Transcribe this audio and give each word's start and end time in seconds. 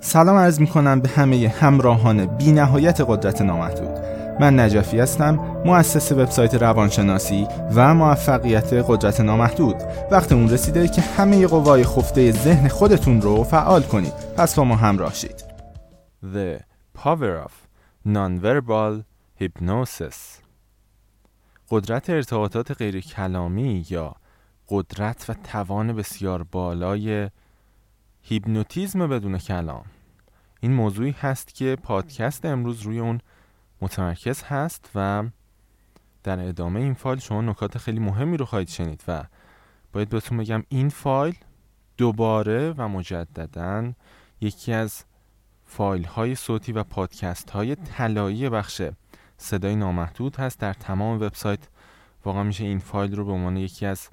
سلام 0.00 0.36
عرض 0.36 0.60
می 0.60 0.66
کنم 0.66 1.00
به 1.00 1.08
همه 1.08 1.48
همراهان 1.48 2.26
بی 2.26 2.52
نهایت 2.52 3.00
قدرت 3.00 3.42
نامحدود. 3.42 3.98
من 4.40 4.60
نجفی 4.60 5.00
هستم 5.00 5.34
مؤسس 5.64 6.12
وبسایت 6.12 6.54
روانشناسی 6.54 7.46
و 7.74 7.94
موفقیت 7.94 8.72
قدرت 8.72 9.20
نامحدود. 9.20 9.76
وقت 10.10 10.32
اون 10.32 10.50
رسیده 10.50 10.88
که 10.88 11.00
همه 11.00 11.46
قوای 11.46 11.84
خفته 11.84 12.32
ذهن 12.32 12.68
خودتون 12.68 13.20
رو 13.20 13.44
فعال 13.44 13.82
کنید. 13.82 14.12
پس 14.36 14.54
با 14.54 14.64
ما 14.64 14.76
همراه 14.76 15.14
شید. 15.14 15.44
The 16.22 16.60
Power 16.98 17.46
of 17.46 17.52
Nonverbal 18.06 19.02
Hypnosis. 19.40 20.16
قدرت 21.70 22.10
ارتباطات 22.10 22.70
غیر 22.70 23.00
کلامی 23.00 23.86
یا 23.90 24.14
قدرت 24.68 25.30
و 25.30 25.34
توان 25.52 25.92
بسیار 25.92 26.42
بالای 26.42 27.28
هیپنوتیزم 28.28 29.06
بدون 29.06 29.38
کلام. 29.38 29.84
این 30.60 30.72
موضوعی 30.72 31.10
هست 31.10 31.54
که 31.54 31.76
پادکست 31.82 32.44
امروز 32.44 32.82
روی 32.82 32.98
اون 32.98 33.20
متمرکز 33.80 34.42
هست 34.42 34.90
و 34.94 35.24
در 36.22 36.48
ادامه 36.48 36.80
این 36.80 36.94
فایل 36.94 37.18
شما 37.18 37.42
نکات 37.42 37.78
خیلی 37.78 38.00
مهمی 38.00 38.36
رو 38.36 38.44
خواهید 38.44 38.68
شنید 38.68 39.04
و 39.08 39.24
باید 39.92 40.08
بهتون 40.08 40.38
بگم 40.38 40.64
این 40.68 40.88
فایل 40.88 41.34
دوباره 41.96 42.74
و 42.76 42.88
مجددا 42.88 43.92
یکی 44.40 44.72
از 44.72 45.04
فایل 45.64 46.04
های 46.04 46.34
صوتی 46.34 46.72
و 46.72 46.84
پادکست 46.84 47.50
های 47.50 47.74
طلایی 47.74 48.48
بخش 48.48 48.82
صدای 49.36 49.76
نامحدود 49.76 50.36
هست 50.36 50.58
در 50.58 50.72
تمام 50.72 51.20
وبسایت. 51.20 51.68
واقعا 52.24 52.42
میشه 52.42 52.64
این 52.64 52.78
فایل 52.78 53.16
رو 53.16 53.24
به 53.24 53.32
عنوان 53.32 53.56
یکی 53.56 53.86
از 53.86 54.08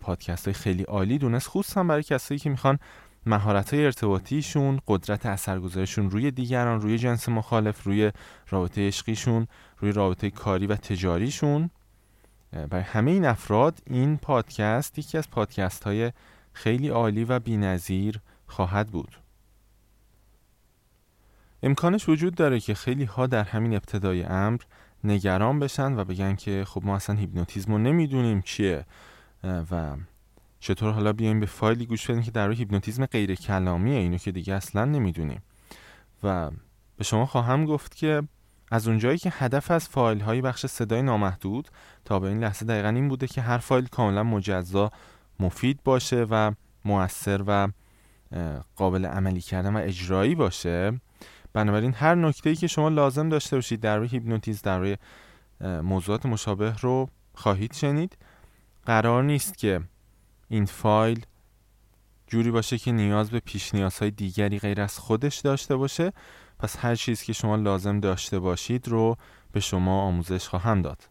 پادکست 0.00 0.44
های 0.44 0.54
خیلی 0.54 0.82
عالی 0.82 1.18
دونست 1.18 1.48
خصوصا 1.48 1.84
برای 1.84 2.02
کسایی 2.02 2.40
که 2.40 2.50
می‌خوان 2.50 2.78
مهارت 3.26 3.74
های 3.74 3.84
ارتباطیشون 3.84 4.80
قدرت 4.86 5.26
اثرگذاریشون 5.26 6.10
روی 6.10 6.30
دیگران 6.30 6.80
روی 6.80 6.98
جنس 6.98 7.28
مخالف 7.28 7.84
روی 7.84 8.12
رابطه 8.48 8.86
عشقیشون 8.86 9.46
روی 9.78 9.92
رابطه 9.92 10.30
کاری 10.30 10.66
و 10.66 10.76
تجاریشون. 10.76 11.70
برای 12.52 12.84
همه 12.84 13.10
این 13.10 13.24
افراد 13.24 13.78
این 13.86 14.16
پادکست 14.16 14.98
یکی 14.98 15.18
از 15.18 15.30
پادکست 15.30 15.84
های 15.84 16.12
خیلی 16.52 16.88
عالی 16.88 17.24
و 17.24 17.38
بینظیر 17.38 18.20
خواهد 18.46 18.88
بود. 18.88 19.16
امکانش 21.62 22.08
وجود 22.08 22.34
داره 22.34 22.60
که 22.60 22.74
خیلی 22.74 23.04
ها 23.04 23.26
در 23.26 23.44
همین 23.44 23.74
ابتدای 23.74 24.22
امر 24.22 24.60
نگران 25.04 25.58
بشن 25.58 25.98
و 25.98 26.04
بگن 26.04 26.34
که 26.34 26.64
خب 26.64 26.84
ما 26.84 26.96
اصلا 26.96 27.16
هیپنوتیزم 27.16 27.72
رو 27.72 27.78
نمی‌دونیم 27.78 28.42
چیه 28.42 28.86
و 29.44 29.96
چطور 30.60 30.92
حالا 30.92 31.12
بیایم 31.12 31.40
یه 31.40 31.46
فایلی 31.46 31.86
گوش 31.86 32.10
بدیم 32.10 32.22
که 32.22 32.30
در 32.30 32.50
هیپنوتیزم 32.50 33.06
غیر 33.06 33.34
کلامیه 33.34 33.98
اینو 33.98 34.16
که 34.16 34.32
دیگه 34.32 34.54
اصلا 34.54 34.84
نمی‌دونیم. 34.84 35.42
و 36.22 36.50
به 36.96 37.04
شما 37.04 37.26
خواهم 37.26 37.64
گفت 37.64 37.96
که 37.96 38.22
از 38.70 38.88
اونجایی 38.88 39.18
که 39.18 39.32
هدف 39.32 39.70
از 39.70 39.88
فایل 39.88 40.20
های 40.20 40.40
بخش 40.40 40.66
صدای 40.66 41.02
نامحدود 41.02 41.68
تا 42.04 42.18
به 42.18 42.28
این 42.28 42.40
لحظه 42.40 42.66
دقیقا 42.66 42.88
این 42.88 43.08
بوده 43.08 43.26
که 43.26 43.40
هر 43.40 43.58
فایل 43.58 43.86
کاملا 43.86 44.22
مجزا 44.22 44.90
مفید 45.40 45.80
باشه 45.84 46.26
و 46.30 46.52
موثر 46.84 47.44
و 47.46 47.68
قابل 48.76 49.06
عملی 49.06 49.40
کردن 49.40 49.76
و 49.76 49.80
اجرایی 49.84 50.34
باشه 50.34 51.00
بنابراین 51.52 51.94
هر 51.94 52.14
نکته 52.14 52.50
ای 52.50 52.56
که 52.56 52.66
شما 52.66 52.88
لازم 52.88 53.28
داشته 53.28 53.56
باشید 53.56 53.80
در 53.80 53.98
روی 53.98 54.08
هیپنوتیزم 54.08 54.60
در 54.64 54.78
روی 54.78 54.96
موضوعات 55.82 56.26
مشابه 56.26 56.74
رو 56.80 57.08
خواهید 57.34 57.72
شنید. 57.72 58.16
قرار 58.86 59.24
نیست 59.24 59.58
که 59.58 59.80
این 60.48 60.64
فایل 60.64 61.26
جوری 62.26 62.50
باشه 62.50 62.78
که 62.78 62.92
نیاز 62.92 63.30
به 63.30 63.40
پیش 63.40 63.74
نیازهای 63.74 64.10
دیگری 64.10 64.58
غیر 64.58 64.80
از 64.80 64.98
خودش 64.98 65.38
داشته 65.38 65.76
باشه. 65.76 66.12
پس 66.58 66.76
هر 66.78 66.94
چیز 66.94 67.22
که 67.22 67.32
شما 67.32 67.56
لازم 67.56 68.00
داشته 68.00 68.38
باشید 68.38 68.88
رو 68.88 69.16
به 69.52 69.60
شما 69.60 70.02
آموزش 70.02 70.48
خواهم 70.48 70.82
داد. 70.82 71.08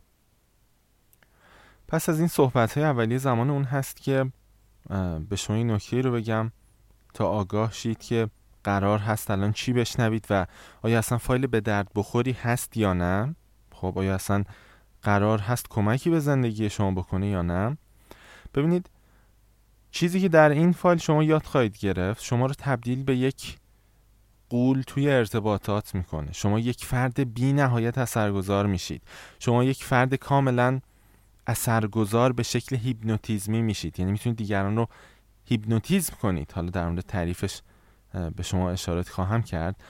پس 1.88 2.10
از 2.10 2.20
این 2.20 2.28
صحبت 2.28 2.78
های 2.78 2.84
اولیه 2.86 3.18
زمان 3.18 3.50
اون 3.50 3.64
هست 3.64 4.02
که 4.02 4.32
به 5.30 5.36
شما 5.36 5.56
این 5.56 5.72
نکته 5.72 6.02
رو 6.02 6.12
بگم 6.12 6.52
تا 7.14 7.28
آگاه 7.28 7.72
شید 7.74 7.98
که 7.98 8.30
قرار 8.64 9.00
هست 9.00 9.32
الان 9.32 9.52
چی 9.52 9.74
بشنوید 9.74 10.28
و 10.30 10.46
آیا 10.82 11.00
اصلا 11.00 11.18
فایل 11.18 11.48
به 11.48 11.62
درد 11.62 11.92
بخوری 11.96 12.32
هست 12.32 12.78
یا 12.78 12.94
نه. 12.94 13.36
خب 13.72 13.94
آیا 13.96 14.16
اصلا 14.16 14.44
قرار 15.02 15.40
هست 15.40 15.66
کمکی 15.70 16.10
به 16.10 16.20
زندگی 16.20 16.70
شما 16.70 16.92
بکنه 16.92 17.28
یا 17.28 17.42
نه. 17.42 17.78
ببینید 18.56 18.90
چیزی 19.96 20.22
که 20.22 20.30
در 20.30 20.50
این 20.50 20.72
فایل 20.72 20.98
شما 20.98 21.24
یاد 21.24 21.44
خواهید 21.44 21.78
گرفت 21.78 22.24
شما 22.24 22.46
رو 22.46 22.54
تبدیل 22.58 23.04
به 23.04 23.18
یک 23.18 23.58
قول 24.50 24.82
توی 24.82 25.10
ارتباطات 25.10 25.96
می‌کنه. 25.96 26.34
شما 26.34 26.60
یک 26.60 26.86
فرد 26.86 27.34
بی 27.34 27.54
نهایت 27.54 27.98
اثرگذار 27.98 28.66
میشید. 28.66 29.04
شما 29.40 29.64
یک 29.64 29.84
فرد 29.84 30.16
کاملا 30.16 30.80
اثرگذار 31.48 32.34
به 32.34 32.44
شکل 32.44 32.76
هیپنوتیزمی 32.76 33.62
میشید. 33.62 34.00
یعنی 34.00 34.12
می‌تونید 34.12 34.38
دیگران 34.38 34.76
رو 34.76 34.88
هیپنوتیزم 35.46 36.14
کنید. 36.22 36.52
حالا 36.52 36.70
در 36.70 36.90
مورد 36.90 37.02
تعریفش 37.02 37.62
به 38.36 38.44
شما 38.44 38.72
اشارات 38.72 39.10
خواهم 39.10 39.44
کرد. 39.44 39.84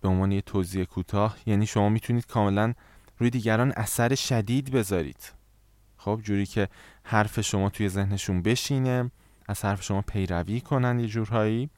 به 0.00 0.08
عنوان 0.08 0.32
یه 0.32 0.40
توضیح 0.40 0.84
کوتاه 0.84 1.36
یعنی 1.46 1.66
شما 1.66 1.88
می‌تونید 1.88 2.26
کاملا 2.26 2.74
روی 3.18 3.30
دیگران 3.30 3.72
اثر 3.76 4.14
شدید 4.14 4.70
بذارید. 4.70 5.32
خب 5.96 6.20
جوری 6.22 6.46
که 6.46 6.68
حرف 7.08 7.40
شما 7.40 7.70
توی 7.70 7.88
ذهنشون 7.88 8.42
بشینه 8.42 9.10
از 9.48 9.64
حرف 9.64 9.82
شما 9.82 10.02
پیروی 10.02 10.60
کنن 10.60 11.00
یه 11.00 11.06
جورهایی. 11.06 11.70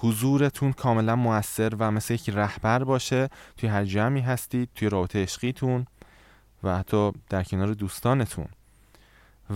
حضورتون 0.00 0.72
کاملا 0.72 1.16
موثر 1.16 1.74
و 1.78 1.90
مثل 1.90 2.14
یک 2.14 2.30
رهبر 2.30 2.84
باشه. 2.84 3.28
توی 3.56 3.68
هر 3.68 3.84
جمعی 3.84 4.20
هستید 4.20 4.68
توی 4.74 4.88
رابطه 4.88 5.22
عشقیتون 5.22 5.86
و 6.62 6.78
حتی 6.78 7.12
در 7.30 7.42
کنار 7.42 7.74
دوستانتون. 7.74 8.46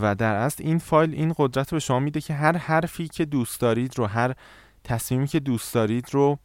و 0.00 0.14
در 0.14 0.34
اصل 0.34 0.64
این 0.64 0.78
فایل 0.78 1.14
این 1.14 1.34
قدرت 1.36 1.72
رو 1.72 1.76
به 1.76 1.80
شما 1.80 2.00
میده 2.00 2.20
که 2.20 2.34
هر 2.34 2.56
حرفی 2.56 3.08
که 3.08 3.24
دوست 3.24 3.60
دارید 3.60 3.98
رو 3.98 4.06
هر 4.06 4.34
تصمیمی 4.84 5.26
که 5.26 5.40
دوست 5.40 5.74
دارید 5.74 6.08
رو 6.12 6.38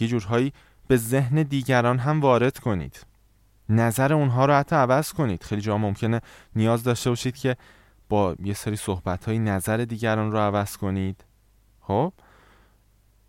یه 0.00 0.08
جورهایی 0.08 0.52
به 0.88 0.96
ذهن 0.96 1.42
دیگران 1.42 1.98
هم 1.98 2.20
وارد 2.20 2.58
کنید. 2.58 3.11
نظر 3.72 4.12
اونها 4.12 4.44
رو 4.44 4.54
حتی 4.54 4.76
عوض 4.76 5.12
کنید. 5.12 5.42
خیلی 5.42 5.60
جا 5.60 5.78
ممکنه 5.78 6.20
نیاز 6.56 6.84
داشته 6.84 7.10
باشید 7.10 7.36
که 7.36 7.56
با 8.08 8.36
یه 8.42 8.54
سری 8.54 8.76
صحبت 8.76 9.24
های 9.24 9.38
نظر 9.38 9.76
دیگران 9.76 10.32
رو 10.32 10.38
عوض 10.38 10.76
کنید. 10.76 11.24
خب؟ 11.80 12.12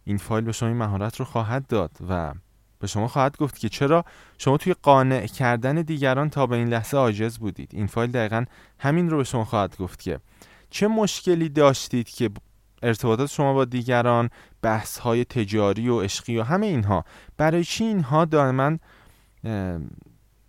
این 0.04 0.18
فایل 0.18 0.44
به 0.44 0.52
شما 0.52 0.70
این 0.70 0.78
مهارت 0.78 1.16
رو 1.16 1.26
خواهد 1.26 1.68
داد 1.68 1.92
و 2.10 2.34
به 2.80 2.88
شما 2.88 3.08
خواهد 3.08 3.38
گفت 3.38 3.60
که 3.60 3.70
چرا 3.70 4.06
شما 4.38 4.58
توی 4.58 4.74
قانع 4.74 5.26
کردن 5.26 5.76
دیگران 5.76 6.30
تا 6.30 6.48
به 6.48 6.56
این 6.56 6.68
لحظه 6.68 6.98
عاجز 6.98 7.38
بودید. 7.38 7.70
این 7.74 7.88
فایل 7.88 8.12
دقیقا 8.12 8.46
همین 8.80 9.10
رو 9.10 9.18
به 9.18 9.24
شما 9.24 9.46
خواهد 9.46 9.78
گفت 9.78 10.02
که 10.02 10.20
چه 10.70 10.88
مشکلی 10.88 11.50
داشتید 11.50 12.10
که 12.10 12.30
ارتباطات 12.84 13.30
شما 13.30 13.54
با 13.54 13.66
دیگران 13.66 14.30
بحث 14.62 14.98
های 14.98 15.26
تجاری 15.26 15.90
و 15.90 16.02
عشقی 16.02 16.38
و 16.38 16.44
همه 16.44 16.66
اینها 16.66 17.06
برای 17.38 17.64
چی 17.64 17.84
اینها 17.84 18.26
دائما 18.26 18.78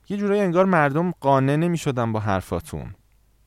یه 0.09 0.17
جورایی 0.17 0.41
انگار 0.41 0.65
مردم 0.65 1.11
قانع 1.11 1.57
نمی 1.57 1.79
شدن 1.79 2.13
با 2.13 2.21
حرفاتون. 2.21 2.95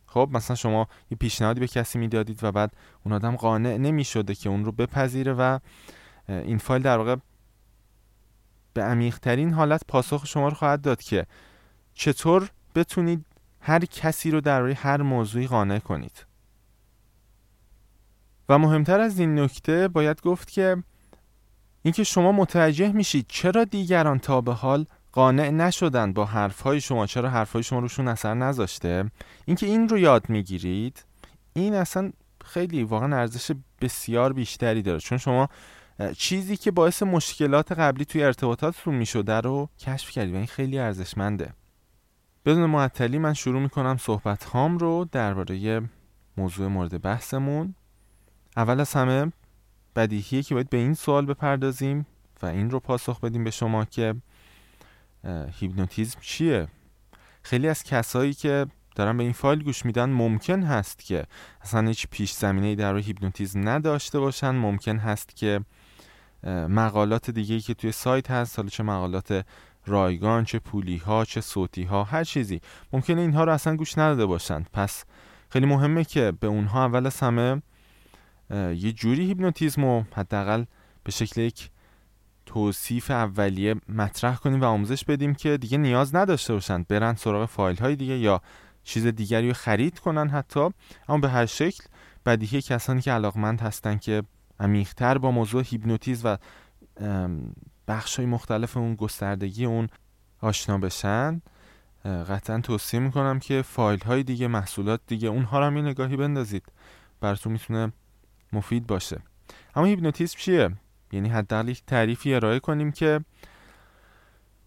خب 0.05 0.29
مثلا 0.33 0.55
شما 0.55 0.87
یه 1.11 1.17
پیشنهادی 1.17 1.59
به 1.59 1.67
کسی 1.67 1.99
می‌دادید 1.99 2.43
و 2.43 2.51
بعد 2.51 2.73
اون 3.05 3.13
آدم 3.13 3.35
قانع 3.35 3.77
نمی 3.77 4.03
شده 4.03 4.35
که 4.35 4.49
اون 4.49 4.65
رو 4.65 4.71
بپذیره 4.71 5.33
و 5.33 5.59
این 6.27 6.57
فایل 6.57 6.81
در 6.81 6.97
واقع 6.97 7.15
به 8.73 8.83
عمیقترین 8.83 9.53
حالت 9.53 9.81
پاسخ 9.87 10.25
شما 10.25 10.47
رو 10.47 10.55
خواهد 10.55 10.81
داد 10.81 11.01
که 11.01 11.25
چطور 11.93 12.49
بتونید 12.75 13.25
هر 13.61 13.85
کسی 13.85 14.31
رو 14.31 14.41
در 14.41 14.61
روی 14.61 14.73
هر 14.73 15.01
موضوعی 15.01 15.47
قانع 15.47 15.79
کنید. 15.79 16.25
و 18.49 18.57
مهمتر 18.57 18.99
از 18.99 19.19
این 19.19 19.39
نکته 19.39 19.87
باید 19.87 20.21
گفت 20.21 20.51
که 20.51 20.83
اینکه 21.81 22.03
شما 22.03 22.31
متوجه 22.31 22.91
میشید 22.91 23.25
چرا 23.29 23.63
دیگران 23.63 24.19
تا 24.19 24.41
به 24.41 24.53
حال 24.53 24.85
قانع 25.17 25.49
نشدن 25.49 26.13
با 26.13 26.25
حرفهای 26.25 26.81
شما 26.81 27.05
چرا 27.05 27.29
حرفهای 27.29 27.63
شما 27.63 27.79
روشون 27.79 28.07
اثر 28.07 28.33
نذاشته؟ 28.33 29.11
اینکه 29.45 29.65
این 29.65 29.89
رو 29.89 29.97
یاد 29.97 30.29
می‌گیرید 30.29 31.05
این 31.53 31.73
اصلا 31.73 32.11
خیلی 32.45 32.83
واقعا 32.83 33.17
ارزش 33.17 33.51
بسیار 33.81 34.33
بیشتری 34.33 34.81
داره. 34.81 34.99
چون 34.99 35.17
شما 35.17 35.49
چیزی 36.17 36.57
که 36.57 36.71
باعث 36.71 37.03
مشکلات 37.03 37.71
قبلی 37.71 38.05
توی 38.05 38.23
ارتباطاتتون 38.23 38.95
می‌شده 38.95 39.41
رو 39.41 39.69
کشف 39.79 40.11
کردید 40.11 40.33
و 40.33 40.37
این 40.37 40.47
خیلی 40.47 40.79
ارزشمنده. 40.79 41.53
بدون 42.45 42.65
معطلی 42.65 43.17
من 43.17 43.33
شروع 43.33 43.61
می‌کنم 43.61 43.97
صحبت 43.97 44.43
هام 44.43 44.77
رو 44.77 45.05
درباره 45.11 45.81
موضوع 46.37 46.67
مورد 46.67 47.01
بحثمون. 47.01 47.75
اول 48.57 48.79
از 48.79 48.93
همه 48.93 49.31
بدیهیه 49.95 50.43
که 50.43 50.53
باید 50.53 50.69
به 50.69 50.77
این 50.77 50.93
سوال 50.93 51.25
بپردازیم 51.25 52.05
و 52.41 52.45
این 52.45 52.69
رو 52.69 52.79
پاسخ 52.79 53.19
بدیم 53.19 53.43
به 53.43 53.51
شما 53.51 53.85
که 53.85 54.15
هیپنوتیزم 55.59 56.19
چیه؟ 56.21 56.67
خیلی 57.43 57.67
از 57.67 57.83
کسایی 57.83 58.33
که 58.33 58.65
دارن 58.95 59.17
به 59.17 59.23
این 59.23 59.33
فایل 59.33 59.63
گوش 59.63 59.85
میدن 59.85 60.09
ممکن 60.09 60.63
هست 60.63 60.99
که 60.99 61.25
اصلا 61.61 61.87
هیچ 61.87 62.07
پیش 62.11 62.31
زمینه 62.31 62.75
در 62.75 62.93
روی 62.93 63.03
هیپنوتیزم 63.03 63.69
نداشته 63.69 64.19
باشن. 64.19 64.51
ممکن 64.51 64.97
هست 64.97 65.35
که 65.35 65.61
مقالات 66.69 67.29
دیگه 67.29 67.59
که 67.59 67.73
توی 67.73 67.91
سایت 67.91 68.31
هست 68.31 68.59
حالا 68.59 68.69
چه 68.69 68.83
مقالات 68.83 69.45
رایگان 69.85 70.43
چه 70.43 70.59
پولی 70.59 70.97
ها 70.97 71.25
چه 71.25 71.41
صوتی 71.41 71.83
ها 71.83 72.03
هر 72.03 72.23
چیزی 72.23 72.61
ممکنه 72.93 73.21
اینها 73.21 73.43
رو 73.43 73.53
اصلا 73.53 73.75
گوش 73.75 73.97
نداده 73.97 74.25
باشند 74.25 74.69
پس 74.73 75.03
خیلی 75.49 75.65
مهمه 75.65 76.03
که 76.03 76.33
به 76.39 76.47
اونها 76.47 76.85
اول 76.85 77.05
از 77.05 77.19
همه 77.19 77.61
یه 78.51 78.91
جوری 78.91 79.25
هیپنوتیزم 79.25 79.85
رو 79.85 80.03
حداقل 80.15 80.63
به 81.03 81.11
شکل 81.11 81.41
یک 81.41 81.69
توصیف 82.57 83.11
اولیه 83.11 83.75
مطرح 83.89 84.35
کنیم 84.35 84.61
و 84.61 84.65
آموزش 84.65 85.03
بدیم 85.05 85.33
که 85.33 85.57
دیگه 85.57 85.77
نیاز 85.77 86.15
نداشته 86.15 86.53
باشند 86.53 86.87
برن 86.87 87.15
سراغ 87.15 87.49
فایل 87.49 87.77
های 87.77 87.95
دیگه 87.95 88.17
یا 88.17 88.41
چیز 88.83 89.05
دیگری 89.05 89.47
رو 89.47 89.53
خرید 89.53 89.99
کنن 89.99 90.29
حتی. 90.29 90.69
اما 91.09 91.17
به 91.17 91.29
هر 91.29 91.45
شکل 91.45 91.83
بدیهی 92.25 92.61
کسانی 92.61 93.01
که 93.01 93.11
علاقمند 93.11 93.61
هستن 93.61 93.97
که 93.97 94.23
عمیقتر 94.59 95.17
با 95.17 95.31
موضوع 95.31 95.63
هیپنوتیزم 95.65 96.27
و 96.29 96.37
بخش 97.87 98.15
های 98.15 98.25
مختلف 98.25 98.77
اون 98.77 98.95
گستردگی 98.95 99.65
اون 99.65 99.87
آشنا 100.41 100.77
بشن 100.77 101.41
قطعا 102.05 102.61
توصیه 102.61 102.99
می‌کنم 102.99 103.39
که 103.39 103.61
فایل 103.61 103.99
های 103.99 104.23
دیگه 104.23 104.47
محصولات 104.47 105.01
دیگه 105.07 105.27
اونها 105.27 105.59
رو 105.59 105.65
هم 105.65 105.77
نگاهی 105.77 106.17
بندازید. 106.17 106.63
براتون 107.21 107.51
می‌تونه 107.51 107.91
مفید 108.53 108.87
باشه. 108.87 109.17
اما 109.75 109.85
هیپنوتیزم 109.85 110.35
چیه؟ 110.37 110.69
یعنی 111.11 111.29
حداقل 111.29 111.69
یک 111.69 111.83
تعریفی 111.85 112.33
ارائه 112.33 112.59
کنیم 112.59 112.91
که 112.91 113.19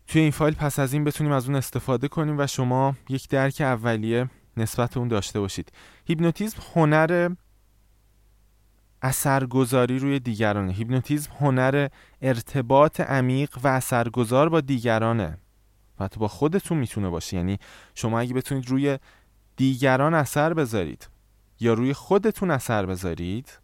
توی 0.07 0.21
این 0.21 0.31
فایل 0.31 0.55
پس 0.55 0.79
از 0.79 0.93
این 0.93 1.05
بتونیم 1.05 1.33
از 1.33 1.47
اون 1.47 1.55
استفاده 1.55 2.09
کنیم 2.09 2.39
و 2.39 2.47
شما 2.47 2.97
یک 3.09 3.29
درک 3.29 3.61
اولیه 3.61 4.31
نسبت 4.57 4.97
اون 4.97 5.09
داشته 5.09 5.41
باشید. 5.41 5.73
هیپنوتیزم 6.07 6.63
هنر 6.75 7.31
اثرگذاری 9.03 9.99
روی 9.99 10.19
دیگرانه. 10.21 10.73
هیپنوتیزم 10.73 11.33
هنر 11.41 11.89
ارتباط 12.23 13.01
عمیق 13.01 13.59
و 13.63 13.69
اثرگذار 13.69 14.49
با 14.49 14.61
دیگرانه. 14.61 15.39
و 16.01 16.05
حتی 16.05 16.21
با 16.21 16.29
خودتون 16.29 16.79
می‌تونه 16.79 17.09
باشه. 17.09 17.37
یعنی 17.37 17.59
شما 17.95 18.21
اگه 18.21 18.35
بتونید 18.35 18.69
روی 18.69 18.99
دیگران 19.57 20.15
اثر 20.15 20.55
بذارید 20.55 21.09
یا 21.61 21.75
روی 21.75 21.93
خودتون 21.93 22.51
اثر 22.51 22.87
بذارید 22.87 23.59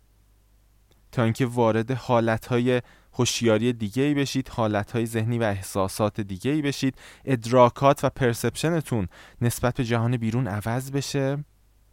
تا 1.17 1.25
اینکه 1.25 1.47
وارد 1.47 1.91
حالتهای 1.91 2.83
هوشیاری 3.13 3.73
دیگه 3.73 4.03
ای 4.03 4.15
بشید 4.15 4.49
حالتهای 4.49 5.07
ذهنی 5.07 5.39
و 5.39 5.43
احساسات 5.43 6.21
دیگه 6.21 6.51
ای 6.51 6.63
بشید. 6.63 6.95
ادراکات 7.25 8.05
و 8.05 8.09
پرسپشنتون 8.09 9.09
نسبت 9.41 9.75
به 9.75 9.85
جهان 9.85 10.17
بیرون 10.17 10.47
عوض 10.47 10.91
بشه. 10.91 11.45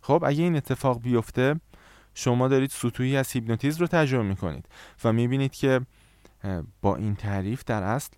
خب 0.01 0.23
اگه 0.25 0.43
این 0.43 0.55
اتفاق 0.55 1.01
بیفته 1.01 1.59
شما 2.13 2.47
دارید 2.47 2.69
سطوحی 2.69 3.17
از 3.17 3.31
هیپنوتیزم 3.31 3.79
رو 3.79 3.87
تجربه 3.87 4.23
می‌کنید 4.23 4.65
و 5.03 5.13
می‌بینید 5.13 5.51
که 5.51 5.81
با 6.81 6.95
این 6.95 7.15
تعریف 7.15 7.63
در 7.65 7.83
اصل 7.83 8.11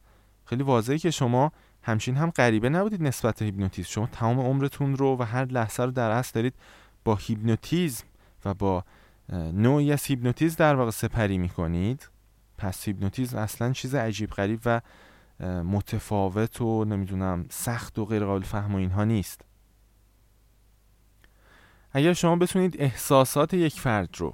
خیلی 0.46 0.64
واضحه 0.64 0.98
که 0.98 1.12
شما 1.12 1.52
همچین 1.84 2.16
هم 2.16 2.30
غریبه 2.30 2.70
نبودید 2.70 3.04
نسبت 3.04 3.40
به 3.40 3.46
هیپنوتیزم. 3.46 3.90
شما 3.90 4.08
تمام 4.08 4.40
عمرتون 4.40 4.96
رو 4.96 5.18
و 5.18 5.24
هر 5.24 5.46
لحظه 5.46 5.84
رو 5.84 5.92
در 5.92 6.12
اصل 6.12 6.32
دارید 6.36 6.54
با 7.04 7.16
هیپنوتیزم 7.16 8.04
و 8.46 8.54
با 8.54 8.84
نوعی 9.34 9.92
از 9.92 10.06
هیپنوتیزم 10.06 10.56
در 10.60 10.76
واقع 10.76 10.92
سپری 10.92 11.38
می‌کنید. 11.38 12.10
پس 12.58 12.88
هیپنوتیزم 12.88 13.38
اصلا 13.38 13.74
چیز 13.74 13.96
عجیب 13.96 14.30
غریب 14.30 14.60
و 14.66 14.82
متفاوت 15.64 16.62
و 16.62 16.86
نمی‌دونم 16.86 17.46
سخت 17.50 18.00
و 18.00 18.06
غیر 18.06 18.26
قابل 18.26 18.44
فهم 18.44 18.74
و 18.74 18.78
اینها 18.78 19.04
نیست. 19.04 19.42
اگر 21.92 22.14
شما 22.14 22.36
بتونید 22.36 22.76
احساسات 22.80 23.54
یک 23.54 23.80
فرد 23.80 24.10
رو 24.18 24.34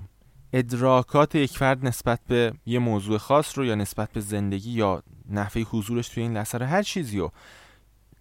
ادراکات 0.54 1.36
یک 1.36 1.58
فرد 1.58 1.86
نسبت 1.86 2.20
به 2.28 2.54
یه 2.66 2.80
موضوع 2.80 3.18
خاص 3.18 3.58
رو 3.58 3.66
یا 3.66 3.76
نسبت 3.76 4.12
به 4.12 4.20
زندگی 4.20 4.72
یا 4.72 5.04
نحوه 5.30 5.62
حضورش 5.62 6.10
توی 6.10 6.24
این 6.24 6.34
لحظه 6.34 6.66
هر 6.66 6.84
چیزی 6.84 7.20
رو 7.20 7.32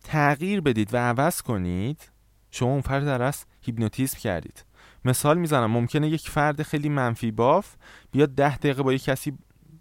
تغییر 0.05 0.61
بدید 0.61 0.95
و 0.95 0.97
عوض 0.97 1.43
کنید 1.43 2.11
شما 2.51 2.69
اون 2.69 2.81
فرد 2.81 3.05
در 3.05 3.23
اصل 3.23 3.47
هیپنوتیزم 3.61 4.19
کردید. 4.19 4.65
مثال 5.05 5.39
می‌زنم 5.39 5.71
ممکنه 5.71 6.09
یک 6.09 6.31
فرد 6.31 6.63
خیلی 6.63 6.89
منفی 6.89 7.31
باف 7.31 7.75
بیاد 8.13 8.29
ده 8.29 8.57
دقیقه 8.57 8.83
با 8.83 8.93
یک 8.93 9.05
کسی 9.05 9.39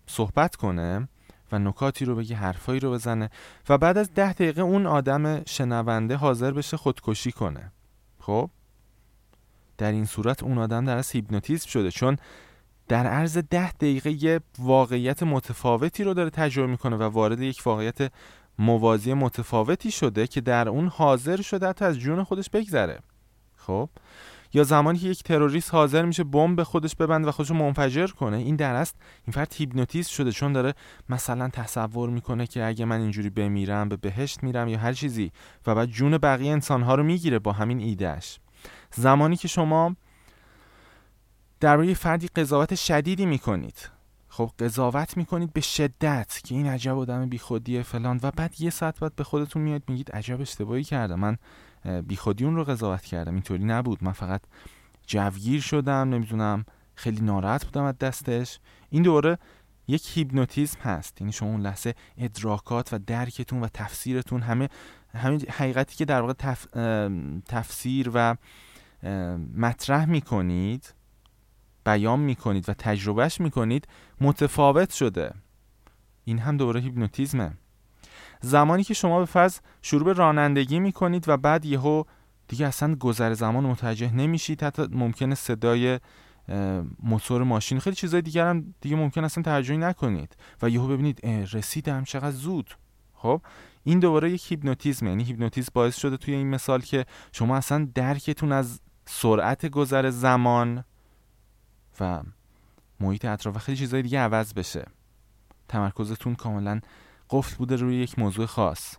صحبت 0.08 0.56
کنه 0.56 1.08
و 1.52 1.60
نکاتی 1.60 2.06
رو 2.06 2.16
بگه 2.16 2.36
حرفایی 2.36 2.80
رو 2.80 2.92
بزنه 2.92 3.30
و 3.70 3.78
بعد 3.78 3.98
از 3.98 4.14
ده 4.14 4.34
دقیقه 4.34 4.62
اون 4.62 4.86
آدم 4.86 5.44
شنونده 5.44 6.16
حاضر 6.16 6.52
بشه 6.52 6.78
خودکشی 6.78 7.32
کنه. 7.32 7.72
خب؟ 8.20 8.50
در 9.78 9.92
این 9.92 10.06
صورت 10.06 10.44
اون 10.44 10.58
آدم 10.58 10.86
در 10.86 10.98
از 10.98 11.12
هیپنوتیزم 11.12 11.68
شده 11.68 11.92
چون 11.92 12.18
در 12.88 13.08
عرض 13.08 13.38
ده 13.38 13.72
دقیقه 13.72 14.24
یه 14.24 14.40
واقعیت 14.60 15.24
متفاوتی 15.24 16.04
رو 16.04 16.14
داره 16.14 16.30
تجربه 16.30 16.72
می‌کنه 16.72 16.96
و 16.96 17.04
وارد 17.04 17.42
یک 17.42 17.62
واقعیت 17.66 18.12
موازی 18.60 19.14
متفاوتی 19.14 19.92
شده 19.92 20.28
که 20.28 20.42
در 20.42 20.70
اون 20.70 20.88
حاضر 20.88 21.42
شده 21.42 21.74
تا 21.74 21.86
از 21.86 21.98
جون 21.98 22.24
خودش 22.24 22.50
بگذره. 22.50 23.00
خب؟ 23.56 23.90
یا 24.54 24.64
زمانی 24.64 25.00
که 25.00 25.08
یک 25.08 25.24
تروریست 25.24 25.74
حاضر 25.74 26.06
میشه 26.06 26.24
بمب 26.24 26.56
به 26.56 26.64
خودش 26.64 26.96
ببند 26.96 27.28
و 27.28 27.32
خودش 27.32 27.52
منفجر 27.52 28.08
کنه 28.08 28.38
این 28.38 28.56
در 28.56 28.76
است 28.76 28.96
این 29.26 29.34
فرد 29.34 29.54
هیپنوتیزم 29.58 30.10
شده 30.10 30.32
چون 30.32 30.54
داره 30.54 30.74
مثلا 31.10 31.50
تصور 31.50 32.10
می‌کنه 32.10 32.48
که 32.48 32.66
اگه 32.66 32.86
من 32.86 33.02
اینجوری 33.02 33.30
بمیرم 33.30 33.90
به 33.90 33.98
بهشت 33.98 34.44
میرم 34.44 34.68
یا 34.68 34.78
هر 34.78 34.94
چیزی 34.94 35.32
و 35.68 35.76
بعد 35.76 35.90
جون 35.90 36.18
بقیه 36.18 36.52
انسانها 36.52 36.96
رو 36.96 37.04
می‌گیره 37.04 37.40
با 37.40 37.52
همین 37.52 37.80
ایدهش 37.80 38.40
زمانی 38.96 39.36
که 39.36 39.48
شما 39.48 39.96
در 41.60 41.76
روی 41.76 41.96
فردی 41.96 42.28
قضاوت 42.28 42.76
شدیدی 42.76 43.26
می‌کنید. 43.26 43.90
خب 44.28 44.52
قضاوت 44.60 45.18
می‌کنید 45.18 45.54
به 45.54 45.62
شدت 45.62 46.42
که 46.44 46.56
این 46.56 46.68
عجب 46.68 46.98
آدم 46.98 47.30
بیخودیه 47.30 47.84
فلان 47.84 48.20
و 48.24 48.32
بعد 48.32 48.62
یه 48.62 48.70
ساعت 48.70 49.00
بعد 49.00 49.16
به 49.16 49.24
خودتون 49.24 49.62
میاد 49.62 49.84
میگید 49.88 50.12
عجب 50.12 50.42
اشتباهی 50.42 50.84
کردم. 50.84 51.20
من 51.20 51.38
بیخودی 52.08 52.46
اون 52.46 52.56
رو 52.56 52.64
قضاوت 52.64 53.02
کردم. 53.02 53.34
اینطوری 53.34 53.64
نبود. 53.64 54.04
من 54.04 54.12
فقط 54.12 54.42
جوگیر 55.08 55.62
شدم 55.62 56.10
نمی‌دونم 56.10 56.66
خیلی 56.96 57.22
ناراحت 57.22 57.66
بودم 57.66 57.84
از 57.84 57.98
دستش. 57.98 58.60
این 58.90 59.04
دوره 59.04 59.38
یک 59.88 60.18
هیپنوتیزم 60.18 60.80
هست. 60.82 61.22
یعنی 61.22 61.34
شما 61.34 61.50
اون 61.50 61.62
لحظه 61.62 61.96
ادراکات 62.18 62.94
و 62.94 63.00
درکتون 63.08 63.62
و 63.62 63.68
تفسیرتون 63.74 64.42
همه 64.42 64.70
همین 65.16 65.42
حقیقتی 65.50 65.96
که 65.96 66.06
در 66.06 66.22
واقع 66.22 66.34
تفسیر 67.46 68.12
و 68.14 68.36
مطرح 69.56 70.06
می‌کنید 70.06 70.94
بیان 71.86 72.20
می‌کنید 72.20 72.70
و 72.70 72.74
تجربهش 72.74 73.42
می‌کنید 73.42 73.88
متفاوت 74.22 74.92
شده. 74.92 75.34
این 76.26 76.40
هم 76.40 76.58
دوره 76.58 76.80
هیپنوتیزمه. 76.80 77.52
زمانی 78.42 78.84
که 78.84 78.94
شما 78.94 79.20
به 79.20 79.26
فرض 79.26 79.60
شروع 79.82 80.04
به 80.04 80.14
رانندگی 80.14 80.80
می‌کنید 80.80 81.30
و 81.30 81.38
بعد 81.38 81.66
یهو 81.66 82.04
دیگه 82.48 82.68
اصلا 82.68 82.96
گذر 82.96 83.34
زمان 83.34 83.66
متوجه 83.66 84.14
نمیشید. 84.14 84.64
حتی 84.64 84.88
ممکنه 84.92 85.36
صدای 85.36 86.00
موتور 87.04 87.44
ماشین 87.44 87.80
خیلی 87.80 87.96
چیزای 87.96 88.22
دیگر 88.22 88.48
هم 88.48 88.74
دیگه 88.82 88.96
ممکن 88.96 89.24
اصلا 89.24 89.44
توجهی 89.44 89.78
نکنید 89.78 90.36
و 90.62 90.70
یهو 90.70 90.88
ببینید 90.88 91.26
رسیدم 91.26 92.04
چقدر 92.04 92.32
زود. 92.32 92.78
خب 93.14 93.42
این 93.84 94.00
دوباره 94.00 94.32
یک 94.32 94.52
هیپنوتیزم 94.52 95.08
یعنی 95.08 95.24
هیپنوتیزم 95.24 95.72
باعث 95.74 95.98
شده 95.98 96.18
توی 96.18 96.34
این 96.34 96.50
مثال 96.50 96.82
که 96.82 97.06
شما 97.32 97.58
اصلا 97.58 97.88
درکتون 97.96 98.52
از 98.52 98.82
سرعت 99.06 99.66
گذر 99.66 100.10
زمان 100.10 100.84
و 102.00 102.22
محیط 103.00 103.26
اطراف 103.26 103.58
خیلی 103.58 103.78
چیزای 103.78 104.02
دیگه 104.02 104.20
عوض 104.20 104.54
بشه. 104.54 104.86
تمرکزتون 105.68 106.36
کاملا 106.36 106.80
قفل 107.30 107.56
بوده 107.58 107.76
روی 107.76 107.96
یک 107.96 108.20
موضوع 108.20 108.46
خاص. 108.46 108.96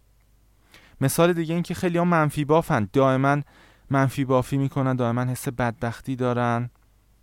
مثال 1.00 1.32
دیگه 1.32 1.54
این 1.54 1.62
که 1.62 1.74
خیلی 1.74 1.98
ها 1.98 2.04
منفی 2.04 2.44
بافن. 2.44 2.88
دائما 2.92 3.40
منفی 3.90 4.24
بافی 4.24 4.58
می‌کنن 4.58 4.96
دائما 4.96 5.24
حس 5.24 5.48
بدبختی 5.48 6.16
دارن. 6.16 6.70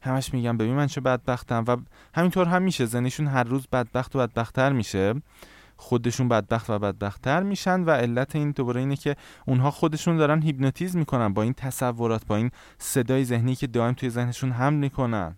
همش 0.01 0.33
میگن 0.33 0.57
ببین 0.57 0.73
من 0.73 0.87
چه 0.87 1.01
بدبختم. 1.01 1.63
و 1.67 1.77
همینطور 2.15 2.47
هم 2.47 2.61
میشه. 2.61 2.85
زنشون 2.85 3.27
هر 3.27 3.43
روز 3.43 3.67
بدبخت 3.67 4.15
و 4.15 4.19
بدبختتر 4.19 4.71
میشه. 4.73 5.13
خودشون 5.77 6.27
بدبخت 6.27 6.69
و 6.69 6.79
بدبختتر 6.79 7.43
میشن 7.43 7.83
و 7.83 7.89
علت 7.89 8.35
این 8.35 8.51
دوباره 8.51 8.79
اینه 8.79 8.95
که 8.95 9.15
اونها 9.45 9.71
خودشون 9.71 10.17
دارن 10.17 10.41
هیپنوتیزم 10.41 10.99
می‌کنن 10.99 11.33
با 11.33 11.41
این 11.41 11.53
تصورات 11.53 12.25
با 12.25 12.35
این 12.35 12.51
صدای 12.77 13.25
ذهنی 13.25 13.55
که 13.55 13.67
دائم 13.67 13.93
توی 13.93 14.09
ذهنشون 14.09 14.51
هم 14.51 14.73
می‌کنن. 14.73 15.37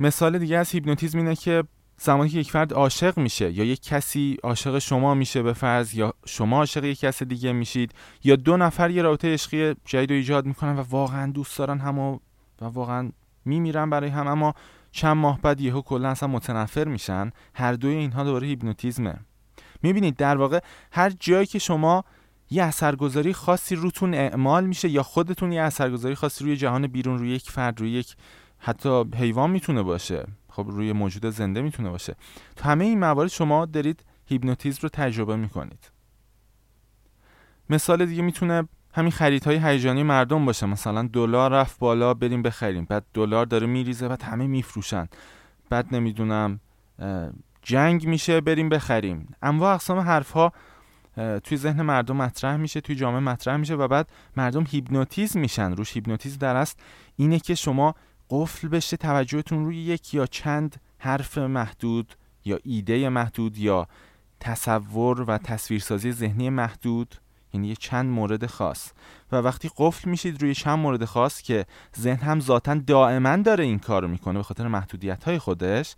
مثال 0.00 0.38
دیگه 0.38 0.56
از 0.56 0.70
هیپنوتیزم 0.70 1.18
اینه 1.18 1.36
که 1.36 1.64
زمانی 2.00 2.30
که 2.30 2.38
یک 2.38 2.50
فرد 2.50 2.72
عاشق 2.72 3.18
میشه 3.18 3.52
یا 3.52 3.64
یک 3.64 3.82
کسی 3.82 4.36
عاشق 4.42 4.78
شما 4.78 5.14
میشه 5.14 5.42
به 5.42 5.52
فرض 5.52 5.94
یا 5.94 6.14
شما 6.26 6.56
عاشق 6.56 6.84
یک 6.84 7.00
کس 7.00 7.22
دیگه 7.22 7.52
میشید 7.52 7.94
یا 8.24 8.36
دو 8.36 8.56
نفر 8.56 8.90
یه 8.90 9.02
رابطه 9.02 9.32
عشقی 9.32 9.74
جدید 9.84 10.12
ایجاد 10.12 10.46
می‌کنن 10.46 10.76
و 10.76 10.84
واقعا 10.90 11.32
دوست 11.32 11.58
دارن 11.58 11.78
هم 11.78 11.98
و, 11.98 12.18
و 12.60 12.64
واقعا 12.64 13.10
میمیرن 13.44 13.90
برای 13.90 14.10
هم 14.10 14.26
اما 14.26 14.54
چند 14.92 15.16
ماه 15.16 15.40
بعد 15.42 15.60
یهو 15.60 15.82
کلا 15.82 16.08
اصلا 16.08 16.28
متنفر 16.28 16.84
میشن. 16.84 17.30
هر 17.54 17.72
دوی 17.72 17.94
اینها 17.94 18.24
دوباره 18.24 18.46
هیپنوتیزمه. 18.46 19.14
می‌بینید 19.82 20.16
در 20.16 20.36
واقع 20.36 20.60
هر 20.92 21.10
جایی 21.10 21.46
که 21.46 21.58
شما 21.58 22.04
یه 22.50 22.62
اثرگذاری 22.62 23.32
خاصی 23.32 23.74
روتون 23.74 24.14
اعمال 24.14 24.66
میشه 24.66 24.88
یا 24.88 25.02
خودتون 25.02 25.52
یه 25.52 25.62
اثرگذاری 25.62 26.14
خاصی 26.14 26.44
روی 26.44 26.56
جهان 26.56 26.86
بیرون 26.86 27.18
روی 27.18 27.30
یک 27.30 27.50
فرد 27.50 27.80
روی 27.80 27.90
یک 27.90 28.16
حتی 28.58 29.04
حیوان 29.14 29.50
می‌تونه 29.50 29.82
باشه. 29.82 30.26
خب 30.58 30.66
روی 30.68 30.92
موجود 30.92 31.30
زنده 31.30 31.62
می‌تونه 31.62 31.90
باشه. 31.90 32.16
تو 32.56 32.68
همه 32.68 32.84
این 32.84 32.98
موارد 32.98 33.28
شما 33.28 33.66
دارید 33.66 34.04
هیپنوتیزم 34.26 34.78
رو 34.82 34.88
تجربه 34.88 35.36
می‌کنید. 35.36 35.90
مثال 37.70 38.06
دیگه 38.06 38.22
می‌تونه 38.22 38.68
همین 38.94 39.10
خریدهای 39.10 39.56
هیجانی 39.56 40.02
مردم 40.02 40.44
باشه. 40.44 40.66
مثلا 40.66 41.08
دلار 41.12 41.52
رفت 41.52 41.78
بالا 41.78 42.14
بریم 42.14 42.42
بخریم. 42.42 42.84
بعد 42.84 43.04
دلار 43.14 43.46
داره 43.46 43.66
میریزه 43.66 44.08
بعد 44.08 44.22
همه 44.22 44.46
میفروشن. 44.46 45.08
بعد 45.70 45.94
نمی‌دونم 45.94 46.60
جنگ 47.62 48.06
میشه 48.06 48.40
بریم 48.40 48.68
بخریم. 48.68 49.34
انواع 49.42 49.74
اقسام 49.74 49.98
حرف 49.98 50.30
ها 50.30 50.52
توی 51.16 51.56
ذهن 51.56 51.82
مردم 51.82 52.16
مطرح 52.16 52.56
میشه 52.56 52.80
توی 52.80 52.94
جامعه 52.94 53.20
مطرح 53.20 53.56
میشه 53.56 53.74
و 53.74 53.88
بعد 53.88 54.10
مردم 54.36 54.64
هیپنوتیزم 54.68 55.40
میشن. 55.40 55.72
روش 55.72 55.96
هیپنوتیزم 55.96 56.38
در 56.38 56.56
است 56.56 56.80
اینه 57.16 57.38
که 57.38 57.54
شما 57.54 57.94
قفل 58.30 58.68
بشه 58.68 58.96
توجهتون 58.96 59.64
روی 59.64 59.76
یک 59.76 60.14
یا 60.14 60.26
چند 60.26 60.80
حرف 60.98 61.38
محدود 61.38 62.14
یا 62.44 62.58
ایده 62.64 63.08
محدود 63.08 63.58
یا 63.58 63.88
تصور 64.40 65.22
و 65.22 65.38
تصویرسازی 65.38 66.12
ذهنی 66.12 66.50
محدود 66.50 67.14
یعنی 67.54 67.68
یه 67.68 67.76
چند 67.76 68.10
مورد 68.10 68.46
خاص. 68.46 68.92
و 69.32 69.36
وقتی 69.36 69.70
قفل 69.76 70.10
میشید 70.10 70.42
روی 70.42 70.54
چند 70.54 70.78
مورد 70.78 71.04
خاص 71.04 71.42
که 71.42 71.66
ذهن 71.98 72.26
هم 72.26 72.40
ذاتا 72.40 72.74
دائما 72.74 73.36
داره 73.36 73.64
این 73.64 73.78
کار 73.78 74.06
می‌کنه 74.06 74.38
به 74.38 74.42
خاطر 74.42 74.68
محدودیت 74.68 75.24
های 75.24 75.38
خودش 75.38 75.96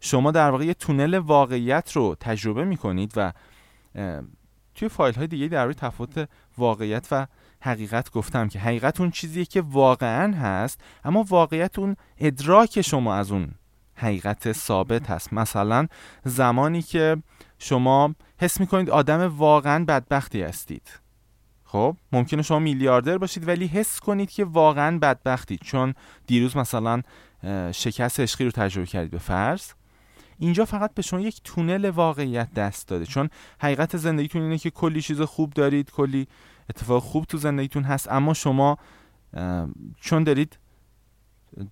شما 0.00 0.30
در 0.30 0.50
واقع 0.50 0.64
یه 0.64 0.74
تونل 0.74 1.14
واقعیت 1.14 1.92
رو 1.92 2.16
تجربه 2.20 2.64
می‌کنید 2.64 3.12
و 3.16 3.32
توی 4.74 4.88
فایل 4.88 5.14
های 5.14 5.26
دیگه 5.26 5.48
در 5.48 5.64
روی 5.64 5.74
تفاوت 5.74 6.28
واقعیت 6.58 7.08
و 7.10 7.26
حقیقت 7.60 8.10
گفتم 8.10 8.48
که 8.48 8.58
حقیقت 8.58 9.00
اون 9.00 9.10
چیزیه 9.10 9.44
که 9.44 9.60
واقعا 9.60 10.36
هست 10.36 10.80
اما 11.04 11.22
واقعیت 11.28 11.78
اون 11.78 11.96
ادراک 12.18 12.80
شما 12.80 13.14
از 13.14 13.32
اون 13.32 13.54
حقیقت 13.94 14.52
ثابت 14.52 15.10
هست. 15.10 15.32
مثلا 15.32 15.86
زمانی 16.24 16.82
که 16.82 17.16
شما 17.58 18.14
حس 18.40 18.60
می‌کنید 18.60 18.90
آدم 18.90 19.36
واقعا 19.36 19.84
بدبختی 19.84 20.42
هستید. 20.42 21.00
خب؟ 21.64 21.96
ممکنه 22.12 22.42
شما 22.42 22.58
میلیاردر 22.58 23.18
باشید 23.18 23.48
ولی 23.48 23.66
حس 23.66 24.00
کنید 24.00 24.30
که 24.30 24.44
واقعا 24.44 24.98
بدبختید. 24.98 25.60
چون 25.60 25.94
دیروز 26.26 26.56
مثلا 26.56 27.02
شکست 27.72 28.20
عشقی 28.20 28.44
رو 28.44 28.50
تجربه 28.50 28.86
کردید 28.86 29.10
به 29.10 29.18
فرض. 29.18 29.72
اینجا 30.38 30.64
فقط 30.64 30.94
به 30.94 31.02
شما 31.02 31.20
یک 31.20 31.40
تونل 31.44 31.84
واقعیت 31.84 32.54
دست 32.54 32.88
داده. 32.88 33.06
چون 33.06 33.28
حقیقت 33.60 33.96
زندگیتون 33.96 34.42
اینه 34.42 34.58
که 34.58 34.70
کلی 34.70 35.02
چیز 35.02 35.20
خوب 35.20 35.52
دارید 35.52 35.90
کلی 35.90 36.26
اتفاق 36.70 37.02
خوب 37.02 37.24
تو 37.24 37.38
زندگیتون 37.38 37.82
هست 37.82 38.12
اما 38.12 38.34
شما 38.34 38.78
چون 40.00 40.24
دارید 40.24 40.58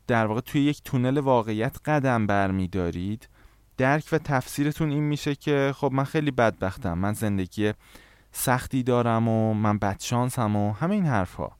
در 0.06 0.26
واقع 0.26 0.40
توی 0.40 0.64
یک 0.64 0.82
تونل 0.82 1.18
واقعیت 1.18 1.76
قدم 1.84 2.26
برمیدارید 2.26 3.28
درک 3.76 4.08
و 4.12 4.18
تفسیرتون 4.18 4.90
این 4.90 5.02
میشه 5.02 5.34
که 5.34 5.72
خب 5.76 5.90
من 5.92 6.04
خیلی 6.04 6.30
بدبختم 6.30 6.98
من 6.98 7.12
زندگی 7.12 7.72
سختی 8.32 8.82
دارم 8.82 9.28
و 9.28 9.54
من 9.54 9.78
بدشانسم 9.78 10.56
و 10.56 10.72
همه 10.72 10.94
این 10.94 11.06
حرف 11.06 11.34
ها 11.34 11.52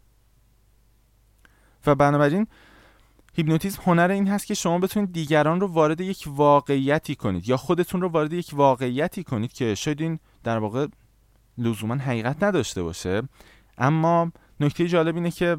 و 1.87 1.95
بنابراین 1.95 2.47
هیپنوتیزم 3.35 3.83
هنر 3.87 4.11
این 4.11 4.29
هست 4.29 4.47
که 4.47 4.55
شما 4.55 4.79
بتونید 4.79 5.13
دیگران 5.13 5.61
رو 5.61 5.67
وارد 5.67 6.01
یک 6.01 6.25
واقعیتی 6.27 7.15
کنید 7.15 7.49
یا 7.49 7.57
خودتون 7.57 8.01
رو 8.01 8.09
وارد 8.09 8.33
یک 8.33 8.51
واقعیتی 8.53 9.25
کنید 9.25 9.53
که 9.53 9.75
شاید 9.75 10.01
این 10.01 10.19
در 10.45 10.59
واقع 10.59 10.87
لزوما 11.59 11.95
حقیقت 11.95 12.43
نداشته 12.43 12.83
باشه. 12.83 13.23
اما 13.79 14.33
نکته 14.61 14.89
جالب 14.89 15.15
اینه 15.15 15.31
که 15.31 15.57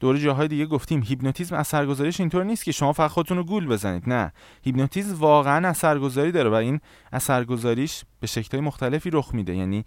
در 0.00 0.16
جاهای 0.16 0.48
دیگه 0.48 0.66
گفتیم 0.66 1.02
هیپنوتیزم 1.02 1.56
اثرگذاریش 1.56 2.20
اینطور 2.20 2.44
نیست 2.44 2.64
که 2.64 2.72
شما 2.72 2.92
فقط 2.92 3.10
خودتون 3.10 3.36
رو 3.36 3.44
گول 3.44 3.66
بزنید. 3.66 4.08
نه. 4.08 4.32
هیپنوتیزم 4.62 5.14
واقعا 5.14 5.68
اثرگذاری 5.68 6.32
داره 6.32 6.50
و 6.50 6.54
این 6.54 6.80
اثرگذاریش 7.12 8.04
به 8.20 8.26
شکل‌های 8.26 8.66
مختلفی 8.66 9.10
رخ 9.10 9.34
میده. 9.34 9.56
یعنی 9.56 9.84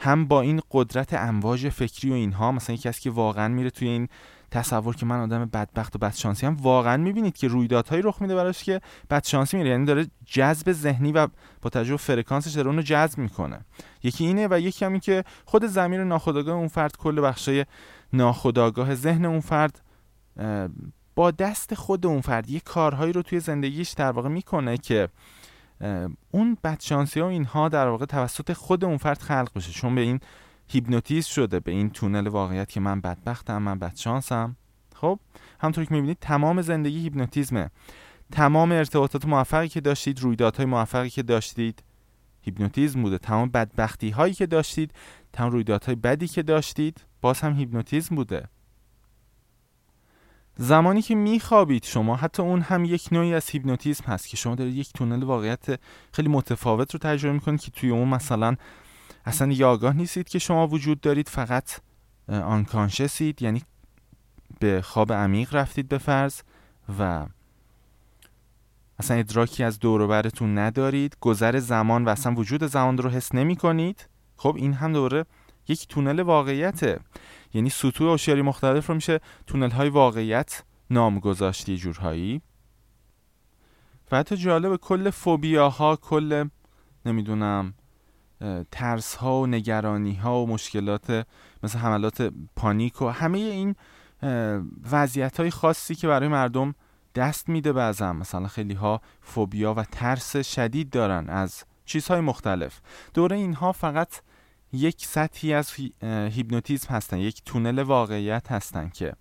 هم 0.00 0.26
با 0.26 0.40
این 0.40 0.60
قدرت 0.70 1.14
امواج 1.14 1.68
فکری 1.68 2.10
و 2.10 2.14
اینها 2.14 2.52
مثلا 2.52 2.76
کسی 2.76 3.00
که 3.00 3.10
واقعا 3.10 3.48
میره 3.48 3.70
توی 3.70 3.88
این 3.88 4.08
تصور 4.52 4.96
که 4.96 5.06
من 5.06 5.20
آدم 5.20 5.44
بدبخت 5.44 5.96
و 5.96 5.98
بدشانسی 5.98 6.46
هم 6.46 6.54
واقعا 6.54 6.96
می‌بینید 6.96 7.36
که 7.36 7.48
رویدادهایی 7.48 8.02
رخ 8.02 8.22
میده 8.22 8.34
براش 8.34 8.64
که 8.64 8.80
بدشانسی 9.10 9.56
میاره. 9.56 9.70
یعنی 9.70 9.84
داره 9.84 10.06
جذب 10.26 10.72
ذهنی 10.72 11.12
و 11.12 11.28
با 11.62 11.70
توجه 11.70 11.96
فرکانسش 11.96 12.52
داره 12.52 12.68
اونو 12.68 12.82
جذب 12.82 13.18
می‌کنه. 13.18 13.60
یکی 14.02 14.26
اینه 14.26 14.48
و 14.50 14.60
یکی 14.60 14.84
هم 14.84 15.00
که 15.00 15.24
خود 15.44 15.66
زمیر 15.66 16.04
ناخودآگاه 16.04 16.54
اون 16.54 16.68
فرد 16.68 16.96
کل 16.96 17.20
بخشای 17.20 17.66
ناخودآگاه 18.12 18.94
ذهن 18.94 19.24
اون 19.24 19.40
فرد 19.40 19.80
با 21.14 21.30
دست 21.30 21.74
خود 21.74 22.06
اون 22.06 22.20
فرد 22.20 22.50
یه 22.50 22.60
کارهایی 22.60 23.12
رو 23.12 23.22
توی 23.22 23.40
زندگیش 23.40 23.90
در 23.90 24.10
واقع 24.10 24.28
می‌کنه 24.28 24.76
که 24.76 25.08
اون 26.30 26.56
بدشانسی 26.64 27.20
ها 27.20 27.28
اینها 27.28 27.68
در 27.68 27.88
واقع 27.88 28.06
توسط 28.06 28.52
خود 28.52 28.84
اون 28.84 28.96
فرد 28.96 29.18
خلق 29.18 29.50
بشه. 29.54 29.72
چون 29.72 29.94
به 29.94 30.00
این 30.00 30.20
هیپنوتیز 30.68 31.26
شده 31.26 31.60
به 31.60 31.70
این 31.70 31.90
تونل 31.90 32.28
واقعیت 32.28 32.68
که 32.68 32.80
من 32.80 33.00
بدبختم 33.00 33.62
من 33.62 33.78
بدشانسم. 33.78 34.56
خب 34.94 35.18
همطور 35.60 35.84
که 35.84 35.94
می‌بینید 35.94 36.18
تمام 36.20 36.62
زندگی 36.62 37.00
هیپنوتیزمه. 37.00 37.70
تمام 38.32 38.72
ارتباطات 38.72 39.26
موفقی 39.26 39.68
که 39.68 39.80
داشتید 39.80 40.20
رویدادهای 40.20 40.66
موفقی 40.66 41.10
که 41.10 41.22
داشتید 41.22 41.82
هیپنوتیزم 42.42 43.02
بوده. 43.02 43.18
تمام 43.18 43.48
بدبختی 43.48 44.10
هایی 44.10 44.34
که 44.34 44.46
داشتید 44.46 44.92
تمام 45.32 45.50
رویدادهای 45.50 45.94
بدی 45.94 46.28
که 46.28 46.42
داشتید 46.42 47.04
باز 47.20 47.40
هم 47.40 47.52
هیپنوتیزم 47.52 48.14
بوده. 48.14 48.48
زمانی 50.56 51.02
که 51.02 51.14
میخوابید 51.14 51.84
شما 51.84 52.16
حتی 52.16 52.42
اون 52.42 52.60
هم 52.60 52.84
یک 52.84 53.08
نوعی 53.12 53.34
از 53.34 53.48
هیپنوتیزم 53.50 54.04
هست 54.04 54.28
که 54.28 54.36
شما 54.36 54.54
دارید 54.54 54.76
یک 54.76 54.92
تونل 54.92 55.22
واقعیت 55.22 55.80
خیلی 56.12 56.28
متفاوت 56.28 56.92
رو 56.92 56.98
تجربه 56.98 57.34
می‌کنید 57.34 57.60
که 57.60 57.70
توی 57.70 57.90
اون 57.90 58.08
مثلا 58.08 58.56
اصلا 59.24 59.48
دیگه 59.48 59.92
نیستید 59.92 60.28
که 60.28 60.38
شما 60.38 60.66
وجود 60.66 61.00
دارید 61.00 61.28
فقط 61.28 61.80
unconscious 62.28 63.25
اید 63.25 63.42
یعنی 63.42 63.62
به 64.60 64.82
خواب 64.82 65.12
عمیق 65.12 65.54
رفتید 65.54 65.88
به 65.88 65.98
فرض 65.98 66.40
و 66.98 67.26
اصلا 68.98 69.16
ادراکی 69.16 69.64
از 69.64 69.78
دوروبرتون 69.78 70.58
ندارید. 70.58 71.16
گذر 71.20 71.58
زمان 71.58 72.04
و 72.04 72.08
اصلا 72.08 72.34
وجود 72.34 72.66
زمان 72.66 72.98
رو 72.98 73.10
حس 73.10 73.34
نمی 73.34 73.56
کنید. 73.56 74.08
خب 74.36 74.54
این 74.58 74.72
هم 74.72 74.92
دوره 74.92 75.24
یک 75.68 75.88
تونل 75.88 76.20
واقعیته. 76.20 77.00
یعنی 77.54 77.70
سطوح 77.70 78.10
هوشیاری 78.10 78.42
مختلف 78.42 78.86
رو 78.86 78.94
میشه 78.94 79.20
تونل 79.46 79.70
های 79.70 79.88
واقعیت 79.88 80.62
نام 80.90 81.18
گذاشتی 81.18 81.76
جورهایی. 81.76 82.42
و 84.12 84.16
حتی 84.16 84.36
جالب 84.36 84.76
کل 84.76 85.10
فوبیاها 85.10 85.96
کل 85.96 86.48
نمی‌دونم 87.06 87.74
ترس 88.70 89.14
ها 89.14 89.40
و 89.40 89.46
نگرانی 89.46 90.14
ها 90.14 90.42
و 90.42 90.46
مشکلات 90.46 91.26
مثل 91.62 91.78
حملات 91.78 92.32
پانیک 92.56 93.02
و 93.02 93.08
همه 93.08 93.38
این 93.38 93.74
وضعیت 94.92 95.40
های 95.40 95.50
خاصی 95.50 95.94
که 95.94 96.08
برای 96.08 96.28
مردم 96.28 96.74
دست 97.14 97.48
میده 97.48 97.72
بعضم 97.72 98.16
مثلا 98.16 98.48
خیلی 98.48 98.74
ها 98.74 99.00
فوبیا 99.20 99.74
و 99.74 99.84
ترس 99.84 100.36
شدید 100.36 100.90
دارن 100.90 101.28
از 101.28 101.64
چیزهای 101.84 102.20
مختلف. 102.20 102.80
دوره 103.14 103.36
اینها 103.36 103.72
فقط 103.72 104.08
یک 104.72 105.06
سطحی 105.06 105.54
از 105.54 105.72
هیپنوتیزم 106.02 106.94
هستن 106.94 107.18
یک 107.18 107.42
تونل 107.44 107.78
واقعیت 107.78 108.52
هستن 108.52 108.88
که 108.88 109.12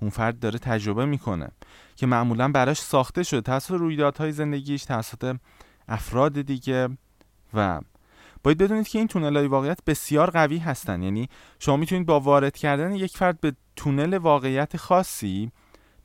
اون 0.00 0.10
فرد 0.10 0.38
داره 0.38 0.58
تجربه 0.58 1.06
می‌کنه 1.06 1.48
که 1.96 2.06
معمولا 2.06 2.48
براش 2.48 2.80
ساخته 2.80 3.22
شده. 3.22 3.40
توسط 3.40 3.70
رویدادهای 3.70 4.32
زندگیش 4.32 4.84
توسط 4.84 5.36
افراد 5.88 6.40
دیگه 6.40 6.88
و 7.54 7.80
باید 8.42 8.58
بدونید 8.58 8.88
که 8.88 8.98
این 8.98 9.08
تونل 9.08 9.36
های 9.36 9.46
واقعیت 9.46 9.78
بسیار 9.86 10.30
قوی 10.30 10.58
هستن. 10.58 11.02
یعنی 11.02 11.28
شما 11.58 11.76
می‌تونید 11.76 12.06
با 12.06 12.20
وارد 12.20 12.56
کردن 12.56 12.94
یک 12.94 13.16
فرد 13.16 13.40
به 13.40 13.52
تونل 13.76 14.14
واقعیت 14.14 14.76
خاصی 14.76 15.50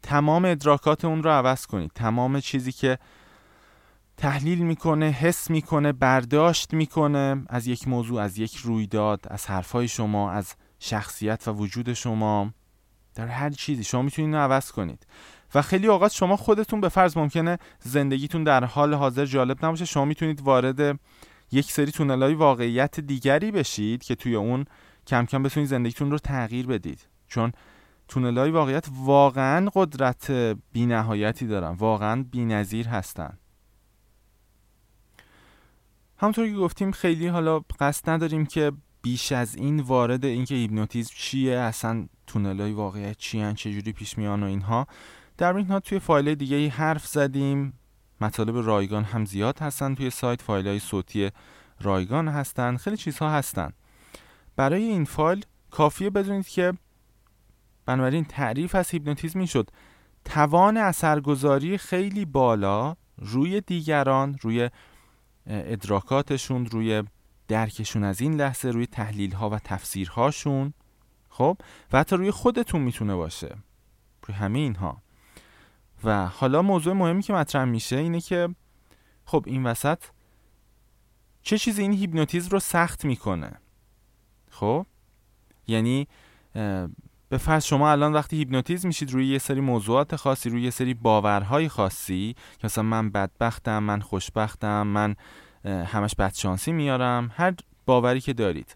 تمام 0.02 0.46
ادراکات 0.46 1.06
اون 1.06 1.24
رو 1.24 1.30
عوض 1.30 1.66
کنید. 1.66 1.92
تمام 1.96 2.40
چیزی 2.40 2.72
که 2.72 2.98
تحلیل 4.18 4.60
می‌کنه 4.60 5.06
حس 5.06 5.50
می‌کنه 5.50 5.92
برداشت 5.92 6.74
می‌کنه 6.74 7.44
از 7.50 7.68
یک 7.68 7.88
موضوع 7.88 8.22
از 8.22 8.38
یک 8.38 8.56
رویداد 8.56 9.26
از 9.30 9.48
حرفهای 9.48 9.88
شما 9.88 10.32
از 10.32 10.56
شخصیت 10.80 11.48
و 11.48 11.52
وجود 11.52 11.94
شما. 11.94 12.52
در 13.16 13.28
هر 13.28 13.50
چیزی 13.50 13.84
شما 13.84 14.02
می‌تونید 14.02 14.28
اینو 14.28 14.44
عوض 14.44 14.72
کنید. 14.72 15.08
و 15.56 15.62
خیلی 15.62 15.88
اوقات 15.88 16.12
شما 16.12 16.36
خودتون 16.36 16.82
به 16.82 16.90
فرض 16.90 17.18
ممکنه 17.18 17.58
زندگیتون 17.80 18.44
در 18.44 18.64
حال 18.64 18.94
حاضر 18.94 19.26
جالب 19.26 19.66
نباشه. 19.66 19.86
شما 19.86 20.06
می‌تونید 20.06 20.42
وارد 20.42 21.00
یک 21.54 21.72
سری 21.72 21.92
تونلای 21.92 22.34
واقعیت 22.34 23.00
دیگری 23.00 23.52
بشید 23.52 24.04
که 24.04 24.16
توی 24.16 24.36
اون 24.36 24.66
کم 25.08 25.26
کم 25.26 25.44
بتونید 25.44 25.70
زندگیتون 25.70 26.12
رو 26.12 26.18
تغییر 26.18 26.68
بدید. 26.68 27.08
چون 27.28 27.52
تونلای 28.08 28.52
واقعیت 28.52 28.88
واقعا 28.96 29.70
قدرت 29.76 30.32
بینهایتی 30.72 31.48
دارن 31.48 31.70
واقعا 31.70 32.26
بینظیر 32.32 32.88
هستن. 32.88 33.38
همونطور 36.18 36.48
که 36.48 36.56
گفتیم 36.56 36.92
خیلی 36.92 37.28
حالا 37.28 37.60
قصد 37.80 38.10
نداریم 38.10 38.46
که 38.46 38.72
بیش 39.02 39.32
از 39.32 39.56
این 39.56 39.80
وارد 39.80 40.26
اینکه 40.26 40.56
هیپنوتیزم 40.56 41.12
چیه 41.16 41.58
اصلا 41.58 42.08
تونلای 42.28 42.72
واقعیت 42.72 43.18
چی 43.18 43.54
چجوری 43.54 43.92
پیش 43.92 44.18
میان 44.18 44.44
و 44.44 44.46
اینها. 44.46 44.88
در 45.38 45.56
اینها 45.56 45.80
توی 45.80 46.00
فایل 46.00 46.36
دیگه 46.36 46.70
حرف 46.70 47.08
زدیم. 47.08 47.74
مطالب 48.22 48.66
رایگان 48.68 49.04
هم 49.04 49.26
زیاد 49.26 49.60
هستن 49.60 49.96
توی 49.96 50.10
سایت 50.10 50.42
فایل 50.42 50.68
های 50.68 50.80
صوتی 50.80 51.32
رایگان 51.82 52.28
هستن 52.28 52.78
خیلی 52.78 52.98
چیزها 52.98 53.30
هستن. 53.30 53.74
برای 54.56 54.84
این 54.84 55.06
فایل 55.06 55.46
کافیه 55.72 56.10
بدونید 56.10 56.48
که 56.48 56.74
بنابراین 57.86 58.26
تعریف 58.26 58.76
از 58.76 58.90
هیپنوتیزم 58.90 59.40
این 59.40 59.48
شد. 59.48 59.70
توان 60.26 60.78
اثرگذاری 60.78 61.78
خیلی 61.78 62.26
بالا 62.26 62.96
روی 63.18 63.62
دیگران 63.62 64.38
روی 64.42 64.70
ادراکاتشون 65.48 66.66
روی 66.66 67.04
درکشون 67.48 68.04
از 68.04 68.22
این 68.22 68.36
لحظه 68.36 68.70
روی 68.70 68.88
تحلیل 68.88 69.32
ها 69.32 69.50
و 69.50 69.60
تفسیرهاشون 69.60 70.74
خب؟ 71.30 71.58
و 71.94 72.00
حتی 72.00 72.16
روی 72.16 72.32
خودتون 72.32 72.82
می‌تونه 72.82 73.16
باشه. 73.16 73.56
روی 74.28 74.38
همه 74.38 74.60
اینها. 74.60 75.02
و 76.04 76.28
حالا 76.28 76.62
موضوع 76.62 76.94
مهمی 76.94 77.22
که 77.22 77.34
مطرح 77.34 77.64
میشه 77.64 77.96
اینه 77.96 78.22
که 78.22 78.50
خب 79.26 79.44
این 79.48 79.64
وسط 79.64 80.00
چه 81.44 81.58
چیزی 81.58 81.82
این 81.82 81.94
هیپنوتیزم 81.94 82.50
رو 82.50 82.60
سخت 82.60 83.06
می‌کنه؟ 83.06 83.52
خب؟ 84.52 84.86
یعنی 85.68 86.08
به 87.30 87.38
فرض 87.38 87.66
شما 87.66 87.92
الان 87.92 88.14
وقتی 88.14 88.38
هیپنوتیزم 88.38 88.88
میشید 88.88 89.12
روی 89.12 89.28
یه 89.28 89.38
سری 89.38 89.62
موضوعات 89.62 90.16
خاصی 90.16 90.50
روی 90.50 90.62
یه 90.62 90.70
سری 90.70 90.94
باورهای 90.94 91.70
خاصی 91.70 92.36
که 92.60 92.66
مثلا 92.68 92.84
من 92.84 93.10
بدبختم 93.10 93.84
من 93.84 94.00
خوشبختم 94.00 94.88
من 94.88 95.16
همش 95.66 96.16
بدشانسی 96.16 96.72
میارم 96.72 97.32
هر 97.36 97.54
باوری 97.86 98.22
که 98.22 98.34
دارید. 98.34 98.76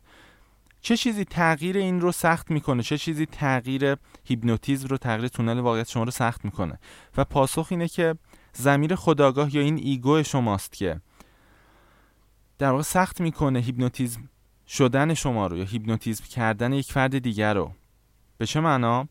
چه 0.82 0.98
چیزی 0.98 1.26
تغییر 1.26 1.78
این 1.78 2.02
رو 2.02 2.12
سخت 2.12 2.52
می‌کنه؟ 2.52 2.84
چه 2.84 2.98
چیزی 2.98 3.26
تغییر 3.26 3.98
هیپنوتیزم 4.26 4.88
رو 4.88 4.98
تغییر 4.98 5.28
تونل 5.28 5.60
واقعیت 5.60 5.90
شما 5.90 6.04
رو 6.04 6.12
سخت 6.12 6.46
می‌کنه؟ 6.46 6.80
و 7.18 7.24
پاسخ 7.24 7.68
اینه 7.70 7.88
که 7.88 8.16
ضمیر 8.54 8.96
خودآگاه 8.96 9.56
یا 9.56 9.62
این 9.62 9.78
ego 9.78 10.24
شماست 10.24 10.74
که 10.74 11.02
در 12.58 12.72
واقع 12.72 12.84
سخت 12.84 13.22
می‌کنه 13.22 13.60
هیپنوتیزم 13.60 14.30
شدن 14.68 15.14
شما 15.14 15.48
رو 15.48 15.58
یا 15.58 15.64
هیپنوتیزم 15.64 16.24
کردن 16.24 16.74
یک 16.74 16.92
فرد 16.92 17.20
دیگر 17.20 17.54
رو. 17.54 17.72
به 18.38 18.46
چه 18.46 18.60
معنا؟ 18.60 19.08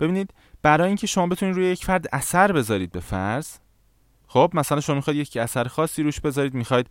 ببینید 0.00 0.34
برای 0.62 0.86
اینکه 0.86 1.06
شما 1.06 1.26
بتونید 1.26 1.56
روی 1.56 1.66
یک 1.66 1.84
فرد 1.84 2.06
اثر 2.12 2.52
بذارید 2.52 2.92
به 2.92 3.00
فرض 3.00 3.56
خب 4.26 4.50
مثلا 4.54 4.80
شما 4.80 4.96
می‌خواید 4.96 5.20
یک 5.20 5.36
اثر 5.36 5.64
خاصی 5.68 6.02
روش 6.02 6.20
بذارید 6.20 6.54
می‌خواید 6.54 6.86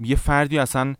یه 0.00 0.16
فردی 0.16 0.58
اصلا 0.58 0.94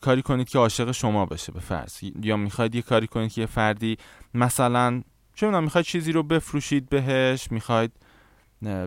کاری 0.00 0.22
کنید 0.22 0.48
که 0.48 0.58
عاشق 0.58 0.90
شما 0.90 1.26
بشه 1.26 1.52
به 1.52 1.60
فرض. 1.60 1.98
یا 2.22 2.36
می‌خواید 2.36 2.74
یه 2.74 2.82
کاری 2.82 3.06
کنید 3.06 3.32
که 3.32 3.40
یه 3.40 3.46
فردی 3.46 3.96
مثلا 4.34 5.02
چه 5.34 5.46
می‌دونم 5.46 5.64
می‌خواید 5.64 5.86
چیزی 5.86 6.12
رو 6.12 6.22
بفروشید 6.22 6.88
بهش 6.88 7.48
می‌خواید 7.50 7.92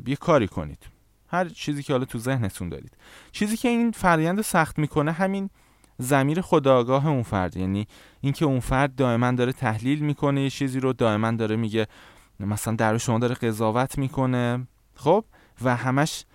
یه 0.05 0.15
کاری 0.15 0.47
کنید. 0.47 0.85
هر 1.27 1.49
چیزی 1.49 1.83
که 1.83 1.93
حالا 1.93 2.05
تو 2.05 2.19
ذهنتون 2.19 2.69
دارید. 2.69 2.97
چیزی 3.31 3.57
که 3.57 3.69
این 3.69 3.91
فرایند 3.91 4.41
سخت 4.41 4.79
می‌کنه 4.79 5.11
همین 5.11 5.49
زمیر 5.97 6.41
خداگاه 6.41 7.07
اون 7.07 7.23
فرد. 7.23 7.57
یعنی 7.57 7.87
اینکه 8.21 8.45
اون 8.45 8.59
فرد 8.59 8.95
دائما 8.95 9.31
داره 9.31 9.51
تحلیل 9.53 9.99
می‌کنه 9.99 10.41
یه 10.41 10.49
چیزی 10.49 10.79
رو 10.79 10.93
دائما 10.93 11.31
داره 11.31 11.55
میگه 11.55 11.87
مثلا 12.39 12.75
در 12.75 12.97
شما 12.97 13.19
داره 13.19 13.35
قضاوت 13.35 13.97
می‌کنه. 13.97 14.67
خب؟ 14.95 15.25
و 15.61 15.75
همش 15.75 16.25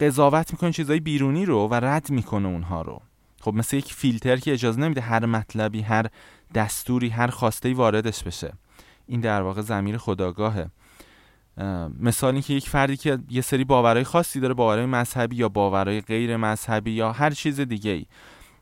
قضاوت 0.00 0.52
می‌کنه 0.52 0.72
چیزای 0.72 1.00
بیرونی 1.00 1.46
رو 1.46 1.68
و 1.68 1.74
رد 1.74 2.10
می‌کنه 2.10 2.48
اونها 2.48 2.82
رو. 2.82 3.02
خب 3.40 3.54
مثل 3.54 3.76
یک 3.76 3.94
فیلتر 3.94 4.36
که 4.36 4.52
اجازه 4.52 4.80
نمیده 4.80 5.00
هر 5.00 5.26
مطلبی 5.26 5.80
هر 5.80 6.06
دستوری 6.54 7.08
هر 7.08 7.26
خواسته 7.26 7.74
واردش 7.74 8.22
بشه. 8.22 8.52
این 9.06 9.20
در 9.20 9.42
واقع 9.42 9.62
زمیر 9.62 9.96
خداگاهه. 9.96 10.70
مثال 12.00 12.32
اینکه 12.32 12.54
یک 12.54 12.68
فردی 12.68 12.96
که 12.96 13.18
یه 13.30 13.40
سری 13.40 13.64
باورهای 13.64 14.04
خاصی 14.04 14.40
داره 14.40 14.54
باورهای 14.54 14.86
مذهبی 14.86 15.36
یا 15.36 15.48
باورهای 15.48 16.00
غیر 16.00 16.36
مذهبی 16.36 16.90
یا 16.90 17.12
هر 17.12 17.30
چیز 17.30 17.60
دیگه 17.60 17.90
ای 17.90 18.06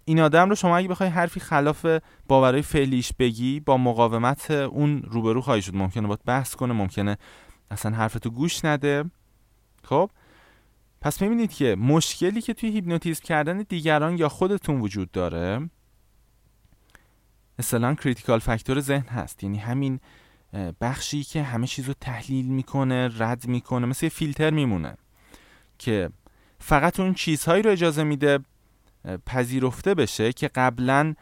این 0.04 0.20
آدم 0.20 0.48
رو 0.48 0.54
شما 0.54 0.76
اگه 0.76 0.88
بخوای 0.88 1.08
حرفی 1.08 1.40
خلاف 1.40 1.86
باورهای 2.28 2.62
فعلیش 2.62 3.12
بگی 3.18 3.60
با 3.60 3.76
مقاومت 3.76 4.50
اون 4.50 5.02
روبرو 5.02 5.40
خواهی 5.40 5.62
شد. 5.62 5.74
ممکنه 5.74 6.06
باید 6.06 6.24
بحث 6.24 6.54
کنه 6.54 6.72
ممکنه 6.72 7.16
اصلا 7.70 7.96
حرفتو 7.96 8.30
گوش 8.30 8.64
نده. 8.64 9.04
خب؟ 9.84 10.10
پس 11.00 11.22
می‌بینید 11.22 11.52
که 11.52 11.76
مشکلی 11.78 12.40
که 12.40 12.54
توی 12.54 12.70
هیپنوتیزم 12.70 13.24
کردن 13.24 13.58
دیگران 13.58 14.18
یا 14.18 14.28
خودتون 14.28 14.80
وجود 14.80 15.10
داره 15.10 15.70
مثلا 17.58 17.94
critical 17.94 18.38
factor 18.38 18.80
ذهن 18.80 19.08
هست. 19.08 19.44
یعنی 19.44 19.58
همین 19.58 20.00
بخشی 20.80 21.24
که 21.24 21.42
همه 21.42 21.66
چیز 21.66 21.88
رو 21.88 21.94
تحلیل 22.00 22.46
می‌کنه 22.46 23.10
رد 23.18 23.46
می‌کنه. 23.46 23.86
مثل 23.86 24.08
فیلتر 24.08 24.50
میمونه 24.50 24.96
که 25.78 26.10
فقط 26.58 27.00
اون 27.00 27.14
چیزهایی 27.14 27.62
رو 27.62 27.70
اجازه 27.70 28.04
میده 28.04 28.38
پذیرفته 29.26 29.94
بشه 29.94 30.32
که 30.32 30.48
قبلا 30.48 31.14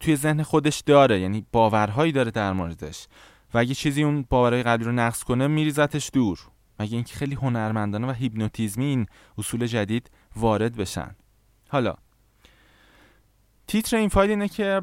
توی 0.00 0.16
ذهن 0.16 0.42
خودش 0.42 0.80
داره. 0.80 1.20
یعنی 1.20 1.46
باورهایی 1.52 2.12
داره 2.12 2.30
در 2.30 2.52
موردش. 2.52 3.06
و 3.54 3.58
اگه 3.58 3.74
چیزی 3.74 4.02
اون 4.02 4.24
باورهای 4.30 4.62
قبلی 4.62 4.84
رو 4.84 4.92
نقص 4.92 5.22
کنه 5.22 5.46
میریزتش 5.46 6.10
دور. 6.12 6.38
مگه 6.82 6.94
اینکه 6.94 7.14
خیلی 7.14 7.34
هنرمندانه 7.34 8.06
و 8.06 8.10
هیپنوتیزمی 8.10 8.84
این 8.84 9.06
اصول 9.38 9.66
جدید 9.66 10.10
وارد 10.36 10.76
بشن. 10.76 11.16
حالا 11.68 11.94
تیتر 13.66 13.96
این 13.96 14.08
فایل 14.08 14.30
اینه 14.30 14.48
که 14.48 14.82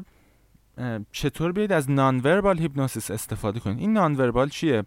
چطور 1.12 1.52
بیاید 1.52 1.72
از 1.72 1.90
نان 1.90 2.20
وربال 2.20 2.58
هیپنوسیس 2.58 3.10
استفاده 3.10 3.60
کنید. 3.60 3.78
این 3.78 3.92
نان 3.92 4.14
وربال 4.14 4.48
چیه؟ 4.48 4.84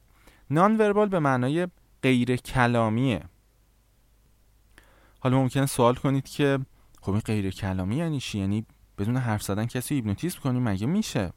نان 0.50 0.78
وربال 0.78 1.10
به 1.10 1.20
معنای 1.20 1.68
غیر 2.04 2.36
کلامیه 2.36 3.24
حالا 5.20 5.38
ممکنه 5.38 5.66
سوال 5.66 5.96
کنید 5.96 6.30
که 6.30 6.60
خب 7.02 7.12
این 7.12 7.22
غیر 7.22 7.50
کلامی 7.50 7.96
یعنی 7.96 8.20
چی؟ 8.20 8.40
یعنی 8.40 8.66
بدون 8.98 9.18
حرف 9.18 9.44
زدن 9.44 9.66
کسی 9.66 9.96
هیپنوتیزم 9.96 10.40
کنیم 10.40 10.64
مگه 10.64 10.88
میشه؟ 10.88 11.34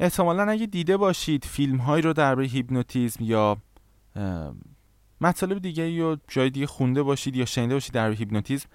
احتمالا 0.00 0.50
اگه 0.50 0.66
دیده 0.66 0.96
باشید 0.96 1.44
فیلم 1.44 1.76
هایی 1.76 2.02
رو 2.02 2.12
درباره 2.12 2.46
هیپنوتیزم 2.46 3.24
یا 3.24 3.56
مطالب 5.20 5.58
دیگه 5.58 5.90
یا 5.90 6.18
جای 6.28 6.50
دیگه 6.50 6.66
خونده 6.66 7.02
باشید 7.02 7.36
یا 7.36 7.44
شنیده 7.44 7.74
باشید 7.74 7.94
در 7.94 8.10
هیپنوتیزم 8.10 8.68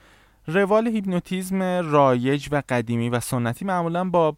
روال 0.48 0.88
هیپنوتیزم 0.88 1.64
رایج 1.64 2.50
و 2.52 2.62
قدیمی 2.70 3.10
و 3.10 3.20
سنتی 3.20 3.66
معمولا 3.66 4.10
با 4.10 4.38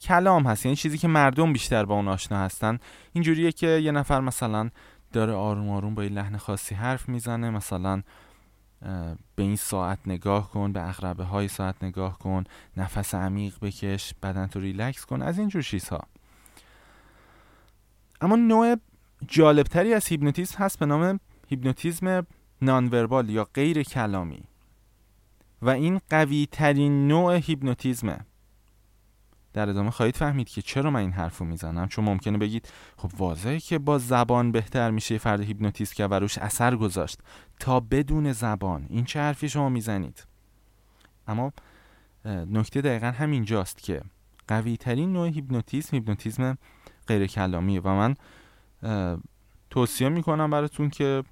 کلام 0.00 0.46
هست. 0.46 0.66
یعنی 0.66 0.76
چیزی 0.76 0.98
که 0.98 1.08
مردم 1.08 1.52
بیشتر 1.52 1.84
با 1.84 1.94
اون 1.94 2.08
آشنا 2.08 2.38
هستن. 2.38 2.78
اینجوریه 3.12 3.52
که 3.52 3.66
یه 3.66 3.92
نفر 3.92 4.20
مثلا 4.20 4.70
داره 5.12 5.32
آروم 5.32 5.70
آروم 5.70 5.94
با 5.94 6.04
یه 6.04 6.10
لحن 6.10 6.36
خاصی 6.36 6.74
حرف 6.74 7.08
می‌زنه 7.08 7.50
مثلا 7.50 8.02
به 9.34 9.42
این 9.42 9.56
ساعت 9.56 9.98
نگاه 10.06 10.50
کن 10.50 10.72
به 10.72 10.88
عقربه 10.88 11.24
های 11.24 11.48
ساعت 11.48 11.84
نگاه 11.84 12.18
کن 12.18 12.44
نفس 12.76 13.14
عمیق 13.14 13.54
بکش 13.62 14.14
بدن 14.22 14.46
تو 14.46 14.60
ریلکس 14.60 15.04
کن 15.04 15.22
از 15.22 15.38
اینجور 15.38 15.62
چیزها. 15.62 16.00
اما 18.22 18.36
نوع 18.36 18.76
جالبتری 19.28 19.94
از 19.94 20.06
هیپنوتیزم 20.06 20.58
هست 20.58 20.78
به 20.78 20.86
نام 20.86 21.20
هیپنوتیزم 21.48 22.26
nonverbal 22.62 23.30
یا 23.30 23.44
غیر 23.54 23.82
کلامی. 23.82 24.42
و 25.62 25.70
این 25.70 26.00
قوی 26.10 26.48
ترین 26.52 27.08
نوع 27.08 27.34
هیپنوتیزمه. 27.34 28.18
در 29.52 29.68
ادامه 29.68 29.90
خواهید 29.90 30.16
فهمید 30.16 30.48
که 30.48 30.62
چرا 30.62 30.90
من 30.90 31.00
این 31.00 31.12
حرف 31.12 31.38
رو 31.38 31.46
می‌زنم؟ 31.46 31.88
چون 31.88 32.04
ممکنه 32.04 32.38
بگید 32.38 32.68
خب 32.96 33.10
واضحه 33.18 33.60
که 33.60 33.78
با 33.78 33.98
زبان 33.98 34.52
بهتر 34.52 34.90
میشه 34.90 35.18
فرد 35.18 35.40
هیپنوتیزم 35.40 35.94
کرد 35.94 36.06
و 36.06 36.14
روش 36.14 36.38
اثر 36.38 36.76
گذاشت. 36.76 37.20
تا 37.60 37.80
بدون 37.80 38.32
زبان. 38.32 38.86
این 38.88 39.04
چه 39.04 39.20
حرفی 39.20 39.48
شما 39.48 39.68
می‌زنید؟ 39.68 40.26
اما 41.28 41.52
نکته 42.24 42.80
دقیقا 42.80 43.06
همینجاست 43.06 43.82
که 43.82 44.02
قوی 44.48 44.76
ترین 44.76 45.12
نوع 45.12 45.28
هیپنوتیزم 45.28 45.96
هیپنوتیزم 45.96 46.58
غیر 47.06 47.26
کلامیه 47.26 47.80
و 47.80 47.88
من 47.88 48.16
توصیه 49.70 50.08
می‌کنم 50.08 50.50
براتون 50.50 50.90
که 50.90 51.24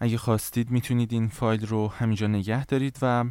اگه 0.00 0.18
خواستید 0.18 0.70
می‌تونید 0.70 1.12
این 1.12 1.28
فایل 1.28 1.66
رو 1.66 1.88
همینجا 1.88 2.26
نگه 2.26 2.64
دارید 2.64 2.98
و 3.02 3.24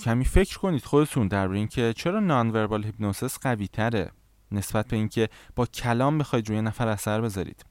کمی 0.00 0.24
فکر 0.24 0.58
کنید 0.58 0.84
خودتون 0.84 1.28
در 1.28 1.48
اینکه 1.48 1.92
چرا 1.92 2.20
nonverbal 2.20 2.84
hypnosis 2.84 3.38
قوی 3.38 3.68
تره 3.68 4.10
نسبت 4.52 4.88
به 4.88 4.96
اینکه 4.96 5.28
با 5.56 5.66
کلام 5.66 6.18
بخواید 6.18 6.48
روی 6.48 6.62
نفر 6.62 6.88
اثر 6.88 7.20
بذارید. 7.20 7.64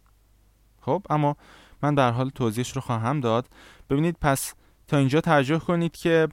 خب 0.82 1.05
اما 1.10 1.38
من 1.84 1.95
در 1.95 2.12
حال 2.12 2.29
توضیحش 2.29 2.71
رو 2.71 2.82
خواهم 2.82 3.19
داد. 3.19 3.49
ببینید 3.89 4.17
پس 4.21 4.53
تا 4.88 4.97
اینجا 4.97 5.21
توجه 5.21 5.60
کنید 5.60 5.97
که 5.97 6.27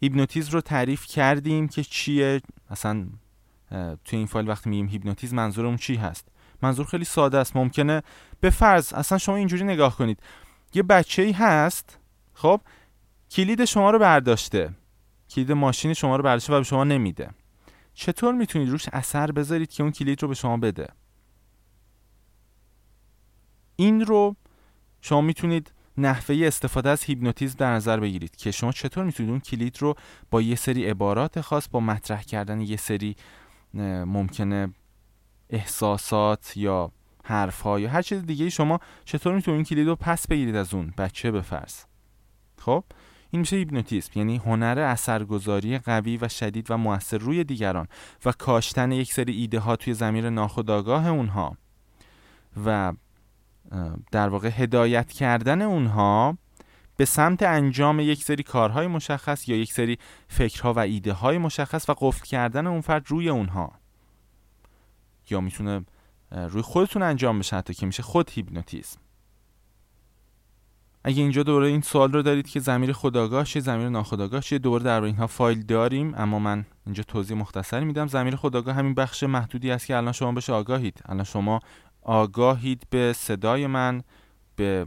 هیپنوتیزم 0.00 0.52
رو 0.52 0.60
تعریف 0.60 1.06
کردیم 1.06 1.68
که 1.68 1.84
چیه. 1.84 2.40
مثلا 2.70 3.06
توی 4.04 4.18
این 4.18 4.26
فایل 4.26 4.48
وقتی 4.48 4.70
میگیم 4.70 4.88
هیپنوتیزم 4.88 5.36
منظورمون 5.36 5.76
چی 5.76 5.96
هست؟ 5.96 6.28
منظور 6.62 6.86
خیلی 6.86 7.04
ساده 7.04 7.38
است. 7.38 7.56
ممکنه 7.56 8.02
به 8.40 8.50
فرض 8.50 8.92
اصلا 8.92 9.18
شما 9.18 9.36
اینجوری 9.36 9.64
نگاه 9.64 9.96
کنید. 9.96 10.22
یه 10.74 10.82
بچه 10.82 11.22
ای 11.22 11.32
هست 11.32 11.98
خب 12.34 12.60
کلید 13.30 13.64
شما 13.64 13.90
رو 13.90 13.98
برداشته. 13.98 14.74
کلید 15.30 15.52
ماشین 15.52 15.94
شما 15.94 16.16
رو 16.16 16.22
برداشته 16.22 16.52
و 16.52 16.58
به 16.58 16.64
شما 16.64 16.84
نمیده. 16.84 17.30
چطور 17.94 18.34
می‌تونید 18.34 18.68
روش 18.68 18.88
اثر 18.92 19.32
بذارید 19.32 19.70
که 19.70 19.82
اون 19.82 19.92
کلید 19.92 20.22
رو 20.22 20.28
به 20.28 20.34
شما 20.34 20.56
بده؟ 20.56 20.88
این 23.76 24.06
رو 24.06 24.36
شما 25.00 25.20
می‌تونید 25.20 25.72
نحوه 25.98 26.46
استفاده 26.46 26.90
از 26.90 27.02
هیپنوتیزم 27.02 27.56
در 27.58 27.72
نظر 27.72 28.00
بگیرید 28.00 28.36
که 28.36 28.50
شما 28.50 28.72
چطور 28.72 29.04
می‌تونید 29.04 29.30
اون 29.30 29.40
کلید 29.40 29.82
رو 29.82 29.94
با 30.30 30.42
یه 30.42 30.54
سری 30.54 30.84
عبارات 30.84 31.40
خاص 31.40 31.68
با 31.68 31.80
مطرح 31.80 32.22
کردن 32.22 32.60
یه 32.60 32.76
سری 32.76 33.16
ممکنه 33.74 34.68
احساسات 35.50 36.56
یا 36.56 36.92
حرف 37.24 37.66
یا 37.66 37.88
هر 37.90 38.02
چیز 38.02 38.26
دیگه 38.26 38.50
شما 38.50 38.80
چطور 39.04 39.34
می‌تونید 39.34 39.56
این 39.56 39.64
کلید 39.64 39.88
رو 39.88 39.96
پس 39.96 40.26
بگیرید 40.26 40.56
از 40.56 40.74
اون 40.74 40.94
بچه 40.98 41.30
به 41.30 41.40
فرض؟ 41.40 41.84
خب 42.58 42.84
این 43.30 43.40
میشه 43.40 43.56
هیپنوتیزم 43.56 44.10
یعنی 44.14 44.36
هنر 44.36 44.78
اثرگذاری 44.78 45.78
قوی 45.78 46.16
و 46.16 46.28
شدید 46.28 46.70
و 46.70 46.76
موثر 46.76 47.18
روی 47.18 47.44
دیگران 47.44 47.86
و 48.24 48.32
کاشتن 48.32 48.92
یک 48.92 49.12
سری 49.12 49.32
ایده 49.32 49.58
ها 49.58 49.76
توی 49.76 49.94
زمیر 49.94 50.30
ناخودآگاه 50.30 51.08
اونها 51.08 51.56
و 52.64 52.92
در 54.12 54.28
واقع 54.28 54.48
هدایت 54.48 55.12
کردن 55.12 55.62
اونها 55.62 56.38
به 56.98 57.04
سمت 57.04 57.42
انجام 57.42 58.00
یک 58.00 58.24
سری 58.24 58.42
کارهای 58.42 58.86
مشخص 58.86 59.48
یا 59.48 59.56
یک 59.56 59.72
سری 59.72 59.98
فکرها 60.28 60.72
و 60.72 60.78
ایده 60.78 61.12
های 61.12 61.38
مشخص 61.38 61.90
و 61.90 61.94
قفل 61.98 62.24
کردن 62.24 62.66
اون 62.66 62.80
فرد 62.80 63.04
روی 63.08 63.28
اونها. 63.28 63.72
یا 65.30 65.40
می‌تونه 65.40 65.84
روی 66.30 66.62
خودتون 66.62 67.02
انجام 67.02 67.38
بشه 67.38 67.56
حتی 67.56 67.74
که 67.74 67.86
میشه 67.86 68.02
خود 68.02 68.30
هیپنوتیزم. 68.30 69.00
اگه 71.04 71.22
اینجا 71.22 71.42
دوباره 71.42 71.66
این 71.66 71.80
سوال 71.80 72.12
رو 72.12 72.22
دارید 72.22 72.48
که 72.48 72.60
زمیر 72.60 72.92
خداگاه 72.92 73.44
چیه 73.44 73.62
زمیر 73.62 73.88
ناخداگاه 73.88 74.40
چیه 74.40 74.58
دوباره 74.58 74.84
در 74.84 75.02
اینها 75.02 75.26
فایل 75.26 75.62
داریم 75.62 76.14
اما 76.16 76.38
من 76.38 76.64
اینجا 76.86 77.02
توضیح 77.02 77.36
مختصری 77.36 77.84
میدم. 77.84 78.06
زمیر 78.06 78.36
خداگاه 78.36 78.74
همین 78.74 78.94
بخش 78.94 79.22
محدودی 79.22 79.70
است 79.70 79.86
که 79.86 79.96
الان 79.96 80.12
شما 80.12 80.32
بهش 80.32 80.50
آگاهید. 80.50 81.02
الان 81.06 81.24
شما 81.24 81.60
آگاهید 82.02 82.86
به 82.90 83.12
صدای 83.12 83.66
من 83.66 84.02
به 84.56 84.86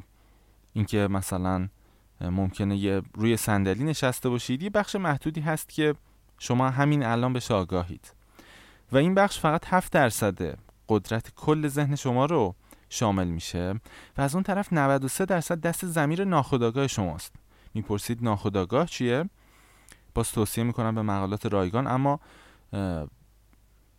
اینکه 0.74 1.08
مثلا 1.08 1.68
ممکنه 2.22 2.78
یه 2.78 3.02
روی 3.14 3.38
صندلی 3.38 3.84
نشسته 3.84 4.30
باشید. 4.30 4.64
یه 4.64 4.70
بخش 4.70 4.96
محدودی 4.96 5.42
هست 5.42 5.70
که 5.70 5.96
شما 6.40 6.70
همین 6.70 7.04
الان 7.04 7.34
بهش 7.34 7.52
آگاهید 7.52 8.14
و 8.92 8.98
این 8.98 9.16
بخش 9.16 9.40
فقط 9.40 9.66
7 9.68 9.94
درصد 9.94 10.58
قدرت 10.90 11.36
کل 11.36 11.68
ذهن 11.68 11.96
شما 11.96 12.26
رو 12.26 12.56
شامل 12.90 13.28
میشه 13.28 13.74
و 14.18 14.22
از 14.22 14.36
اون 14.36 14.44
طرف 14.44 14.74
93 14.74 15.26
درصد 15.26 15.62
دست 15.62 15.86
زمیر 15.86 16.24
ناخودآگاه 16.24 16.88
شماست. 16.88 17.34
می‌پرسید 17.74 18.24
ناخودآگاه 18.24 18.88
چیه؟ 18.88 19.30
باز 20.14 20.32
توصیه 20.32 20.64
می‌کنم 20.64 20.96
به 20.96 21.02
مقالات 21.02 21.46
رایگان 21.46 21.88
اما 21.88 22.20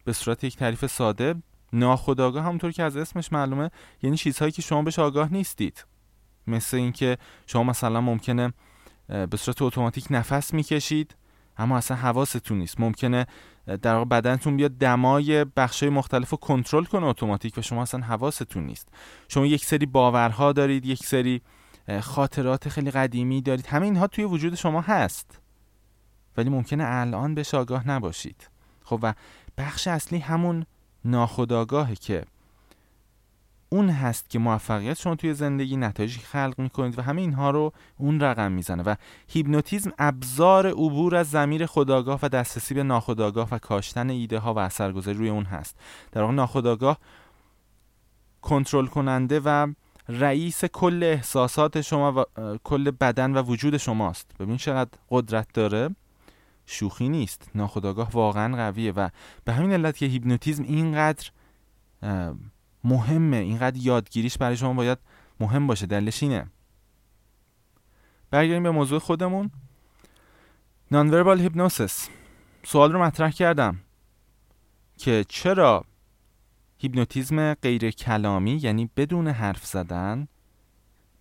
به 0.04 0.12
صورت 0.12 0.44
یک 0.44 0.56
تعریف 0.56 0.86
ساده 0.86 1.34
ناخودآگاه 1.72 2.44
همونطور 2.44 2.72
که 2.72 2.82
از 2.82 2.96
اسمش 2.96 3.32
معلومه 3.32 3.70
یعنی 4.02 4.16
چیزهایی 4.16 4.52
که 4.52 4.62
شما 4.62 4.82
بهش 4.82 4.98
آگاه 4.98 5.32
نیستید. 5.32 5.84
مثل 6.46 6.76
اینکه 6.76 7.18
شما 7.46 7.62
مثلا 7.62 8.00
ممکنه 8.00 8.52
به 9.08 9.36
صورت 9.36 9.62
اتوماتیک 9.62 10.06
نفس 10.10 10.54
می‌کشید 10.54 11.16
اما 11.58 11.76
اصلا 11.76 11.96
حواستون 11.96 12.58
نیست. 12.58 12.80
ممکنه 12.80 13.26
در 13.82 13.94
واقع 13.94 14.04
بدنتون 14.04 14.56
بیاد 14.56 14.70
دمای 14.70 15.44
بخشای 15.44 15.88
مختلف 15.88 16.30
رو 16.30 16.38
کنترل 16.38 16.84
کنه 16.84 17.06
اتوماتیک 17.06 17.58
و 17.58 17.62
شما 17.62 17.82
اصلا 17.82 18.00
حواستون 18.00 18.66
نیست. 18.66 18.88
شما 19.28 19.46
یک 19.46 19.64
سری 19.64 19.86
باورها 19.86 20.52
دارید 20.52 20.86
یک 20.86 21.06
سری 21.06 21.42
خاطرات 22.00 22.68
خیلی 22.68 22.90
قدیمی 22.90 23.42
دارید. 23.42 23.66
همه 23.66 23.84
اینها 23.84 24.06
توی 24.06 24.24
وجود 24.24 24.54
شما 24.54 24.80
هست. 24.80 25.40
ولی 26.36 26.50
ممکنه 26.50 26.84
الان 26.86 27.34
بهش 27.34 27.54
آگاه 27.54 27.88
نباشید. 27.88 28.50
خب 28.84 28.98
و 29.02 29.14
بخش 29.58 29.88
اصلی 29.88 30.18
همون 30.18 30.66
ناخداگاهه 31.04 31.94
که 31.94 32.24
اون 33.72 33.90
هست 33.90 34.30
که 34.30 34.38
موفقیت 34.38 34.98
شما 34.98 35.14
توی 35.14 35.34
زندگی 35.34 35.76
نتایجی 35.76 36.20
خلق 36.20 36.54
می‌کنید 36.58 36.98
و 36.98 37.02
همه 37.02 37.20
اینها 37.20 37.50
رو 37.50 37.72
اون 37.96 38.20
رقم 38.20 38.52
می‌زنه 38.52 38.82
و 38.82 38.94
هیپنوتیزم 39.28 39.92
ابزار 39.98 40.66
عبور 40.66 41.16
از 41.16 41.30
زمیر 41.30 41.66
خداگاه 41.66 42.18
و 42.22 42.28
دسترسی 42.28 42.74
به 42.74 42.82
ناخداگاه 42.82 43.48
و 43.50 43.58
کاشتن 43.58 44.10
ایده 44.10 44.38
ها 44.38 44.54
و 44.54 44.58
اثرگذاری 44.58 45.18
روی 45.18 45.28
اون 45.28 45.44
هست. 45.44 45.76
در 46.12 46.20
واقع 46.20 46.32
ناخداگاه 46.32 46.98
کنترل 48.42 48.86
کننده 48.86 49.40
و 49.44 49.72
رئیس 50.08 50.64
کل 50.64 51.02
احساسات 51.02 51.80
شما 51.80 52.12
و 52.12 52.24
کل 52.64 52.90
بدن 52.90 53.32
و 53.32 53.42
وجود 53.42 53.76
شماست. 53.76 54.34
ببین 54.40 54.56
چقدر 54.56 54.90
قدرت 55.10 55.48
داره. 55.54 55.90
شوخی 56.66 57.08
نیست. 57.08 57.50
ناخودآگاه 57.54 58.10
واقعا 58.10 58.56
قویه 58.56 58.92
و 58.92 59.08
به 59.44 59.52
همین 59.52 59.72
علت 59.72 59.96
که 59.96 60.06
هیپنوتیزم 60.06 60.62
اینقدر 60.62 61.30
مهمه. 62.84 63.36
اینقدر 63.36 63.76
یادگیریش 63.76 64.38
برای 64.38 64.56
شما 64.56 64.74
باید 64.74 64.98
مهم 65.40 65.66
باشه. 65.66 65.86
دلیلش 65.86 66.22
اینه. 66.22 66.46
برگردیم 68.30 68.62
به 68.62 68.70
موضوع 68.70 68.98
خودمون. 68.98 69.50
nonverbal 70.90 71.40
hypnosis 71.40 72.08
سوال 72.64 72.92
رو 72.92 73.02
مطرح 73.02 73.30
کردم 73.30 73.78
که 74.98 75.24
چرا 75.28 75.84
هیپنوتیزم 76.78 77.54
غیر 77.54 77.90
کلامی 77.90 78.58
یعنی 78.62 78.90
بدون 78.96 79.28
حرف 79.28 79.66
زدن 79.66 80.28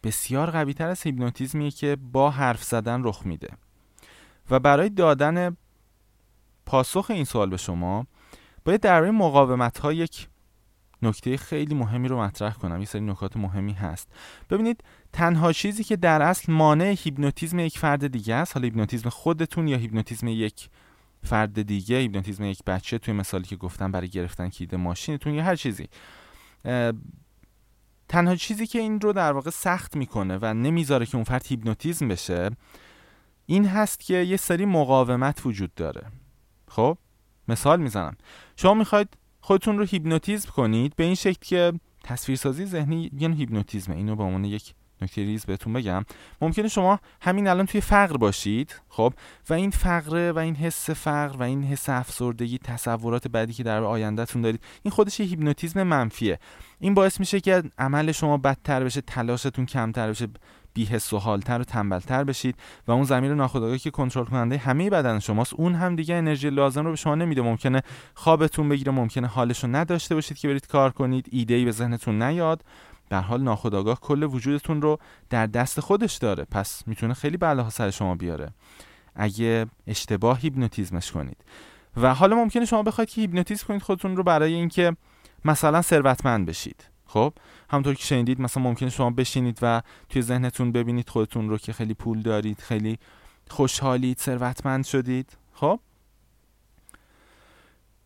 بسیار 0.03 0.51
قوی 0.51 0.73
تر 0.73 0.87
از 0.87 1.01
هیپنوتیزمیه 1.01 1.71
که 1.71 1.97
با 2.11 2.29
حرف 2.29 2.63
زدن 2.63 3.03
رخ 3.03 3.25
میده. 3.25 3.49
و 4.49 4.59
برای 4.59 4.89
دادن 4.89 5.57
پاسخ 6.65 7.05
این 7.09 7.25
سوال 7.25 7.49
به 7.49 7.57
شما 7.57 8.07
باید 8.65 8.81
درباره 8.81 9.11
مقاومت 9.11 9.77
ها 9.77 9.93
یک 9.93 10.27
نکته 11.01 11.37
خیلی 11.37 11.75
مهمی 11.75 12.07
رو 12.07 12.21
مطرح 12.21 12.53
کنم. 12.53 12.79
یه 12.79 12.85
سری 12.85 13.01
نکات 13.01 13.37
مهمی 13.37 13.73
هست. 13.73 14.07
ببینید 14.49 14.83
تنها 15.13 15.53
چیزی 15.53 15.83
که 15.83 15.95
در 15.95 16.21
اصل 16.21 16.53
مانع 16.53 16.95
هیپنوتیزم 17.03 17.59
یک 17.59 17.77
فرد 17.77 18.07
دیگه 18.07 18.35
است 18.35 18.57
حالا 18.57 18.65
هیپنوتیزم 18.65 19.09
خودتون 19.09 19.67
یا 19.67 19.77
هیپنوتیزم 19.77 20.27
یک 20.27 20.69
فرد 21.23 21.61
دیگه 21.61 21.97
هیپنوتیزم 21.97 22.43
یک 22.43 22.63
بچه 22.63 22.97
توی 22.97 23.13
مثالی 23.13 23.43
که 23.43 23.55
گفتم 23.55 23.91
برای 23.91 24.09
گرفتن 24.09 24.49
کلید 24.49 24.75
ماشینتون 24.75 25.33
یا 25.33 25.43
هر 25.43 25.55
چیزی. 25.55 25.87
تنها 28.09 28.35
چیزی 28.35 28.67
که 28.67 28.79
این 28.79 29.01
رو 29.01 29.13
در 29.13 29.31
واقع 29.31 29.49
سخت 29.49 29.95
می‌کنه 29.95 30.37
و 30.41 30.53
نمی‌ذاره 30.53 31.05
که 31.05 31.15
اون 31.15 31.23
فرد 31.23 31.45
هیپنوتیزم 31.47 32.07
بشه 32.07 32.49
این 33.45 33.65
هست 33.65 33.99
که 33.99 34.13
یه 34.13 34.37
سری 34.37 34.65
مقاومت 34.65 35.45
وجود 35.45 35.75
داره. 35.75 36.05
خب 36.67 36.97
مثال 37.47 37.81
می‌زنم. 37.81 38.17
شما 38.55 38.73
می‌خواید 38.73 39.17
خودتون 39.41 39.77
رو 39.77 39.85
هیپنوتیزم 39.85 40.49
کنید 40.49 40.95
به 40.95 41.03
این 41.03 41.15
شکل 41.15 41.39
که 41.41 41.73
تصویرسازی 42.03 42.65
ذهنی 42.65 43.11
یعنی 43.19 43.35
هیپنوتیزمه. 43.35 43.95
اینو 43.95 44.15
به 44.15 44.23
عنوان 44.23 44.45
یک 44.45 44.73
نکته 45.01 45.21
ریز 45.21 45.45
بهتون 45.45 45.73
بگم. 45.73 46.05
ممکنه 46.41 46.67
شما 46.67 46.99
همین 47.21 47.47
الان 47.47 47.65
توی 47.65 47.81
فقر 47.81 48.17
باشید 48.17 48.81
خب؟ 48.89 49.13
و 49.49 49.53
این 49.53 49.69
فقر 49.69 50.31
و 50.31 50.39
این 50.39 50.55
حس 50.55 50.89
فقر 50.89 51.37
و 51.37 51.43
این 51.43 51.63
حس 51.63 51.89
افسردگی 51.89 52.57
تصورات 52.57 53.27
بدی 53.27 53.53
که 53.53 53.63
در 53.63 53.83
آینده‌تون 53.83 54.41
دارید 54.41 54.63
این 54.83 54.91
خودش 54.91 55.19
یه 55.19 55.25
هیپنوتیزم 55.25 55.83
منفیه. 55.83 56.39
این 56.79 56.93
باعث 56.93 57.19
میشه 57.19 57.39
که 57.39 57.63
عمل 57.77 58.11
شما 58.11 58.37
بدتر 58.37 58.83
بشه 58.83 59.01
تلاشتون 59.01 59.65
کمتر 59.65 60.09
بشه 60.09 60.27
بی‌حس 60.73 61.13
و 61.13 61.17
حالتر 61.17 61.61
و 61.61 61.63
تنبلتر 61.63 62.23
بشید 62.23 62.55
و 62.87 62.91
اون 62.91 63.03
زمیر 63.03 63.33
ناخودآگاه 63.33 63.77
که 63.77 63.91
کنترل 63.91 64.25
کننده 64.25 64.57
همه 64.57 64.89
بدن 64.89 65.19
شماست 65.19 65.53
اون 65.53 65.75
هم 65.75 65.95
دیگه 65.95 66.15
انرژی 66.15 66.49
لازم 66.49 66.83
رو 66.83 66.89
به 66.89 66.95
شما 66.95 67.15
نمیده. 67.15 67.41
ممکنه 67.41 67.81
خوابتون 68.13 68.69
بگیره 68.69 68.91
ممکنه 68.91 69.27
حالش 69.27 69.63
رو 69.63 69.75
نداشته 69.75 70.15
باشید 70.15 70.37
که 70.37 70.47
برید 70.47 70.67
کار 70.67 70.91
کنید 70.91 71.27
ایده 71.31 71.53
ای 71.53 71.65
به 71.65 71.71
ذهنتون 71.71 72.21
نیاد. 72.21 72.63
در 73.09 73.21
حال 73.21 73.41
ناخودآگاه 73.41 73.99
کل 73.99 74.23
وجودتون 74.23 74.81
رو 74.81 74.99
در 75.29 75.47
دست 75.47 75.79
خودش 75.79 76.15
داره. 76.15 76.43
پس 76.43 76.83
می‌تونه 76.87 77.13
خیلی 77.13 77.37
بلاها 77.37 77.69
سر 77.69 77.89
شما 77.89 78.15
بیاره. 78.15 78.49
اگه 79.15 79.65
اشتباه 79.87 80.39
هیپنوتیزمش 80.39 81.11
کنید. 81.11 81.37
و 81.97 82.13
حالا 82.13 82.35
ممکنه 82.35 82.65
شما 82.65 82.83
بخواید 82.83 83.09
که 83.09 83.21
هیپنوتیزم 83.21 83.67
کنید 83.67 83.81
خودتون 83.81 84.17
رو 84.17 84.23
برای 84.23 84.53
اینکه 84.53 84.95
مثلا 85.45 85.81
ثروتمند 85.81 86.45
بشید. 86.45 86.89
خب؟ 87.05 87.33
همونطور 87.71 87.95
که 87.95 88.03
شنیدید 88.03 88.41
مثلا 88.41 88.63
ممکنه 88.63 88.89
شما 88.89 89.09
بشینید 89.09 89.59
و 89.61 89.81
توی 90.09 90.21
ذهنتون 90.21 90.71
ببینید 90.71 91.09
خودتون 91.09 91.49
رو 91.49 91.57
که 91.57 91.73
خیلی 91.73 91.93
پول 91.93 92.21
دارید 92.21 92.59
خیلی 92.59 92.99
خوشحالید 93.49 94.17
ثروتمند 94.17 94.85
شدید. 94.85 95.37
خب؟ 95.53 95.79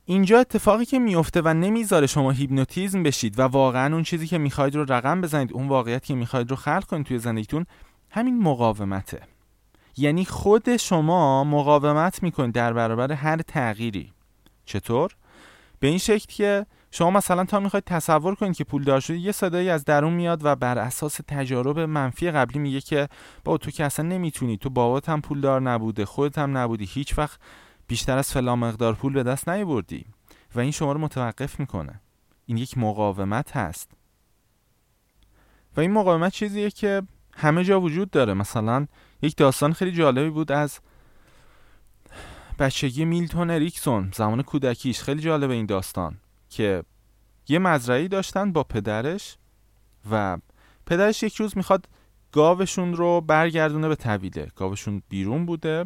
اینجا 0.06 0.40
اتفاقی 0.40 0.86
که 0.86 1.00
میفته 1.00 1.42
و 1.46 1.54
نمی‌ذاره 1.54 2.08
شما 2.08 2.32
هیپنوتیزم 2.32 3.04
بشید 3.04 3.40
و 3.40 3.42
واقعا 3.42 3.94
اون 3.94 4.04
چیزی 4.04 4.28
که 4.28 4.38
می‌خواید 4.38 4.76
رو 4.76 4.86
رقم 4.94 5.22
بزنید 5.22 5.54
اون 5.54 5.68
واقعیتی 5.68 6.08
که 6.08 6.16
می‌خواید 6.16 6.50
رو 6.50 6.56
خلق 6.56 6.86
کنید 6.86 7.06
توی 7.06 7.20
زندگیتون 7.20 7.66
همین 8.10 8.44
مقاومته. 8.44 9.22
یعنی 9.98 10.26
خود 10.26 10.78
شما 10.78 11.44
مقاومت 11.44 12.24
می‌کنید 12.24 12.56
در 12.56 12.74
برابر 12.74 13.12
هر 13.12 13.38
تغییری. 13.38 14.14
چطور؟ 14.66 15.16
به 15.80 15.88
این 15.88 15.98
شکل 15.98 16.26
که 16.28 16.66
شما 16.98 17.12
مثلا 17.12 17.46
تا 17.46 17.60
می‌خواید 17.60 17.84
تصور 17.84 18.36
کنید 18.36 18.56
که 18.56 18.64
پولدار 18.64 19.00
شدید 19.00 19.22
یه 19.22 19.32
صدایی 19.32 19.70
از 19.70 19.86
درون 19.86 20.14
میاد 20.14 20.46
و 20.46 20.56
بر 20.56 20.78
اساس 20.78 21.20
تجارب 21.28 21.80
منفی 21.80 22.32
قبلی 22.32 22.60
میگه 22.60 22.82
که 22.82 23.08
با 23.44 23.58
تو 23.58 23.72
که 23.72 23.86
اصلا 23.86 24.06
نمی‌تونی 24.06 24.58
تو 24.58 24.70
بابات 24.70 25.10
هم 25.10 25.22
پولدار 25.22 25.62
نبوده 25.62 26.06
خودت 26.06 26.38
هم 26.38 26.58
نبودی 26.58 26.86
هیچ 26.86 27.18
وقت 27.18 27.40
بیشتر 27.88 28.18
از 28.18 28.32
فلان 28.32 28.60
مقدار 28.60 28.94
پول 28.94 29.14
به 29.14 29.24
دست 29.24 29.50
نیاوردی 29.50 30.06
و 30.56 30.60
این 30.60 30.72
شما 30.72 30.92
رو 30.92 31.00
متوقف 31.00 31.60
می‌کنه. 31.60 32.02
این 32.46 32.58
یک 32.58 32.78
مقاومت 32.78 33.58
هست. 33.58 33.92
و 35.78 35.82
این 35.82 35.92
مقاومت 35.92 36.32
چیزیه 36.34 36.72
که 36.72 37.02
همه 37.34 37.64
جا 37.64 37.82
وجود 37.82 38.10
داره. 38.10 38.34
مثلا 38.34 38.88
یک 39.22 39.36
داستان 39.36 39.74
خیلی 39.74 39.92
جالبی 39.92 40.30
بود 40.30 40.52
از 40.52 40.80
بچگی 42.60 43.06
میلتون 43.06 43.50
اریکسون 43.50 44.12
زمان 44.16 44.42
کودکیش. 44.42 45.02
خیلی 45.02 45.22
جالبه 45.22 45.54
این 45.54 45.66
داستان. 45.66 46.18
که 46.56 46.84
یه 47.48 47.60
مزرعی 47.60 48.08
داشتن 48.08 48.52
با 48.52 48.64
پدرش 48.64 49.38
و 50.12 50.38
پدرش 50.86 51.24
یک 51.24 51.36
روز 51.36 51.58
می‌خواد 51.58 51.88
گاوشون 52.32 52.94
رو 52.94 53.22
برگردونه 53.22 53.88
به 53.88 53.96
طویله. 53.96 54.48
گاوشون 54.56 55.02
بیرون 55.10 55.46
بوده 55.46 55.86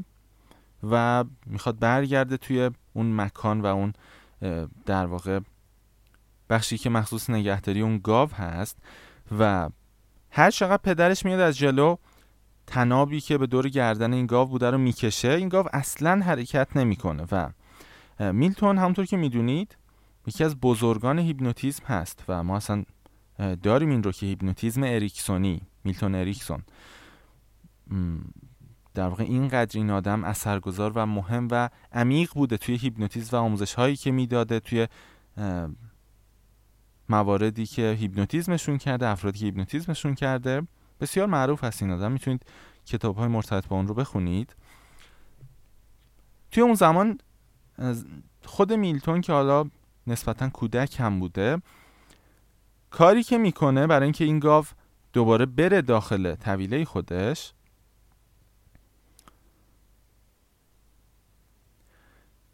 و 0.91 1.23
می‌خواد 1.45 1.79
برگرده 1.79 2.37
توی 2.37 2.71
اون 2.93 3.15
مکان 3.15 3.61
و 3.61 3.65
اون 3.65 3.93
در 4.85 5.05
واقع 5.05 5.39
بخشی 6.49 6.77
که 6.77 6.89
مخصوص 6.89 7.29
نگهداری 7.29 7.81
اون 7.81 7.99
گاو 8.03 8.29
هست 8.29 8.77
و 9.39 9.69
هر 10.31 10.51
چقدر 10.51 10.81
پدرش 10.83 11.25
میاد 11.25 11.39
از 11.39 11.57
جلو 11.57 11.95
طنابی 12.67 13.21
که 13.21 13.37
به 13.37 13.47
دور 13.47 13.69
گردن 13.69 14.13
این 14.13 14.25
گاو 14.25 14.47
بوده 14.47 14.71
رو 14.71 14.77
می‌کشه 14.77 15.29
این 15.29 15.49
گاو 15.49 15.65
اصلا 15.73 16.21
حرکت 16.25 16.77
نمی‌کنه 16.77 17.25
و 17.31 17.49
میلتون 18.33 18.77
همونطور 18.77 19.05
که 19.05 19.17
می‌دونید 19.17 19.77
یکی 20.29 20.43
از 20.43 20.59
بزرگان 20.59 21.19
هیپنوتیزم 21.19 21.85
هست 21.85 22.23
و 22.27 22.43
ما 22.43 22.57
اصلا 22.57 22.83
داریم 23.63 23.89
این 23.89 24.03
رو 24.03 24.11
که 24.11 24.25
هیپنوتیزم 24.25 24.83
اریکسونی 24.83 25.61
میلتون 25.83 26.15
اریکسون. 26.15 26.63
در 28.93 29.07
واقع 29.07 29.23
اینقدر 29.23 29.79
این 29.79 29.89
آدم 29.89 30.23
اثرگذار 30.23 30.91
و 30.95 31.05
مهم 31.05 31.47
و 31.51 31.69
عمیق 31.91 32.31
بوده 32.33 32.57
توی 32.57 32.75
هیپنوتیزم 32.75 33.37
و 33.37 33.39
آموزش 33.39 33.73
هایی 33.73 33.95
که 33.95 34.11
می‌داده 34.11 34.59
توی 34.59 34.87
مواردی 37.09 37.65
که 37.65 37.97
هیپنوتیزمشون 37.99 38.77
کرده 38.77 39.07
افرادی 39.07 39.39
که 39.39 39.45
هیپنوتیزمشون 39.45 40.15
کرده. 40.15 40.67
بسیار 41.01 41.27
معروف 41.27 41.63
هست 41.63 41.83
این 41.83 41.91
آدم. 41.91 42.11
می‌تونید 42.11 42.45
کتاب 42.85 43.17
های 43.17 43.27
مرتبط 43.27 43.67
با 43.67 43.75
اون 43.75 43.87
رو 43.87 43.93
بخونید. 43.93 44.55
توی 46.51 46.63
اون 46.63 46.73
زمان 46.73 47.17
خود 48.45 48.73
میلتون 48.73 49.21
که 49.21 49.33
حالا 49.33 49.69
نسبتا 50.07 50.49
کودک 50.49 50.99
هم 50.99 51.19
بوده. 51.19 51.61
کاری 52.89 53.23
که 53.23 53.37
می‌کنه 53.37 53.87
برای 53.87 54.03
اینکه 54.03 54.23
این 54.25 54.39
گاو 54.39 54.65
دوباره 55.13 55.45
بره 55.45 55.81
داخل 55.81 56.35
طویله 56.35 56.85
خودش 56.85 57.53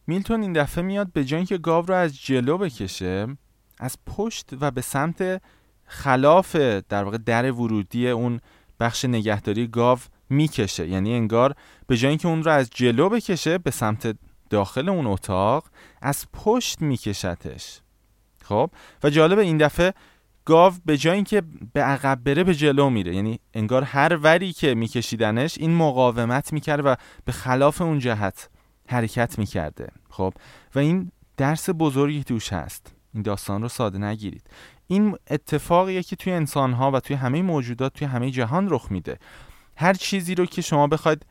میلتون 0.08 0.42
این 0.42 0.54
دفعه 0.54 0.84
میاد 0.84 1.12
به 1.14 1.26
جای 1.26 1.38
اینکه 1.38 1.58
گاو 1.58 1.86
رو 1.86 1.94
از 1.94 2.22
جلو 2.22 2.58
بکشه 2.58 3.28
از 3.80 3.98
پشت 4.06 4.50
و 4.62 4.72
به 4.72 4.82
سمت 4.82 5.42
خلاف 5.86 6.56
در 6.90 7.04
واقع 7.04 7.18
در 7.18 7.52
ورودی 7.52 8.10
اون 8.10 8.40
بخش 8.80 9.06
نگهداری 9.06 9.68
گاو 9.68 10.00
می‌کشه. 10.30 10.88
یعنی 10.88 11.14
انگار 11.14 11.56
به 11.88 11.98
جای 11.98 12.10
اینکه 12.10 12.28
اون 12.28 12.44
رو 12.44 12.52
از 12.52 12.70
جلو 12.70 13.10
بکشه 13.10 13.58
به 13.58 13.72
سمت 13.72 14.18
داخل 14.50 14.90
اون 14.90 15.08
اتاق 15.08 15.66
از 16.06 16.26
پشت 16.34 16.82
میکشتش. 16.82 17.80
خب؟ 18.44 18.70
و 19.04 19.10
جالب 19.10 19.40
این 19.40 19.58
دفعه 19.58 19.94
گاو 20.46 20.74
به 20.86 20.98
جای 20.98 21.16
اینکه 21.16 21.44
به 21.74 21.82
عقب 21.82 22.20
بره 22.24 22.44
به 22.44 22.56
جلو 22.56 22.90
میره. 22.90 23.16
یعنی 23.16 23.40
انگار 23.54 23.84
هر 23.84 24.18
وری 24.22 24.54
که 24.54 24.76
میکشیدنش 24.76 25.58
این 25.58 25.76
مقاومت 25.76 26.54
می‌کرده 26.54 26.84
و 26.84 26.96
به 27.26 27.32
خلاف 27.32 27.82
اون 27.82 28.00
جهت 28.00 28.50
حرکت 28.88 29.40
می‌کرده. 29.40 29.88
خب؟ 30.10 30.34
و 30.76 30.80
این 30.80 31.12
درس 31.38 31.70
بزرگی 31.70 32.24
توش 32.24 32.54
هست. 32.54 32.94
این 33.14 33.24
داستان 33.24 33.62
رو 33.62 33.70
ساده 33.70 33.98
نگیرید. 33.98 34.44
این 34.88 35.18
اتفاقیه 35.30 36.04
که 36.04 36.16
توی 36.16 36.34
انسانها 36.34 36.92
و 36.92 37.00
توی 37.00 37.16
همه 37.16 37.42
موجودات 37.42 37.94
توی 37.94 38.08
همه 38.08 38.32
جهان 38.32 38.70
رخ 38.70 38.92
میده. 38.92 39.18
هر 39.78 39.94
چیزی 39.94 40.36
رو 40.36 40.46
که 40.46 40.62
شما 40.62 40.88
بخواید 40.88 41.26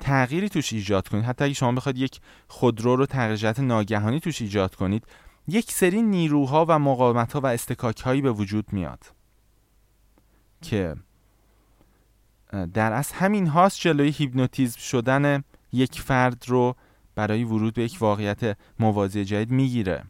تغییری 0.00 0.48
توش 0.48 0.72
ایجاد 0.72 1.08
کنید. 1.08 1.24
حتی 1.24 1.44
اگه 1.44 1.54
شما 1.54 1.72
بخواید 1.72 1.98
یک 1.98 2.20
خودرو 2.48 2.96
رو 2.96 3.06
تغییر 3.06 3.60
ناگهانی 3.60 4.20
توش 4.20 4.42
ایجاد 4.42 4.74
کنید 4.74 5.06
یک 5.48 5.72
سری 5.72 6.02
نیروها 6.02 6.66
و 6.68 6.78
مقاومت 6.78 7.32
ها 7.32 7.40
و 7.40 7.46
استکاک 7.46 8.00
هایی 8.00 8.22
به 8.22 8.32
وجود 8.32 8.72
میاد 8.72 9.04
که 10.62 10.96
در 12.74 12.92
از 12.92 13.12
همین 13.12 13.46
هاست 13.46 13.80
جلوی 13.80 14.10
هیپنوتیزم 14.10 14.80
شدن 14.80 15.44
یک 15.72 16.00
فرد 16.00 16.44
رو 16.46 16.76
برای 17.14 17.44
ورود 17.44 17.74
به 17.74 17.82
یک 17.82 17.96
واقعیت 18.00 18.56
موازی 18.78 19.24
جدید 19.24 19.50
می‌گیره. 19.50 20.04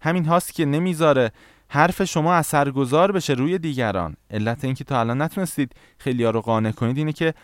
همین 0.00 0.24
هاست 0.24 0.54
که 0.54 0.64
نمی‌ذاره 0.64 1.32
حرف 1.68 2.04
شما 2.04 2.34
اثرگذار 2.34 3.12
بشه 3.12 3.32
روی 3.32 3.58
دیگران. 3.58 4.16
علت 4.30 4.64
اینکه 4.64 4.84
تا 4.84 5.00
الان 5.00 5.22
نتونستید 5.22 5.72
خیلی 5.98 6.24
ها 6.24 6.30
رو 6.30 6.40
قانع 6.40 6.72
کنید 6.72 6.98
اینه 6.98 7.12
که 7.12 7.34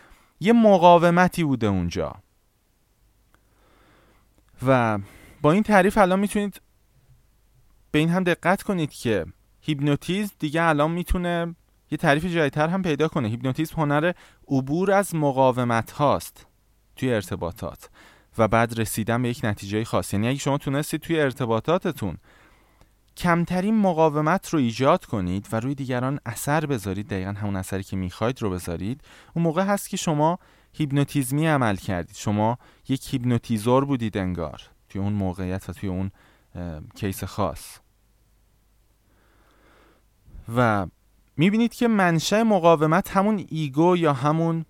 یه 0.44 0.52
مقاومتی 0.52 1.44
بوده 1.44 1.66
اونجا. 1.66 2.14
و 4.66 4.98
با 5.42 5.52
این 5.52 5.62
تعریف 5.62 5.98
الان 5.98 6.20
می‌تونید 6.20 6.60
به 7.90 7.98
این 7.98 8.08
هم 8.08 8.24
دقت 8.24 8.62
کنید 8.62 8.90
که 8.90 9.26
هیپنوتیزم 9.60 10.34
دیگه 10.38 10.62
الان 10.62 10.90
می‌تونه 10.90 11.54
یه 11.90 11.98
تعریف 11.98 12.24
جامع‌تر 12.26 12.68
هم 12.68 12.82
پیدا 12.82 13.08
کنه. 13.08 13.28
هیپنوتیزم 13.28 13.76
هنر 13.76 14.12
عبور 14.48 14.92
از 14.92 15.14
مقاومت 15.14 15.90
هاست 15.90 16.46
توی 16.96 17.14
ارتباطات 17.14 17.90
و 18.38 18.48
بعد 18.48 18.80
رسیدن 18.80 19.22
به 19.22 19.28
یک 19.28 19.40
نتیجه 19.44 19.84
خاص. 19.84 20.14
یعنی 20.14 20.28
اگه 20.28 20.38
شما 20.38 20.58
تونستید 20.58 21.00
توی 21.00 21.20
ارتباطاتتون 21.20 22.16
کمترین 23.16 23.78
مقاومت 23.78 24.48
رو 24.48 24.58
ایجاد 24.58 25.04
کنید 25.04 25.48
و 25.52 25.60
روی 25.60 25.74
دیگران 25.74 26.20
اثر 26.26 26.66
بذارید 26.66 27.08
دقیقا 27.08 27.30
همون 27.30 27.56
اثری 27.56 27.82
که 27.82 27.96
می‌خواید 27.96 28.42
رو 28.42 28.50
بذارید. 28.50 29.00
اون 29.34 29.42
موقع 29.42 29.62
هست 29.62 29.88
که 29.88 29.96
شما 29.96 30.38
هیپنوتیزمی 30.72 31.46
عمل 31.46 31.76
کردید. 31.76 32.16
شما 32.16 32.58
یک 32.88 33.14
هیپنوتیزور 33.14 33.84
بودید 33.84 34.18
انگار 34.18 34.62
توی 34.88 35.00
اون 35.00 35.12
موقعیت 35.12 35.70
و 35.70 35.72
توی 35.72 35.88
اون 35.88 36.10
case 36.94 37.24
خاص. 37.24 37.78
و 40.56 40.86
می‌بینید 41.36 41.74
که 41.74 41.88
منشأ 41.88 42.42
مقاومت 42.42 43.16
همون 43.16 43.44
ego 43.48 43.96
یا 43.96 44.12
همون 44.12 44.64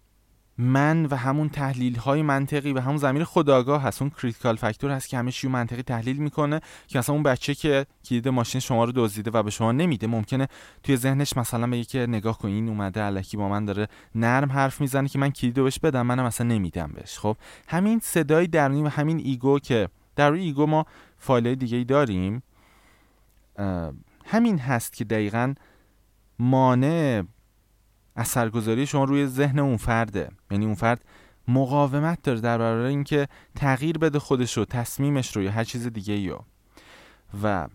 من 0.59 1.07
و 1.07 1.17
همون 1.17 1.49
تحلیل 1.49 1.97
های 1.97 2.23
منطقی 2.23 2.73
و 2.73 2.81
همون 2.81 2.97
ضمیر 2.97 3.25
خودآگاه 3.25 3.83
هست. 3.83 4.03
اون 4.03 4.11
critical 4.11 4.57
factor 4.57 4.91
هست 4.91 5.09
که 5.09 5.19
همه 5.19 5.33
چی 5.33 5.49
منطقی 5.49 5.83
تحلیل 5.83 6.17
می‌کنه 6.17 6.61
که 6.87 6.99
مثلا 6.99 7.15
اون 7.15 7.23
بچه 7.23 7.55
که 7.55 7.87
کلید 8.05 8.29
ماشین 8.29 8.61
شما 8.61 8.85
رو 8.85 8.93
دزدیده 8.95 9.31
و 9.31 9.43
به 9.43 9.51
شما 9.51 9.73
نمیده 9.73 10.07
ممکنه 10.07 10.49
توی 10.83 10.97
ذهنش 10.97 11.37
مثلا 11.37 11.67
بگه 11.67 11.85
که 11.85 11.99
نگاه 11.99 12.39
کن 12.39 12.49
این 12.49 12.69
اومده 12.69 13.05
الکی 13.05 13.37
با 13.37 13.49
من 13.49 13.65
داره 13.65 13.89
نرم 14.15 14.53
حرف 14.53 14.81
می‌زنه 14.81 15.09
که 15.09 15.19
من 15.19 15.31
کلید 15.31 15.55
بهش 15.55 15.79
بدم 15.79 16.07
منم 16.07 16.25
مثلا 16.25 16.47
نمیدم 16.47 16.93
بهش. 16.95 17.19
خب 17.19 17.37
همین 17.69 18.01
صدای 18.03 18.47
درونی 18.47 18.83
و 18.83 18.89
همین 18.89 19.19
ego 19.19 19.59
که 19.59 19.89
در 20.17 20.33
ego 20.33 20.67
ما 20.67 20.87
فایل 21.19 21.55
دیگه 21.55 21.77
ای 21.77 21.85
داریم 21.85 22.43
همین 24.27 24.59
هست 24.59 24.93
که 24.93 25.05
دقیقا 25.05 25.55
مانع 26.39 27.23
اثرگذاری 28.17 28.87
شما 28.87 29.05
روی 29.05 29.27
ذهن 29.27 29.59
اون 29.59 29.77
فرده. 29.77 30.29
یعنی 30.51 30.65
اون 30.65 30.75
فرد 30.75 31.05
مقاومت 31.49 32.23
داره 32.23 32.41
در 32.41 32.59
برابر 32.59 32.85
اینکه 32.85 33.29
تغییر 33.57 33.99
بده 33.99 34.19
خودش 34.19 34.57
رو 34.57 34.65
تصمیمش 34.65 35.37
رو 35.37 35.43
یا 35.43 35.51
هر 35.51 35.65
چیز 35.65 35.87
دیگه 35.87 36.17
یا 36.17 36.45
و 37.43 37.69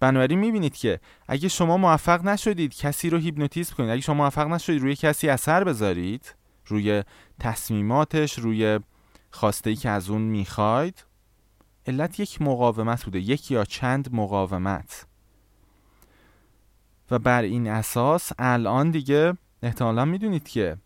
بنابراین 0.00 0.38
می‌بینید 0.38 0.76
که 0.76 1.00
اگه 1.28 1.48
شما 1.48 1.76
موفق 1.76 2.24
نشدید 2.24 2.74
کسی 2.74 3.10
رو 3.10 3.18
هیپنوتیزم 3.18 3.74
کنید 3.74 3.90
اگه 3.90 4.00
شما 4.00 4.14
موفق 4.14 4.46
نشدید 4.46 4.82
روی 4.82 4.96
کسی 4.96 5.28
اثر 5.28 5.64
بذارید 5.64 6.34
روی 6.66 7.02
تصمیماتش 7.40 8.38
روی 8.38 8.80
خواسته 9.30 9.70
ای 9.70 9.76
که 9.76 9.90
از 9.90 10.10
اون 10.10 10.22
می‌خواید 10.22 11.04
علت 11.86 12.20
یک 12.20 12.42
مقاومت 12.42 13.04
بوده 13.04 13.18
یک 13.18 13.50
یا 13.50 13.64
چند 13.64 14.14
مقاومت. 14.14 15.06
و 17.10 17.18
بر 17.18 17.42
این 17.42 17.68
اساس 17.68 18.32
الان 18.38 18.90
دیگه 18.90 19.36
احتمالا 19.62 20.04
می‌دونید 20.04 20.48
که 20.48 20.76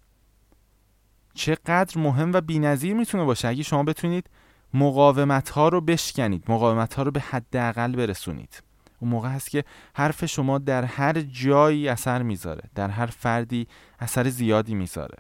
چقدر 1.35 1.99
مهم 1.99 2.33
و 2.33 2.41
بینظیر 2.41 2.95
می‌تونه 2.95 3.25
باشه. 3.25 3.49
اگه 3.49 3.63
شما 3.63 3.83
بتونید 3.83 4.31
مقاومت 4.75 5.51
ها 5.51 5.69
رو 5.69 5.81
بشکنید 5.81 6.45
مقاومت 6.49 6.95
ها 6.95 7.03
رو 7.03 7.11
به 7.11 7.21
حداقل 7.21 7.97
برسونید. 7.97 8.63
اون 9.01 9.11
موقع 9.11 9.29
هست 9.29 9.51
که 9.51 9.65
حرف 9.95 10.27
شما 10.27 10.59
در 10.59 10.85
هر 10.85 11.21
جایی 11.21 11.89
اثر 11.89 12.23
می‌ذاره 12.23 12.63
در 12.75 12.89
هر 12.89 13.07
فردی 13.07 13.67
اثر 13.99 14.29
زیادی 14.29 14.75
می‌ذاره. 14.75 15.19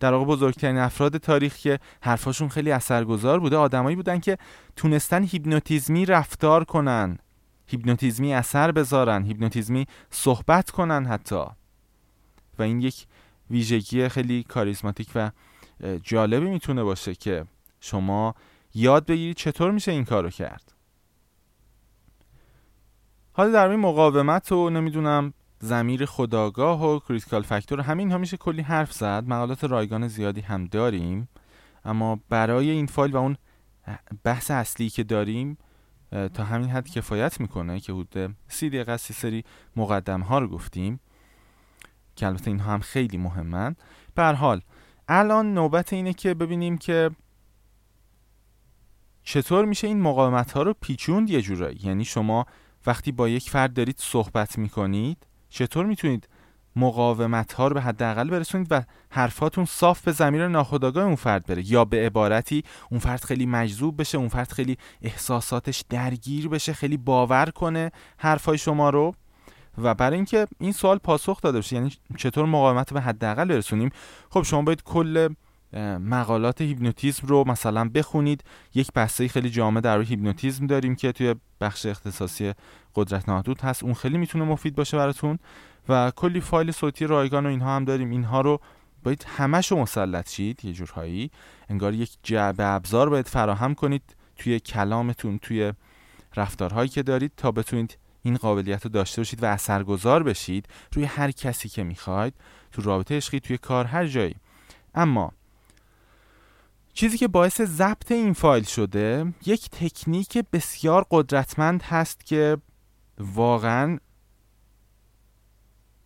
در 0.00 0.12
واقع 0.12 0.24
بزرگترین 0.24 0.78
افراد 0.78 1.16
تاریخ 1.16 1.56
که 1.56 1.78
حرفاشون 2.00 2.48
خیلی 2.48 2.72
اثرگذار 2.72 3.40
بوده 3.40 3.56
آدمایی 3.56 3.96
بودن 3.96 4.18
که 4.18 4.38
تونستن 4.76 5.22
هیپنوتیزمی 5.22 6.06
رفتار 6.06 6.64
کنن 6.64 7.18
هیپنوتیزمی 7.66 8.34
اثر 8.34 8.72
بذارن 8.72 9.24
هیپنوتیزمی 9.24 9.86
صحبت 10.10 10.70
کنن 10.70 11.06
حتی. 11.06 11.44
و 12.58 12.62
این 12.62 12.80
یک 12.80 13.06
ویژگی 13.50 14.08
خیلی 14.08 14.42
کاریزماتیک 14.42 15.08
و 15.14 15.30
جالبی 16.02 16.50
می‌تونه 16.50 16.82
باشه 16.82 17.14
که 17.14 17.44
شما 17.80 18.34
یاد 18.74 19.06
بگیرید 19.06 19.36
چطور 19.36 19.70
میشه 19.70 19.92
این 19.92 20.04
کارو 20.04 20.30
کرد. 20.30 20.72
حالا 23.32 23.50
در 23.50 23.68
این 23.68 23.80
مقاومت 23.80 24.52
و 24.52 24.70
نمی‌دونم 24.70 25.32
ضمیر 25.58 26.06
خودآگاه 26.06 26.86
و 26.86 26.98
critical 26.98 27.42
factor 27.42 27.80
همین 27.80 28.12
ها 28.12 28.18
میشه 28.18 28.36
کلی 28.36 28.62
حرف 28.62 28.92
زد. 28.92 29.24
مقالات 29.26 29.64
رایگان 29.64 30.08
زیادی 30.08 30.40
هم 30.40 30.64
داریم. 30.64 31.28
اما 31.84 32.20
برای 32.28 32.70
این 32.70 32.86
فایل 32.86 33.12
و 33.12 33.16
اون 33.16 33.36
بحث 34.24 34.50
اصلی 34.50 34.88
که 34.88 35.04
داریم 35.04 35.58
تا 36.34 36.44
همین 36.44 36.70
حد 36.70 36.88
کفایت 36.88 37.40
می‌کنه 37.40 37.80
که 37.80 37.92
حدود 37.92 38.36
سی 38.48 38.70
دقیقه 38.70 38.96
سری 38.96 39.44
مقدمه 39.76 40.20
ها 40.20 40.38
رو 40.38 40.48
گفتیم. 40.48 41.00
که 42.16 42.26
البته 42.26 42.50
اینها 42.50 42.72
هم 42.72 42.80
خیلی 42.80 43.16
مهمن. 43.16 43.76
به 44.14 44.19
هر 44.19 44.24
حال 44.24 44.60
الان 45.08 45.54
نوبت 45.54 45.92
اینه 45.92 46.12
که 46.12 46.34
ببینیم 46.34 46.78
که 46.78 47.10
چطور 49.22 49.64
میشه 49.64 49.86
این 49.86 50.00
مقاومت 50.00 50.52
ها 50.52 50.62
رو 50.62 50.74
پیچوند 50.80 51.30
یه 51.30 51.42
جورایی. 51.42 51.80
یعنی 51.82 52.04
شما 52.04 52.46
وقتی 52.86 53.12
با 53.12 53.28
یک 53.28 53.50
فرد 53.50 53.72
دارید 53.74 53.96
صحبت 53.98 54.58
می‌کنید 54.58 55.26
چطور 55.48 55.86
می‌تونید 55.86 56.28
مقاومت 56.76 57.52
ها 57.52 57.68
رو 57.68 57.74
به 57.74 57.82
حداقل 57.82 58.30
برسونید 58.30 58.66
و 58.70 58.82
حرفاتون 59.10 59.64
صاف 59.64 60.00
به 60.02 60.12
زمیر 60.12 60.48
ناخودآگاه 60.48 61.04
اون 61.04 61.14
فرد 61.14 61.46
بره؟ 61.46 61.70
یا 61.70 61.84
به 61.84 62.06
عبارتی 62.06 62.64
اون 62.90 63.00
فرد 63.00 63.24
خیلی 63.24 63.46
مجذوب 63.46 64.00
بشه 64.00 64.18
اون 64.18 64.28
فرد 64.28 64.52
خیلی 64.52 64.78
احساساتش 65.02 65.84
درگیر 65.88 66.48
بشه 66.48 66.72
خیلی 66.72 66.96
باور 66.96 67.50
کنه 67.50 67.90
حرفای 68.18 68.58
شما 68.58 68.90
رو؟ 68.90 69.14
و 69.78 69.94
برای 69.94 70.16
اینکه 70.16 70.46
این 70.58 70.72
سوال 70.72 70.98
پاسخ 70.98 71.40
داده 71.40 71.58
بشه 71.58 71.76
یعنی 71.76 71.92
چطور 72.16 72.46
مقاومت 72.46 72.92
به 72.92 73.00
حداقل 73.00 73.48
برسونیم 73.48 73.90
خب 74.30 74.42
شما 74.42 74.62
باید 74.62 74.82
کل 74.82 75.28
مقالات 76.00 76.60
هیپنوتیزم 76.60 77.26
رو 77.26 77.44
مثلا 77.46 77.88
بخونید. 77.88 78.44
یک 78.74 78.92
بحثه 78.94 79.28
خیلی 79.28 79.50
جامع 79.50 79.80
در 79.80 80.00
هیپنوتیزم 80.00 80.66
داریم 80.66 80.96
که 80.96 81.12
توی 81.12 81.34
بخش 81.60 81.86
اختصاصی 81.86 82.52
قدرت 82.94 83.28
نادود 83.28 83.60
هست. 83.60 83.84
اون 83.84 83.94
خیلی 83.94 84.18
می‌تونه 84.18 84.44
مفید 84.44 84.74
باشه 84.74 84.96
براتون. 84.96 85.38
و 85.88 86.12
کلی 86.16 86.40
فایل 86.40 86.70
صوتی 86.70 87.06
رایگان 87.06 87.46
و 87.46 87.48
اینها 87.48 87.76
هم 87.76 87.84
داریم. 87.84 88.10
اینها 88.10 88.40
رو 88.40 88.60
باید 89.04 89.26
همش 89.36 89.72
مسلط 89.72 90.30
شید 90.30 90.64
یه 90.64 90.72
جورهایی. 90.72 91.30
انگار 91.68 91.94
یک 91.94 92.10
جعبه 92.22 92.64
ابزار 92.64 93.10
باید 93.10 93.28
فراهم 93.28 93.74
کنید 93.74 94.02
توی 94.36 94.60
کلامتون 94.60 95.38
توی 95.38 95.72
رفتارهایی 96.36 96.88
که 96.88 97.02
دارید 97.02 97.32
تا 97.36 97.52
بتونید 97.52 97.98
این 98.26 98.36
قابلیت 98.36 98.84
رو 98.84 98.90
داشته 98.90 99.20
باشید 99.20 99.42
و 99.42 99.46
اثرگذار 99.46 100.22
بشید 100.22 100.68
روی 100.92 101.04
هر 101.04 101.30
کسی 101.30 101.68
که 101.68 101.82
می‌خواید 101.82 102.34
تو 102.72 102.82
رابطه 102.82 103.16
عشقی 103.16 103.40
توی 103.40 103.58
کار 103.58 103.84
هر 103.84 104.06
جایی. 104.06 104.34
اما 104.94 105.32
چیزی 106.92 107.18
که 107.18 107.28
باعث 107.28 107.60
ضبط 107.60 108.12
این 108.12 108.32
فایل 108.32 108.64
شده 108.64 109.34
یک 109.46 109.70
تکنیک 109.70 110.38
بسیار 110.52 111.06
قدرتمند 111.10 111.82
هست 111.82 112.26
که 112.26 112.56
واقعا 113.18 113.98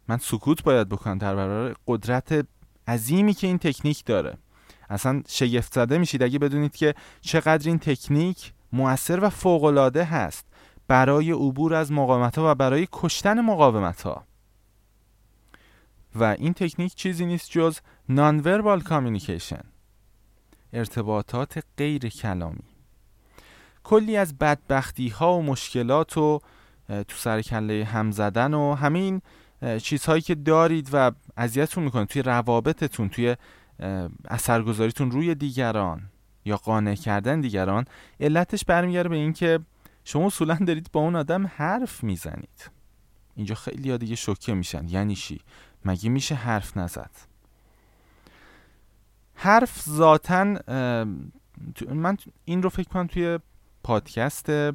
من 0.09 0.19
سکوت 0.19 0.63
باید 0.63 0.89
بکنم 0.89 1.19
در 1.19 1.35
برابر 1.35 1.77
قدرت 1.87 2.47
عظیمی 2.89 3.35
که 3.35 3.47
این 3.47 3.59
تکنیک 3.59 4.05
داره. 4.05 4.39
اصلا 4.91 5.23
شگفت 5.29 5.75
زده 5.75 5.99
میشید 5.99 6.23
اگه 6.23 6.39
بدونید 6.39 6.77
که 6.77 6.95
چقدر 7.21 7.69
این 7.69 7.79
تکنیک 7.79 8.53
مؤثر 8.73 9.25
و 9.25 9.31
فوقالعاده 9.31 10.05
هست. 10.05 10.50
برای 10.91 11.33
عبور 11.33 11.75
از 11.75 11.93
مقاومت 11.93 12.39
ها 12.39 12.51
و 12.51 12.55
برای 12.55 12.89
کشتن 12.93 13.41
مقاومت 13.41 14.03
ها 14.03 14.25
و 16.15 16.25
این 16.25 16.53
تکنیک 16.53 16.95
چیزی 16.95 17.27
نیست 17.27 17.51
جز 17.51 17.79
non-verbal 18.11 18.83
communication 18.89 19.65
ارتباطات 20.73 21.65
غیر 21.79 22.09
کلامی. 22.09 22.65
کلی 23.85 24.17
از 24.17 24.39
بدبختی 24.39 25.09
ها 25.09 25.39
و 25.39 25.43
مشکلات 25.43 26.19
و 26.19 26.41
تو 26.89 27.17
سر 27.17 27.43
کله 27.43 27.85
هم 27.85 28.11
زدن 28.11 28.55
و 28.55 28.75
همین 28.75 29.23
چیزهایی 29.83 30.23
که 30.23 30.35
دارید 30.35 30.89
و 30.93 31.13
اذیتتون 31.37 31.85
می‌کنه 31.85 32.05
توی 32.05 32.23
روابطتون 32.23 33.09
توی 33.09 33.37
اثرگذاریتون 34.29 35.11
روی 35.11 35.35
دیگران 35.35 36.03
یا 36.45 36.57
قانع 36.57 36.95
کردن 36.95 37.41
دیگران 37.41 37.85
علتش 38.21 38.65
برمیگرده 38.65 39.09
به 39.09 39.17
اینکه 39.17 39.61
شما 40.11 40.27
اصولا 40.27 40.55
دارید 40.67 40.93
با 40.93 41.01
اون 41.01 41.17
آدم 41.17 41.47
حرف 41.47 42.05
می‌زنید. 42.05 42.71
اینجا 43.35 43.55
خیلی 43.55 43.91
ها 43.91 43.97
دیگه 43.97 44.17
شوکه 44.17 44.55
میشن. 44.55 44.89
یعنی 44.89 45.15
چی؟ 45.15 45.41
مگه 45.85 46.09
میشه 46.09 46.35
حرف 46.35 46.77
نزد؟ 46.77 47.11
حرف 49.35 49.83
ذاتا 49.89 50.45
من 51.89 52.17
این 52.45 52.63
رو 52.63 52.69
فکر 52.69 52.89
کنم 52.89 53.07
توی 53.07 53.39
پادکست 53.83 54.71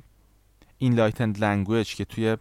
Enlightened 0.84 1.38
Language 1.38 1.88
که 1.95 2.06
توی 2.06 2.38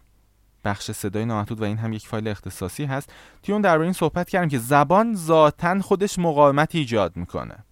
بخش 0.63 0.91
صدای 0.91 1.25
نامحدود 1.25 1.61
و 1.61 1.63
این 1.63 1.77
هم 1.77 1.93
یک 1.93 2.07
فایل 2.07 2.27
اختصاصی 2.27 2.85
هست 2.85 3.13
توی 3.43 3.53
اون 3.53 3.61
درباره 3.61 3.83
این 3.83 3.93
صحبت 3.93 4.29
کردم 4.29 4.47
که 4.47 4.59
زبان 4.59 5.15
ذاتا 5.15 5.81
خودش 5.81 6.19
مقاومت 6.19 6.75
ایجاد 6.75 7.17
می‌کنه. 7.17 7.63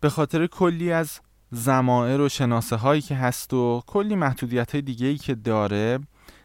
به 0.00 0.08
خاطر 0.08 0.46
کلی 0.46 0.92
از 0.92 1.20
زمائر 1.56 2.20
و 2.20 2.28
شناسه 2.28 2.76
هایی 2.76 3.00
که 3.00 3.14
هست 3.14 3.54
و 3.54 3.82
کلی 3.86 4.16
محدودیت 4.16 4.72
های 4.72 4.82
دیگه 4.82 5.06
ای 5.06 5.16
که 5.16 5.34
داره 5.34 5.98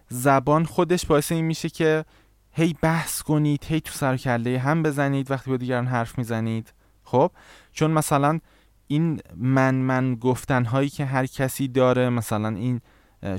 زبان 0.09 0.65
خودش 0.65 1.05
باعث 1.05 1.31
این 1.31 1.45
میشه 1.45 1.69
که 1.69 2.05
هی 2.51 2.75
بحث 2.81 3.21
کنید 3.21 3.65
هی 3.67 3.81
تو 3.81 3.91
سر 3.93 4.17
کله 4.17 4.59
هم 4.59 4.83
بزنید 4.83 5.31
وقتی 5.31 5.49
با 5.49 5.57
دیگران 5.57 5.87
حرف 5.87 6.17
می‌زنید. 6.17 6.73
خب؟ 7.03 7.31
چون 7.71 7.91
مثلا 7.91 8.39
این 8.87 9.21
من 9.35 9.75
من 9.75 10.15
گفتن 10.15 10.65
هایی 10.65 10.89
که 10.89 11.05
هر 11.05 11.25
کسی 11.25 11.67
داره 11.67 12.09
مثلا 12.09 12.49
این 12.49 12.81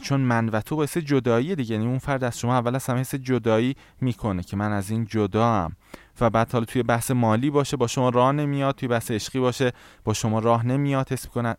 چون 0.03 0.21
من 0.21 0.49
و 0.49 0.61
تو 0.61 0.77
باعث 0.77 0.99
جدایی 0.99 1.55
دیگه. 1.55 1.75
یعنی 1.75 1.87
اون 1.87 1.99
فرد 1.99 2.25
از 2.25 2.39
شما 2.39 2.55
اول 2.55 2.75
از 2.75 2.87
همه 2.87 3.05
جدایی 3.05 3.77
می‌کنه 4.01 4.43
که 4.43 4.57
من 4.57 4.73
از 4.73 4.91
این 4.91 5.05
جدا 5.05 5.53
هم 5.53 5.77
و 6.21 6.31
بعد 6.31 6.53
حالا 6.53 6.65
توی 6.65 6.83
بحث 6.83 7.11
مالی 7.11 7.51
باشه 7.51 7.77
با 7.77 7.87
شما 7.87 8.09
راه 8.09 8.33
نمیاد. 8.33 8.75
توی 8.75 8.89
بحث 8.89 9.11
عشقی 9.11 9.41
باشه 9.41 9.73
با 10.05 10.13
شما 10.13 10.39
راه 10.39 10.67
نمیاد. 10.67 11.13
حس 11.13 11.27
کنن 11.27 11.55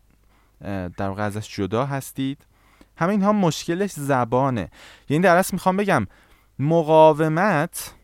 در 0.96 1.08
واقع 1.08 1.22
ازش 1.22 1.56
جدا 1.56 1.86
هستید. 1.86 2.46
همه 2.96 3.10
اینها 3.10 3.32
مشکلش 3.32 3.90
زبانه. 3.90 4.70
یعنی 5.08 5.22
در 5.22 5.36
اصل 5.36 5.50
می‌خوام 5.52 5.76
بگم 5.76 6.06
مقاومت 6.58 7.94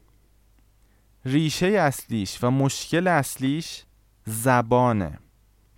ریشه 1.25 1.67
اصلیش 1.67 2.45
و 2.45 2.51
مشکل 2.51 3.07
اصلیش 3.07 3.85
زبانه. 4.25 5.19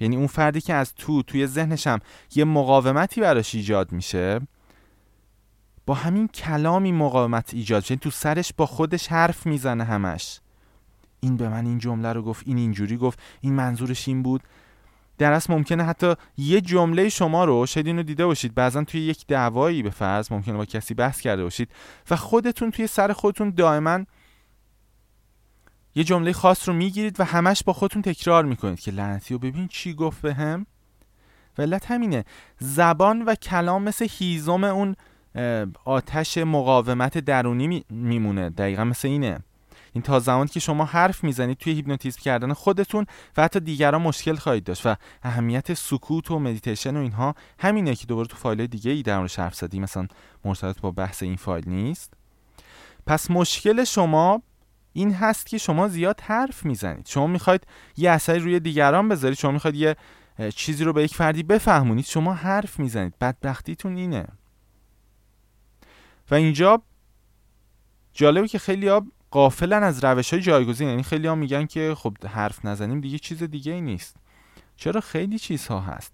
یعنی 0.03 0.17
اون 0.17 0.27
فردی 0.27 0.61
که 0.61 0.75
از 0.75 0.95
تو 0.95 1.23
توی 1.23 1.47
ذهنشم 1.47 1.99
یه 2.35 2.45
مقاومتی 2.45 3.21
براش 3.21 3.55
ایجاد 3.55 3.93
میشه 3.93 4.41
با 5.87 5.95
همین 5.95 6.29
کلامی 6.29 6.93
مقاومت 6.93 7.55
ایجاد 7.55 7.83
میشه. 7.83 7.97
تو 7.97 8.11
سرش 8.11 8.53
با 8.57 8.67
خودش 8.67 9.09
حرف 9.09 9.47
می‌زنه 9.47 9.85
همش. 9.85 10.41
این 11.21 11.37
به 11.37 11.49
من 11.49 11.67
این 11.67 11.79
جمله 11.79 12.13
رو 12.13 12.23
گفت 12.23 12.43
این 12.47 12.57
اینجوری 12.57 12.97
گفت 12.97 13.19
این 13.41 13.53
منظورش 13.53 14.09
این 14.09 14.23
بود. 14.23 14.43
در 15.19 15.33
اصل 15.33 15.53
ممکنه 15.53 15.85
حتی 15.85 16.15
یه 16.39 16.61
جمله 16.61 17.09
شما 17.09 17.45
رو 17.45 17.67
شاید 17.67 17.87
اینو 17.87 18.03
دیده 18.03 18.27
باشید. 18.27 18.55
بعضا 18.55 18.85
توی 18.85 19.01
یک 19.01 19.27
دعوایی 19.27 19.83
به 19.83 19.91
فرض 19.91 20.33
ممکنه 20.33 20.57
با 20.57 20.65
کسی 20.65 20.95
بحث 20.95 21.21
کرده 21.21 21.43
باشید 21.43 21.69
و 22.11 22.17
خودتون 22.17 22.71
توی 22.71 22.87
سر 22.87 23.13
خودتون 23.13 23.51
دائما 23.51 24.01
یه 25.95 26.05
جمله 26.05 26.33
خاص 26.33 26.69
رو 26.69 26.75
می‌گیرید 26.75 27.21
و 27.21 27.25
همش 27.25 27.63
با 27.65 27.73
خودتون 27.73 28.03
تکرار 28.03 28.45
می‌کنید 28.45 28.81
که 28.81 28.91
لعنتی 28.91 29.35
و 29.35 29.39
ببین 29.39 29.69
چی 29.69 29.95
گفت 29.95 30.23
به 30.23 30.35
هم. 30.35 30.67
ولت 31.59 31.91
همینه 31.91 32.25
زبان 32.59 33.23
و 33.23 33.35
کلام 33.35 33.83
مثل 33.83 34.07
هیزم 34.11 34.65
اون 34.65 34.97
آتش 35.85 36.39
مقاومت 36.39 37.19
درونی 37.19 37.85
میمونه. 37.91 38.51
دقیقا 38.51 38.85
مثل 38.85 39.09
اینه. 39.09 39.39
این 39.93 40.03
تا 40.03 40.19
زمانی 40.19 40.49
که 40.49 40.61
شما 40.61 40.85
حرف 40.85 41.25
می‌زنید 41.25 41.59
توی 41.59 41.73
هیپنوتیزم 41.73 42.21
کردن 42.23 42.53
خودتون 42.53 43.07
و 43.37 43.43
حتی 43.43 43.61
دیگران 43.61 44.03
مشکل 44.03 44.37
خواهید 44.37 44.65
داشت 44.65 44.87
و 44.87 44.97
اهمیت 45.23 45.75
سکوت 45.75 46.31
و 46.31 46.39
مدیتیشن 46.39 46.97
و 46.97 47.01
اینها 47.01 47.35
همینه 47.59 47.95
که 47.95 48.07
دوباره 48.07 48.29
تو 48.29 48.37
فایل 48.37 48.67
دیگه 48.67 48.91
ای 48.91 49.03
در 49.03 49.27
حرف 49.27 49.55
زدیم 49.55 49.83
مثلا 49.83 50.07
مرتبط 50.45 50.81
با 50.81 50.91
بحث 50.91 51.23
این 51.23 51.37
فایل 51.37 51.69
نیست. 51.69 52.15
پس 53.07 53.31
مشکل 53.31 53.85
شما 53.85 54.43
این 54.93 55.15
هست 55.15 55.47
که 55.47 55.59
شما 55.59 55.89
زیاد 55.89 56.21
حرف 56.21 56.65
می‌زنید. 56.65 57.07
شما 57.07 57.27
می‌خواید 57.27 57.67
یه 57.97 58.11
اثری 58.11 58.39
روی 58.39 58.61
دیگران 58.61 59.09
بذارید 59.09 59.39
شما 59.39 59.51
می‌خواید 59.51 59.77
یه 59.77 59.97
چیزی 60.55 60.85
رو 60.85 60.93
به 60.93 61.05
یک 61.05 61.15
فردی 61.15 61.43
بفهمونید 61.43 62.05
شما 62.05 62.35
حرف 62.35 62.79
می‌زنید. 62.79 63.19
بدبختیتون 63.21 63.97
اینه. 63.97 64.27
و 66.31 66.35
اینجا 66.35 66.83
جالبه 68.13 68.49
که 68.49 68.59
خیلی 68.59 68.89
ها 68.89 69.07
غافلن 69.31 69.83
از 69.83 70.05
روش 70.05 70.33
های 70.33 70.43
جایگزین 70.43 70.89
یعنی 70.89 71.03
خیلی 71.03 71.27
ها 71.27 71.35
میگن 71.35 71.67
که 71.67 71.95
خب 71.97 72.27
حرف 72.27 72.65
نزنیم 72.65 73.01
دیگه 73.01 73.19
چیز 73.19 73.43
دیگه 73.43 73.73
ای 73.73 73.81
نیست. 73.81 74.17
چرا 74.77 75.01
خیلی 75.01 75.39
چیزها 75.39 75.81
هست. 75.81 76.13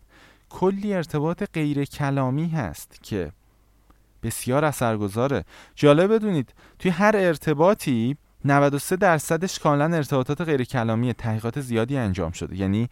کلی 0.48 0.94
ارتباط 0.94 1.42
غیر 1.52 1.84
کلامی 1.84 2.48
هست 2.48 3.02
که 3.02 3.32
بسیار 4.22 4.64
اثرگذاره. 4.64 5.44
جالب 5.74 6.14
بدونید 6.14 6.54
توی 6.78 6.90
هر 6.90 7.16
ارتباطی 7.16 8.16
93 8.44 8.96
درصدش 8.96 9.58
کاملا 9.58 9.96
ارتباطات 9.96 10.40
غیر 10.40 10.64
کلامی 10.64 11.12
تحقیقات 11.12 11.60
زیادی 11.60 11.96
انجام 11.96 12.32
شده. 12.32 12.56
یعنی 12.56 12.88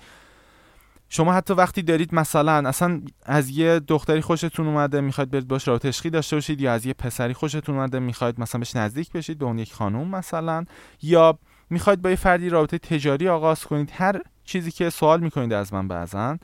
شما 1.08 1.32
حتی 1.32 1.54
وقتی 1.54 1.82
دارید 1.82 2.14
مثلا 2.14 2.68
اصلا 2.68 3.02
از 3.24 3.48
یه 3.50 3.80
دختری 3.80 4.20
خوشتون 4.20 4.66
اومده 4.66 5.00
می‌خواید 5.00 5.30
برید 5.30 5.48
باش 5.48 5.68
رابطه 5.68 5.88
عشقی 5.88 6.10
داشته 6.10 6.36
باشید 6.36 6.60
یا 6.60 6.72
از 6.72 6.86
یه 6.86 6.92
پسری 6.92 7.34
خوشتون 7.34 7.74
اومده 7.74 7.98
می‌خواید 7.98 8.40
مثلا 8.40 8.58
بهش 8.58 8.76
نزدیک 8.76 9.12
بشید 9.12 9.38
به 9.38 9.44
اون 9.44 9.58
یک 9.58 9.72
خانوم 9.72 10.08
مثلا 10.08 10.64
یا 11.02 11.38
می‌خواید 11.70 12.02
با 12.02 12.10
یه 12.10 12.16
فردی 12.16 12.48
رابطه 12.48 12.78
تجاری 12.78 13.28
آغاز 13.28 13.64
کنید. 13.64 13.90
هر 13.92 14.20
چیزی 14.44 14.70
که 14.70 14.90
سوال 14.90 15.20
می‌کنید 15.20 15.52
از 15.52 15.72
من 15.72 15.88
بعضا. 15.88 16.38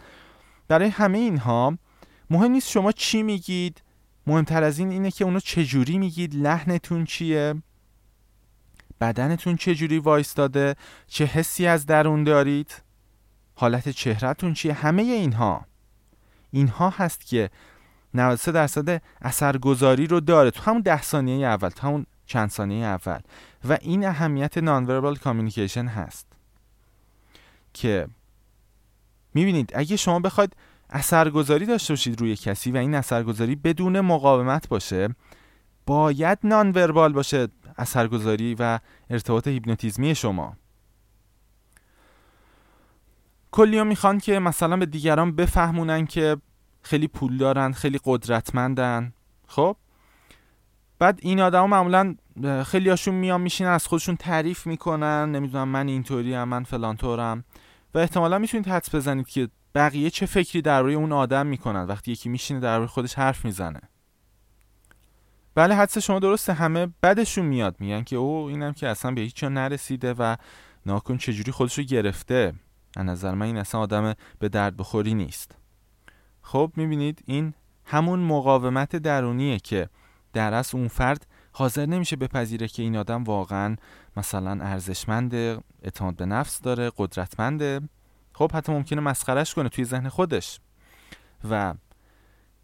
برای 0.69 0.89
همه 0.89 1.19
اینها 1.19 1.79
مهم 2.31 2.51
نیست 2.51 2.71
شما 2.71 2.93
چی 2.93 3.23
میگید. 3.23 3.83
مهمتر 4.27 4.63
از 4.63 4.79
این 4.79 4.91
اینه 4.91 5.11
که 5.11 5.25
اونو 5.25 5.41
چجوری 5.41 5.99
میگید. 5.99 6.35
لحنتون 6.35 7.05
چیه. 7.05 7.55
بدنتون 9.03 9.57
چجوری 9.57 9.99
وایستاده؟ 9.99 10.77
چه 11.07 11.25
حسی 11.25 11.67
از 11.67 11.87
درون 11.87 12.25
دارید؟ 12.25 12.83
حالت 13.55 13.89
چهرهتون 13.89 14.55
چیه؟ 14.55 14.73
همه 14.73 15.03
اینها. 15.03 15.67
اینها 16.51 16.91
هست 16.91 17.27
که 17.27 17.51
93 18.15 18.53
درصد 18.53 19.03
اثرگذاری 19.23 20.07
رو 20.07 20.21
داره. 20.21 20.51
تو 20.51 20.63
همون 20.63 20.81
ده 20.81 21.03
ثانیه 21.03 21.47
اول 21.47 21.69
تو 21.69 21.87
همون 21.87 22.07
چند 22.27 22.51
ثانیه 22.51 22.87
اول. 22.87 23.19
و 23.69 23.79
این 23.81 24.07
اهمیت 24.07 24.59
نانوربال 24.59 25.17
کامیونیکیشن 25.17 25.87
هست. 25.87 26.27
که 27.75 28.09
می‌بینید 29.35 29.73
اگه 29.75 29.97
شما 29.97 30.19
بخواید 30.19 30.57
اثرگذاری 30.91 31.67
داشته 31.67 31.93
باشید 31.93 32.21
روی 32.21 32.37
کسی 32.37 32.71
و 32.71 32.77
این 32.77 32.95
اثرگذاری 32.95 33.57
بدون 33.57 34.01
مقاومت 34.01 34.69
باشه 34.69 35.09
باید 35.87 36.39
نان 36.45 36.71
وربال 36.71 37.13
باشه. 37.13 37.49
اثرگذاری 37.79 38.57
و 38.59 38.79
ارتباط 39.11 39.49
هیپنوتیزمی 39.49 40.15
شما. 40.15 40.57
کلی 43.51 43.83
می‌خوان 43.83 44.19
که 44.19 44.39
مثلا 44.39 44.77
به 44.77 44.87
دیگران 44.87 45.37
بفهمونن 45.37 46.07
که 46.07 46.37
خیلی 46.83 47.09
پول 47.09 47.37
دارن 47.37 47.73
خیلی 47.73 48.01
قدرتمندن. 48.05 49.13
خب؟ 49.47 49.77
بعد 50.99 51.19
این 51.23 51.41
آدما 51.41 51.67
معمولا 51.67 52.17
خیلی 52.67 52.89
هاشون 52.89 53.15
میان 53.15 53.41
میشینن 53.41 53.71
از 53.71 53.87
خودشون 53.87 54.17
تعریف 54.17 54.67
می‌کنن 54.67 55.33
نمی‌دونم 55.33 55.69
من 55.69 55.89
اینطوری 55.89 56.35
هم 56.35 56.49
من 56.49 56.65
فلان 56.65 56.97
طورم. 56.97 57.45
و 57.95 57.99
احتمالا 57.99 58.39
می‌تونید 58.39 58.69
حدس 58.69 58.95
بزنید 58.95 59.27
که 59.27 59.49
بقیه 59.75 60.11
چه 60.11 60.27
فکری 60.27 60.63
درباره 60.63 60.95
اون 60.95 61.13
آدم 61.13 61.47
می‌کنن. 61.47 61.85
وقتی 61.85 62.13
یکی 62.13 62.29
میشینه 62.29 62.61
درباره 62.61 62.89
خودش 62.89 63.15
حرف 63.15 63.45
می‌زنه. 63.45 63.81
بله 65.55 65.75
حدس 65.75 65.99
شما 65.99 66.19
درسته. 66.19 66.53
همه 66.53 66.89
بدشون 67.03 67.47
میاد. 67.47 67.77
میگن 67.79 68.03
که 68.03 68.17
او 68.17 68.47
اینم 68.47 68.73
که 68.73 68.89
اصلا 68.89 69.11
به 69.11 69.21
هیچ 69.21 69.45
نرسیده 69.45 70.15
و 70.19 70.37
ناکن 70.87 71.17
چجوری 71.17 71.53
خودش 71.53 71.79
رو 71.79 71.85
گرفته؟ 71.85 72.53
از 72.97 73.07
نظر 73.07 73.35
من 73.35 73.47
این 73.47 73.57
اصلا 73.57 73.81
آدم 73.81 74.15
به 74.39 74.49
درد 74.49 74.77
بخوری 74.77 75.15
نیست. 75.15 75.57
خب 76.43 76.73
می‌بینید 76.77 77.23
این 77.27 77.55
همون 77.85 78.19
مقاومت 78.19 78.97
درونیه 78.97 79.59
که 79.59 79.89
در 80.33 80.55
اصل 80.55 80.79
اون 80.79 80.89
فرد 80.89 81.27
حاضر 81.53 81.87
نمیشه 81.87 82.17
بپذیره 82.17 82.69
که 82.69 82.83
این 82.83 82.97
آدم 82.97 83.25
واقعا 83.25 83.77
مثلا 84.17 84.65
ارزشمند 84.65 85.35
اعتماد 85.83 86.17
به 86.17 86.27
نفس 86.27 86.61
داره 86.61 86.93
قدرتمنده. 86.97 87.81
خب 88.33 88.53
حتی 88.53 88.73
ممکنه 88.73 89.01
مسخرش 89.01 89.55
کنه 89.55 89.69
توی 89.69 89.85
ذهن 89.85 90.09
خودش. 90.09 90.61
و 91.51 91.75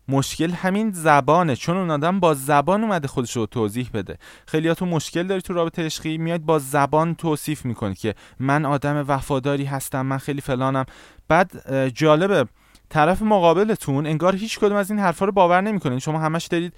مشکل 0.09 0.51
همین 0.51 0.91
زبانه. 0.91 1.57
چون 1.57 1.77
اون 1.77 1.91
آدم 1.91 2.21
با 2.21 2.35
زبان 2.35 2.83
اومده 2.83 3.09
خودش 3.09 3.37
رو 3.37 3.47
توضیح 3.47 3.91
بده. 3.95 4.19
خیلی 4.47 4.75
تو 4.75 4.87
مشکل 4.87 5.27
داری 5.27 5.41
تو 5.41 5.53
رابطه 5.53 5.85
عشقی 5.85 6.19
میاد 6.19 6.41
با 6.41 6.59
زبان 6.59 7.15
توصیف 7.15 7.65
می‌کنی 7.65 7.95
که 7.95 8.15
من 8.39 8.65
آدم 8.65 9.05
وفاداری 9.09 9.65
هستم 9.65 10.07
من 10.07 10.19
خیلی 10.19 10.41
فلانم. 10.41 10.85
بعد 11.29 11.89
جالبه. 11.89 12.47
طرف 12.91 13.23
مقابلتون 13.23 14.07
انگار 14.07 14.37
هیچ 14.37 14.59
کدوم 14.59 14.77
از 14.77 14.91
این 14.91 15.01
حرفا 15.01 15.25
رو 15.25 15.33
باور 15.33 15.61
نمی‌کنین 15.61 15.99
شما 15.99 16.19
همش 16.19 16.47
دارید 16.47 16.75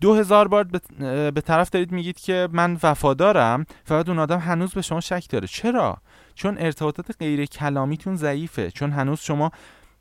دو 0.00 0.14
هزار 0.14 0.48
بار 0.48 0.64
به 1.30 1.40
طرف 1.40 1.70
دارید 1.70 1.92
میگید 1.92 2.18
که 2.18 2.48
من 2.52 2.78
وفادارم 2.82 3.66
فقط 3.84 4.08
اون 4.08 4.18
آدم 4.18 4.38
هنوز 4.38 4.74
به 4.74 4.82
شما 4.82 5.00
شک 5.00 5.26
داره. 5.30 5.46
چرا؟ 5.46 5.96
چون 6.34 6.56
ارتباطات 6.58 7.16
غیر 7.18 7.46
کلامیتون 7.46 8.16
ضعیفه. 8.16 8.70
چون 8.70 8.90
هنوز 8.92 9.20
شما 9.20 9.50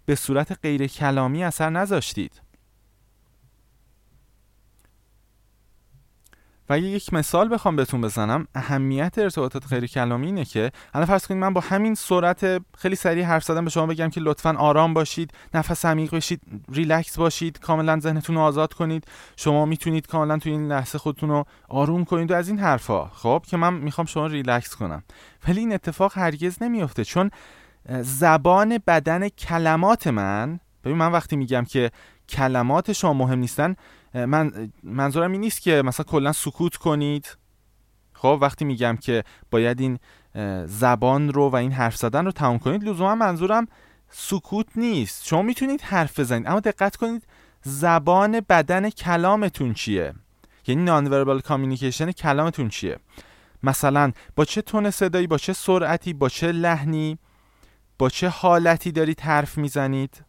به 0.05 0.15
صورت 0.15 0.59
غیر 0.63 0.87
کلامی 0.87 1.43
اثر 1.43 1.69
نذاشتید. 1.69 2.41
و 6.69 6.73
اگه 6.73 6.85
یک 6.85 7.13
مثال 7.13 7.53
بخوام 7.53 7.75
بهتون 7.75 8.01
بزنم 8.01 8.47
اهمیت 8.55 9.17
ارتباطات 9.17 9.67
غیر 9.67 9.87
کلامی 9.87 10.25
اینه 10.25 10.45
که 10.45 10.71
الان 10.93 11.05
فرض 11.07 11.27
کنید 11.27 11.39
من 11.39 11.53
با 11.53 11.61
همین 11.61 11.95
سرعت 11.95 12.61
خیلی 12.77 12.95
سریع 12.95 13.25
حرف 13.25 13.43
زدن 13.43 13.63
به 13.63 13.71
شما 13.71 13.85
بگم 13.85 14.09
که 14.09 14.21
لطفا 14.21 14.55
آرام 14.57 14.93
باشید 14.93 15.31
نفس 15.53 15.85
عمیق 15.85 16.15
بشید 16.15 16.41
ریلکس 16.71 17.17
باشید 17.17 17.59
کاملا 17.59 17.99
ذهنتون 17.99 18.35
رو 18.35 18.41
آزاد 18.41 18.73
کنید 18.73 19.07
شما 19.35 19.65
می‌تونید 19.65 20.07
کاملا 20.07 20.37
توی 20.37 20.51
این 20.51 20.67
لحظه 20.67 20.97
خودتون 20.97 21.29
رو 21.29 21.45
آروم 21.69 22.05
کنید 22.05 22.31
و 22.31 22.35
از 22.35 22.49
این 22.49 22.59
حرفا. 22.59 23.05
خب 23.05 23.43
که 23.47 23.57
من 23.57 23.73
می‌خوام 23.73 24.07
شما 24.07 24.27
ریلکس 24.27 24.75
کنم. 24.75 25.03
ولی 25.47 25.59
این 25.59 25.73
اتفاق 25.73 26.17
هرگز 26.17 26.63
نمیافته 26.63 27.05
چون 27.05 27.31
زبان 28.01 28.79
بدن 28.87 29.29
کلمات 29.29 30.07
من 30.07 30.59
ببین 30.83 30.97
من 30.97 31.11
وقتی 31.11 31.35
میگم 31.35 31.65
که 31.65 31.91
کلمات 32.29 32.93
شما 32.93 33.13
مهم 33.13 33.39
نیستن 33.39 33.75
من 34.15 34.71
منظورم 34.83 35.31
این 35.31 35.41
نیست 35.41 35.61
که 35.61 35.81
مثلا 35.81 36.03
کلا 36.03 36.31
سکوت 36.31 36.75
کنید. 36.75 37.37
خب 38.13 38.37
وقتی 38.41 38.65
میگم 38.65 38.97
که 39.01 39.23
باید 39.51 39.79
این 39.79 39.99
زبان 40.65 41.33
رو 41.33 41.49
و 41.49 41.55
این 41.55 41.71
حرف 41.71 41.95
زدن 41.95 42.25
رو 42.25 42.31
تمام 42.31 42.59
کنید 42.59 42.83
لزوما 42.83 43.15
منظورم 43.15 43.67
سکوت 44.09 44.67
نیست. 44.75 45.25
شما 45.25 45.41
می‌تونید 45.41 45.81
حرف 45.81 46.19
بزنید 46.19 46.47
اما 46.47 46.59
دقت 46.59 46.95
کنید 46.95 47.27
زبان 47.61 48.41
بدن 48.49 48.89
کلامتون 48.89 49.73
چیه. 49.73 50.13
یعنی 50.67 50.83
نان 50.83 51.07
وربال 51.07 51.41
کامیونیکیشن 51.41 52.11
کلامتون 52.11 52.69
چیه. 52.69 52.97
مثلا 53.63 54.11
با 54.35 54.45
چه 54.45 54.61
تون 54.61 54.91
صدایی 54.91 55.27
با 55.27 55.37
چه 55.37 55.53
سرعتی 55.53 56.13
با 56.13 56.29
چه 56.29 56.51
لحنی 56.51 57.17
با 57.97 58.09
چه 58.09 58.29
حالتی 58.29 58.91
دارید 58.91 59.19
حرف 59.19 59.57
می‌زنید؟ 59.57 60.21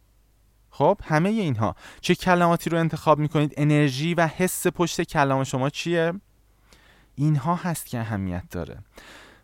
خب 0.77 0.97
همه 1.03 1.29
اینها. 1.29 1.75
چه 2.01 2.15
کلماتی 2.15 2.69
رو 2.69 2.77
انتخاب 2.77 3.19
می‌کنید؟ 3.19 3.53
انرژی 3.57 4.13
و 4.13 4.27
حس 4.27 4.67
پشت 4.67 5.01
کلام 5.01 5.43
شما 5.43 5.69
چیه؟ 5.69 6.13
اینها 7.15 7.55
هست 7.55 7.85
که 7.85 7.99
اهمیت 7.99 8.43
داره. 8.51 8.77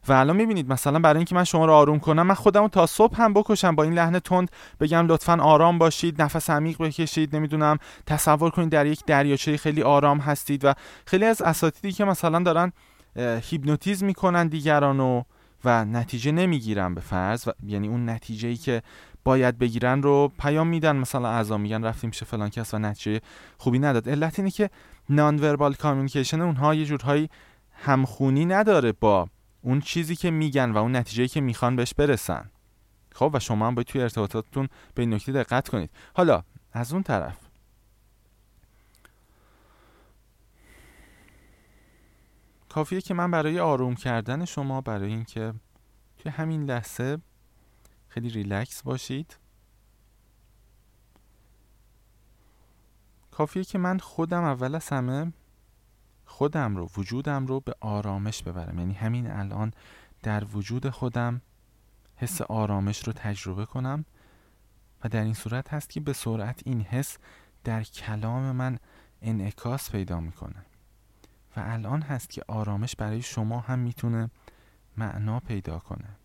و 0.07 0.13
الان 0.13 0.36
می‌بینید 0.36 0.71
مثلا 0.71 0.99
برای 0.99 1.17
اینکه 1.17 1.36
من 1.36 1.43
شما 1.43 1.65
رو 1.65 1.73
آروم 1.73 1.99
کنم 1.99 2.27
من 2.27 2.34
خودم 2.34 2.67
تا 2.67 2.86
صبح 2.86 3.21
هم 3.21 3.34
بکشم 3.34 3.75
با 3.75 3.84
این 3.84 3.93
لحن 3.93 4.19
تند 4.19 4.51
بگم 4.79 5.07
لطفا 5.07 5.38
آرام 5.41 5.77
باشید 5.77 6.21
نفس 6.21 6.49
عمیق 6.49 6.77
بکشید 6.77 7.36
نمی‌دونم 7.36 7.77
تصور 8.07 8.49
کنید 8.49 8.69
در 8.69 8.86
یک 8.86 9.05
دریاچه 9.05 9.57
خیلی 9.57 9.84
آرام 9.84 10.19
هستید 10.19 10.65
و 10.65 10.73
خیلی 11.05 11.25
از 11.25 11.41
اساتیدی 11.41 11.91
که 11.91 12.05
مثلا 12.05 12.39
دارن 12.39 12.71
هیپنوتیزم 13.41 14.05
می‌کنن 14.05 14.47
دیگران 14.47 14.99
و 15.65 15.86
نتیجه 15.86 16.31
نمی‌گیرن 16.31 16.95
به 16.95 17.01
فرض 17.01 17.47
و 17.47 17.51
یعنی 17.65 17.88
اون 17.88 18.09
نتیجه 18.09 18.47
ای 18.47 18.55
که 18.55 18.81
باید 19.24 19.57
بگیرن 19.57 20.01
رو 20.01 20.32
پیام 20.39 20.67
میدن. 20.67 20.95
مثلا 20.95 21.30
اعضا 21.30 21.57
میگن 21.57 21.84
رفتیم 21.84 22.09
پیش 22.09 22.24
فلان 22.24 22.49
کس 22.49 22.74
و 22.74 22.80
نتیجه 22.80 23.21
خوبی 23.57 23.80
نداد. 23.80 24.09
علت 24.09 24.39
اینه 24.39 24.51
که 24.51 24.69
nonverbal 25.09 25.74
communication 25.74 26.41
اونها 26.41 26.76
یه 26.76 26.86
جورهایی 26.86 27.30
همخونی 27.74 28.45
نداره 28.45 28.91
با 28.91 29.30
اون 29.61 29.82
چیزی 29.82 30.15
که 30.15 30.32
میگن 30.32 30.71
و 30.71 30.78
اون 30.78 30.95
نتیجه 30.95 31.28
که 31.28 31.41
می‌خوان 31.41 31.76
بهش 31.76 31.93
برسن. 31.93 32.49
خب 33.11 33.32
و 33.34 33.39
شما 33.39 33.67
هم 33.67 33.76
باید 33.76 33.88
توی 33.88 34.01
ارتباطاتتون 34.01 34.67
به 34.95 35.01
این 35.01 35.13
نکته 35.13 35.32
دقت 35.32 35.69
کنید. 35.69 35.89
حالا 36.13 36.43
از 36.74 36.93
اون 36.93 37.03
طرف. 37.03 37.38
کافیه 42.69 43.01
که 43.01 43.13
من 43.13 43.32
برای 43.32 43.59
آروم 43.59 43.95
کردن 43.95 44.45
شما 44.45 44.82
برای 44.82 45.09
اینکه 45.09 45.53
توی 46.17 46.32
همین 46.32 46.63
لحظه 46.63 47.17
خیلی 48.14 48.30
ریلکس 48.30 48.84
باشید. 48.84 49.38
کافیه 53.32 53.64
که 53.64 53.78
من 53.78 53.99
خودم 53.99 54.43
اول 54.43 54.76
از 54.76 54.89
همه 54.89 55.34
خودم 56.26 56.76
رو 56.76 56.89
وجودم 56.97 57.47
رو 57.47 57.59
به 57.59 57.76
آرامش 57.80 58.43
ببرم. 58.43 58.80
یعنی 58.80 58.93
همین 58.93 59.32
الان 59.32 59.74
در 60.24 60.43
وجود 60.43 60.89
خودم 60.89 61.41
حس 62.16 62.41
آرامش 62.41 63.07
رو 63.07 63.14
تجربه 63.14 63.66
کنم 63.66 64.05
و 65.03 65.09
در 65.09 65.24
این 65.24 65.34
صورت 65.34 65.74
هست 65.74 65.89
که 65.89 65.99
به 65.99 66.14
سرعت 66.14 66.61
این 66.66 66.82
حس 66.82 67.18
در 67.64 67.84
کلام 67.84 68.51
من 68.51 68.80
انعکاس 69.22 69.91
پیدا 69.91 70.20
می‌کنه. 70.20 70.66
و 71.55 71.59
الان 71.66 72.01
هست 72.01 72.30
که 72.30 72.43
آرامش 72.47 72.95
برای 72.95 73.22
شما 73.22 73.59
هم 73.59 73.80
می‌تونه 73.80 74.30
معنا 74.97 75.39
پیدا 75.39 75.80
کنه. 75.80 76.22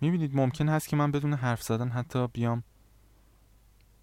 می‌بینید 0.00 0.36
ممکن 0.36 0.68
هست 0.68 0.88
که 0.88 0.96
من 0.96 1.10
بدون 1.10 1.32
حرف 1.32 1.62
زدن 1.62 1.88
حتی 1.88 2.26
بیام 2.26 2.62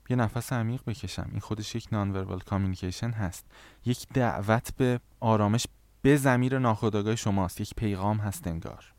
یه 0.09 0.15
نفس 0.15 0.53
عمیق 0.53 0.81
بکشم. 0.87 1.27
این 1.31 1.39
خودش 1.39 1.75
یک 1.75 1.87
nonverbal 1.91 2.39
communication 2.39 3.11
هست. 3.11 3.45
یک 3.85 4.07
دعوت 4.13 4.75
به 4.77 4.99
آرامش 5.19 5.67
به 6.01 6.17
ضمیر 6.17 6.59
ناخودآگاه 6.59 7.15
شماست. 7.15 7.61
یک 7.61 7.73
پیغام 7.77 8.17
هست 8.17 8.47
انگار. 8.47 8.93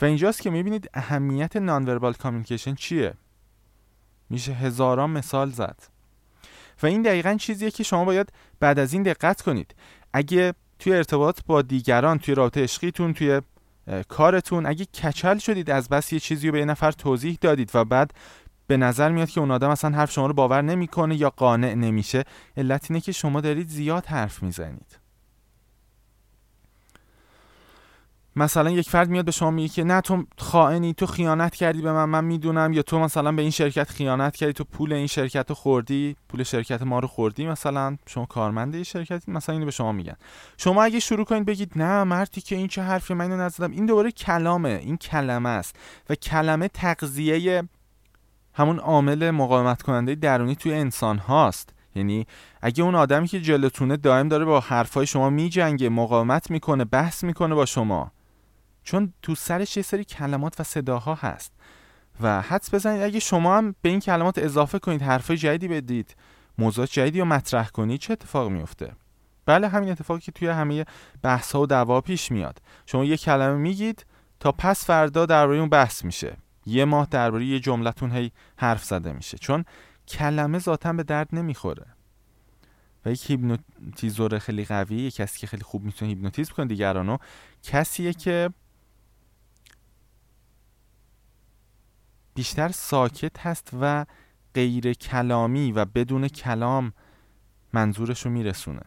و 0.00 0.04
اینجاست 0.04 0.42
که 0.42 0.50
می‌بینید 0.50 0.90
اهمیت 0.94 1.56
nonverbal 1.56 2.12
communication 2.12 2.74
چیه؟ 2.74 3.14
میشه 4.30 4.52
هزاران 4.52 5.10
مثال 5.10 5.50
زد. 5.50 5.82
و 6.82 6.86
این 6.86 7.02
دقیقا 7.02 7.34
چیزیه 7.34 7.70
که 7.70 7.82
شما 7.82 8.04
باید 8.04 8.32
بعد 8.60 8.78
از 8.78 8.92
این 8.92 9.02
دقت 9.02 9.42
کنید. 9.42 9.74
اگه 10.12 10.54
توی 10.78 10.92
ارتباط 10.92 11.40
با 11.46 11.62
دیگران 11.62 12.18
توی 12.18 12.34
رابطه 12.34 12.62
عشقیتون 12.62 13.12
توی 13.12 13.40
کارتون. 14.08 14.66
اگه 14.66 14.84
کچل 14.84 15.38
شدید 15.38 15.70
از 15.70 15.88
بس 15.88 16.12
یه 16.12 16.20
چیزی 16.20 16.46
رو 16.46 16.52
به 16.52 16.58
یه 16.58 16.64
نفر 16.64 16.92
توضیح 16.92 17.38
دادید 17.40 17.70
و 17.74 17.84
بعد 17.84 18.14
به 18.66 18.76
نظر 18.76 19.10
میاد 19.10 19.30
که 19.30 19.40
اون 19.40 19.50
آدم 19.50 19.70
اصلا 19.70 19.96
حرف 19.96 20.12
شما 20.12 20.26
رو 20.26 20.34
باور 20.34 20.62
نمی‌کنه 20.62 21.16
یا 21.16 21.30
قانع 21.30 21.74
نمیشه 21.74 22.24
علت 22.56 22.90
اینه 22.90 23.00
که 23.00 23.12
شما 23.12 23.40
دارید 23.40 23.68
زیاد 23.68 24.06
حرف 24.06 24.42
می‌زنید. 24.42 25.03
مثلا 28.36 28.70
یک 28.70 28.90
فرد 28.90 29.08
میاد 29.08 29.24
به 29.24 29.30
شما 29.30 29.50
میگه 29.50 29.68
که 29.68 29.84
نه 29.84 30.00
تو 30.00 30.24
خائنی 30.38 30.94
تو 30.94 31.06
خیانت 31.06 31.54
کردی 31.54 31.82
به 31.82 31.92
من 31.92 32.04
من 32.04 32.24
می‌دونم. 32.24 32.72
یا 32.72 32.82
تو 32.82 32.98
مثلا 32.98 33.32
به 33.32 33.42
این 33.42 33.50
شرکت 33.50 33.90
خیانت 33.90 34.36
کردی 34.36 34.52
تو 34.52 34.64
پول 34.64 34.92
این 34.92 35.06
شرکت 35.06 35.46
رو 35.48 35.54
خوردی 35.54 36.16
پول 36.28 36.42
شرکت 36.42 36.82
ما 36.82 36.98
رو 36.98 37.08
خوردی 37.08 37.46
مثلا. 37.46 37.96
شما 38.06 38.26
کارمند 38.26 38.74
این 38.74 38.84
شرکتی 38.84 39.32
مثلا 39.32 39.52
اینو 39.52 39.64
به 39.64 39.70
شما 39.70 39.92
میگن. 39.92 40.16
شما 40.56 40.82
اگه 40.82 41.00
شروع 41.00 41.24
کنید 41.24 41.44
بگید 41.44 41.72
نه 41.76 42.04
مردی 42.04 42.40
که 42.40 42.56
این 42.56 42.68
چه 42.68 42.82
حرفی 42.82 43.14
من 43.14 43.24
اینو 43.32 43.44
نزدم. 43.44 43.70
این 43.70 43.86
دوباره 43.86 44.10
کلامه. 44.10 44.80
این 44.82 44.96
کلمه 44.96 45.48
است. 45.48 45.76
و 46.10 46.14
کلمه 46.14 46.68
تغذیه 46.68 47.62
همون 48.54 48.78
عامل 48.78 49.30
مقاومت 49.30 49.82
کننده 49.82 50.14
درونی 50.14 50.56
توی 50.56 50.74
انسان 50.74 51.18
هاست. 51.18 51.74
یعنی 51.94 52.26
اگه 52.62 52.84
اون 52.84 52.94
آدمی 52.94 53.28
که 53.28 53.40
جلوتونه 53.40 53.96
دائم 53.96 54.28
داره 54.28 54.44
با 54.44 54.60
حرفای 54.60 55.06
شما 55.06 55.30
میجنگه 55.30 55.88
مقاومت 55.88 56.50
می‌کنه 56.50 56.84
بحث 56.84 57.24
می‌کنه 57.24 57.54
با 57.54 57.66
شما. 57.66 58.10
چون 58.84 59.12
تو 59.22 59.34
سرش 59.34 59.76
یه 59.76 59.82
سری 59.82 60.04
کلمات 60.04 60.60
و 60.60 60.62
صداها 60.62 61.14
هست. 61.14 61.52
و 62.20 62.40
حدس 62.40 62.74
بزنید 62.74 63.02
اگه 63.02 63.20
شما 63.20 63.58
هم 63.58 63.74
به 63.82 63.88
این 63.88 64.00
کلمات 64.00 64.38
اضافه 64.38 64.78
کنید 64.78 65.02
حرفای 65.02 65.36
جدیدی 65.36 65.68
بدید 65.68 66.16
موضوع 66.58 66.86
جدیدی 66.86 67.20
رو 67.20 67.24
مطرح 67.24 67.68
کنید 67.68 68.00
چه 68.00 68.12
اتفاق 68.12 68.50
میفته 68.50 68.92
بله 69.46 69.68
همین 69.68 69.90
اتفاقی 69.90 70.20
که 70.20 70.32
توی 70.32 70.48
همه 70.48 70.84
بحث 71.22 71.52
ها 71.52 71.60
و 71.60 71.66
دعوا 71.66 72.00
پیش 72.00 72.32
میاد. 72.32 72.58
شما 72.86 73.04
یه 73.04 73.16
کلمه 73.16 73.56
میگید 73.56 74.06
تا 74.40 74.52
پس 74.52 74.84
فردا 74.84 75.26
درباره 75.26 75.58
اون 75.58 75.68
بحث 75.68 76.04
میشه. 76.04 76.36
یه 76.66 76.84
ماه 76.84 77.06
درباره 77.10 77.44
یه 77.44 77.60
جملتون 77.60 78.12
هی 78.12 78.32
حرف 78.56 78.84
زده 78.84 79.12
میشه. 79.12 79.38
چون 79.38 79.64
کلمه 80.08 80.58
ذاتا 80.58 80.92
به 80.92 81.02
درد 81.02 81.28
نمی‌خوره. 81.32 81.86
و 83.04 83.10
یک 83.10 83.30
هیپنوتیزور 83.30 84.38
خیلی 84.38 84.64
قوی 84.64 84.96
یک 84.96 85.14
کسی 85.14 85.38
که 85.38 85.46
خیلی 85.46 85.62
خوب 85.62 85.84
می‌تونه 85.84 86.08
هیپنوتیزم 86.08 86.54
کنه 86.54 86.66
دیگرانو 86.66 87.18
کسیه 87.62 88.12
که 88.12 88.50
بیشتر 92.34 92.68
ساکت 92.68 93.46
هست 93.46 93.70
و 93.80 94.06
غیر 94.54 94.92
کلامی 94.92 95.72
و 95.72 95.84
بدون 95.84 96.28
کلام 96.28 96.92
منظورش 97.72 98.24
رو 98.26 98.30
میرسونه. 98.30 98.82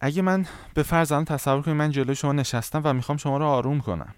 اگه 0.00 0.22
من 0.22 0.46
به 0.74 0.82
فرض 0.82 1.12
تصور 1.12 1.62
کنید 1.62 1.76
من 1.76 1.90
جلوی 1.90 2.14
شما 2.14 2.32
نشستم 2.32 2.80
و 2.84 2.92
می‌خوام 2.92 3.18
شما 3.18 3.38
رو 3.38 3.44
آروم 3.44 3.80
کنم. 3.80 4.14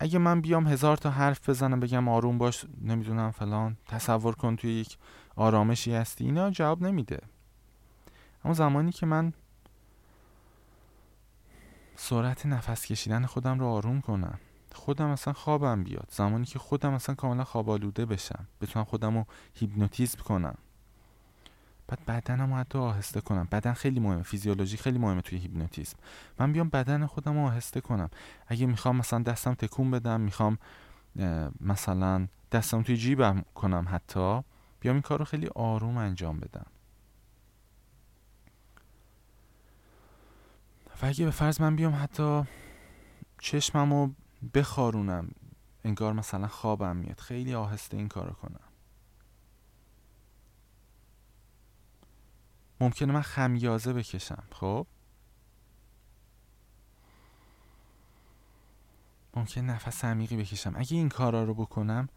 اگه 0.00 0.18
من 0.18 0.40
بیام 0.40 0.66
هزار 0.66 0.96
تا 0.96 1.10
حرف 1.10 1.48
بزنم 1.48 1.80
بگم 1.80 2.08
آروم 2.08 2.38
باش 2.38 2.64
نمی‌دونم 2.80 3.30
فلان 3.30 3.76
تصور 3.88 4.34
کن 4.34 4.56
توی 4.56 4.72
یک 4.72 4.98
آرامشی 5.36 5.94
هستی 5.94 6.24
اینا 6.24 6.50
جواب 6.50 6.82
نمیده. 6.82 7.20
اما 8.44 8.54
زمانی 8.54 8.92
که 8.92 9.06
من 9.06 9.32
سرعت 11.96 12.46
نفس 12.46 12.86
کشیدن 12.86 13.26
خودم 13.26 13.60
رو 13.60 13.66
آروم 13.66 14.00
کنم. 14.00 14.38
خودم 14.72 15.06
اصلا 15.06 15.32
خوابم 15.32 15.84
بیاد. 15.84 16.08
زمانی 16.10 16.44
که 16.44 16.58
خودم 16.58 16.94
اصلا 16.94 17.14
کاملا 17.14 17.44
خواب 17.44 17.70
آلوده 17.70 18.06
بشم. 18.06 18.46
بتونم 18.60 18.84
خودم 18.84 19.18
رو 19.18 19.26
هیپنوتیزم 19.54 20.18
کنم. 20.18 20.54
بعد 21.88 22.04
بدنم 22.06 22.52
رو 22.52 22.58
حتی 22.58 22.78
آهسته 22.78 23.20
کنم. 23.20 23.48
بدن 23.52 23.72
خیلی 23.72 24.00
مهمه. 24.00 24.22
فیزیولوژی 24.22 24.76
خیلی 24.76 24.98
مهمه 24.98 25.20
توی 25.20 25.38
هیپنوتیزم. 25.38 25.96
من 26.38 26.52
بیام 26.52 26.68
بدن 26.68 27.06
خودم 27.06 27.34
رو 27.34 27.46
آهسته 27.46 27.80
کنم. 27.80 28.10
اگه 28.46 28.66
می‌خوام 28.66 28.96
مثلا 28.96 29.22
دستم 29.22 29.54
تکون 29.54 29.90
بدم 29.90 30.20
می‌خوام 30.20 30.58
مثلا 31.60 32.28
دستم 32.52 32.82
توی 32.82 32.96
جیبم 32.96 33.44
کنم 33.54 33.86
حتی 33.90 34.40
بیام 34.80 34.94
این 34.94 35.02
کار 35.02 35.18
رو 35.18 35.24
خیلی 35.24 35.48
آروم 35.54 35.96
انجام 35.96 36.40
بدم. 36.40 36.66
و 41.02 41.06
اگه 41.06 41.24
به 41.24 41.30
فرض 41.30 41.60
من 41.60 41.76
بیام 41.76 41.94
حتی 41.94 42.42
چشمم 43.38 43.92
رو 43.92 44.14
بخارونم 44.54 45.28
انگار 45.84 46.12
مثلا 46.12 46.48
خوابم 46.48 46.96
میاد 46.96 47.20
خیلی 47.20 47.54
آهسته 47.54 47.96
این 47.96 48.08
کارو 48.08 48.32
کنم. 48.32 48.60
ممکنه 52.80 53.12
من 53.12 53.22
خمیازه 53.22 53.92
بکشم 53.92 54.42
خب؟ 54.50 54.86
ممکن 59.36 59.60
نفس 59.60 60.04
عمیقی 60.04 60.36
بکشم. 60.36 60.72
اگه 60.76 60.96
این 60.96 61.08
کارا 61.08 61.44
رو 61.44 61.54
بکنم 61.54 62.08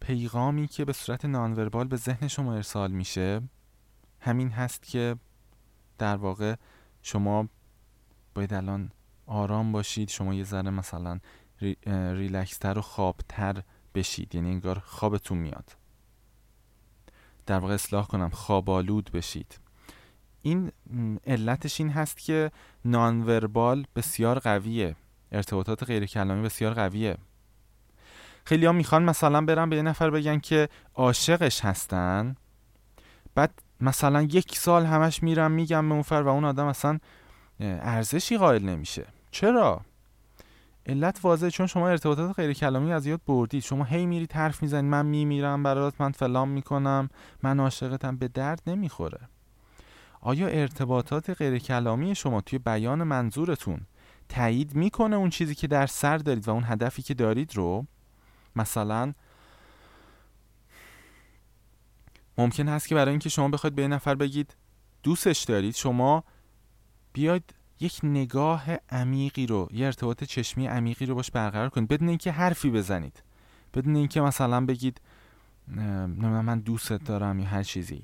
پیغامی 0.00 0.68
که 0.68 0.84
به 0.84 0.92
صورت 0.92 1.24
نانوربال 1.24 1.88
به 1.88 1.96
ذهن 1.96 2.28
شما 2.28 2.54
ارسال 2.54 2.90
میشه 2.90 3.42
همین 4.20 4.50
هست 4.50 4.82
که 4.82 5.16
در 5.98 6.16
واقع 6.16 6.56
شما 7.02 7.48
باید 8.34 8.54
الان 8.54 8.90
آرام 9.26 9.72
باشید 9.72 10.08
شما 10.08 10.34
یه 10.34 10.44
ذره 10.44 10.70
مثلا 10.70 11.20
ری، 11.60 11.76
ریلکستر 11.86 12.78
و 12.78 12.82
خوابتر 12.82 13.62
بشید 13.94 14.34
یعنی 14.34 14.50
انگار 14.50 14.78
خوابتون 14.78 15.38
میاد. 15.38 15.76
در 17.46 17.58
واقع 17.58 17.74
اصلاح 17.74 18.06
کنم 18.06 18.28
خوابالود 18.28 19.10
بشید. 19.14 19.58
این 20.42 20.72
علتش 21.26 21.80
این 21.80 21.90
هست 21.90 22.18
که 22.18 22.50
نانوربال 22.84 23.86
بسیار 23.96 24.38
قویه. 24.38 24.96
ارتباطات 25.32 25.82
غیر 25.82 26.06
کلامی 26.06 26.42
بسیار 26.42 26.74
قویه. 26.74 27.16
خیلی 28.44 28.66
ها 28.66 28.72
می‌خوان 28.72 29.02
مثلا 29.02 29.40
برن 29.40 29.70
به 29.70 29.76
یه 29.76 29.82
نفر 29.82 30.10
بگن 30.10 30.38
که 30.38 30.68
عاشقش 30.94 31.64
هستن 31.64 32.36
بعد 33.34 33.62
مثلا 33.80 34.22
یک 34.22 34.58
سال 34.58 34.86
همش 34.86 35.22
میرم 35.22 35.50
میگم 35.50 35.88
به 35.88 35.94
اون 35.94 36.02
فر 36.02 36.22
و 36.22 36.28
اون 36.28 36.44
آدم 36.44 36.66
اصلا 36.66 36.98
ارزشی 37.62 38.38
قائل 38.38 38.64
نمیشه. 38.64 39.06
چرا؟ 39.30 39.80
علت 40.86 41.20
واضحه 41.22 41.50
چون 41.50 41.66
شما 41.66 41.88
ارتباطات 41.88 42.36
غیر 42.36 42.52
کلامی 42.52 42.92
از 42.92 43.06
یاد 43.06 43.20
بردید. 43.26 43.62
شما 43.62 43.84
هی 43.84 44.06
میرید 44.06 44.32
حرف 44.32 44.62
می‌زنید 44.62 44.90
من 44.90 45.06
میمیرم 45.06 45.62
برات 45.62 46.00
من 46.00 46.12
فلان 46.12 46.48
می‌کنم 46.48 47.08
من 47.42 47.60
عاشقتم. 47.60 48.16
به 48.16 48.28
درد 48.28 48.62
نمی‌خوره. 48.66 49.20
آیا 50.20 50.46
ارتباطات 50.46 51.30
غیر 51.30 51.58
کلامی 51.58 52.14
شما 52.14 52.40
توی 52.40 52.58
بیان 52.58 53.02
منظورتون 53.02 53.80
تایید 54.28 54.74
می‌کنه 54.74 55.16
اون 55.16 55.30
چیزی 55.30 55.54
که 55.54 55.66
در 55.66 55.86
سر 55.86 56.18
دارید 56.18 56.48
و 56.48 56.50
اون 56.50 56.64
هدفی 56.66 57.02
که 57.02 57.14
دارید 57.14 57.56
رو؟ 57.56 57.86
مثلا 58.56 59.12
ممکن 62.38 62.68
هست 62.68 62.88
که 62.88 62.94
برای 62.94 63.10
اینکه 63.10 63.28
شما 63.28 63.48
بخواید 63.48 63.74
به 63.74 63.88
نفر 63.88 64.14
بگید 64.14 64.56
دوستش 65.02 65.42
دارید. 65.42 65.74
شما 65.74 66.24
بیاید 67.12 67.54
یک 67.80 68.00
نگاه 68.02 68.64
عمیقی 68.90 69.46
رو 69.46 69.68
یه 69.72 69.86
ارتباط 69.86 70.24
چشمی 70.24 70.66
عمیقی 70.66 71.06
رو 71.06 71.14
باش 71.14 71.30
برقرار 71.30 71.68
کنید. 71.68 71.88
بدون 71.88 72.08
اینکه 72.08 72.32
حرفی 72.32 72.70
بزنید. 72.70 73.22
بدون 73.74 73.96
اینکه 73.96 74.20
مثلا 74.20 74.66
بگید 74.66 75.00
من 75.66 76.60
دوستت 76.60 77.04
دارم 77.04 77.38
یا 77.38 77.46
هر 77.46 77.62
چیزی. 77.62 78.02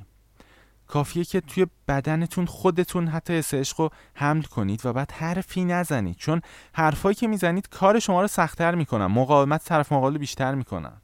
کافیه 0.86 1.24
که 1.24 1.40
توی 1.40 1.66
بدنتون 1.88 2.46
خودتون 2.46 3.08
حتی 3.08 3.38
حس 3.38 3.54
عشق 3.54 3.80
رو 3.80 3.90
حمل 4.14 4.42
کنید 4.42 4.86
و 4.86 4.92
بعد 4.92 5.12
حرفی 5.12 5.64
نزنید. 5.64 6.16
چون 6.16 6.40
حرفایی 6.72 7.14
که 7.14 7.28
می‌زنید 7.28 7.68
کار 7.68 7.98
شما 7.98 8.22
رو 8.22 8.28
سختتر 8.28 8.74
می‌کنن. 8.74 9.06
مقاومت 9.06 9.64
طرف 9.64 9.92
مقابل 9.92 10.18
بیشتر 10.18 10.54
می‌کنن. 10.54 10.96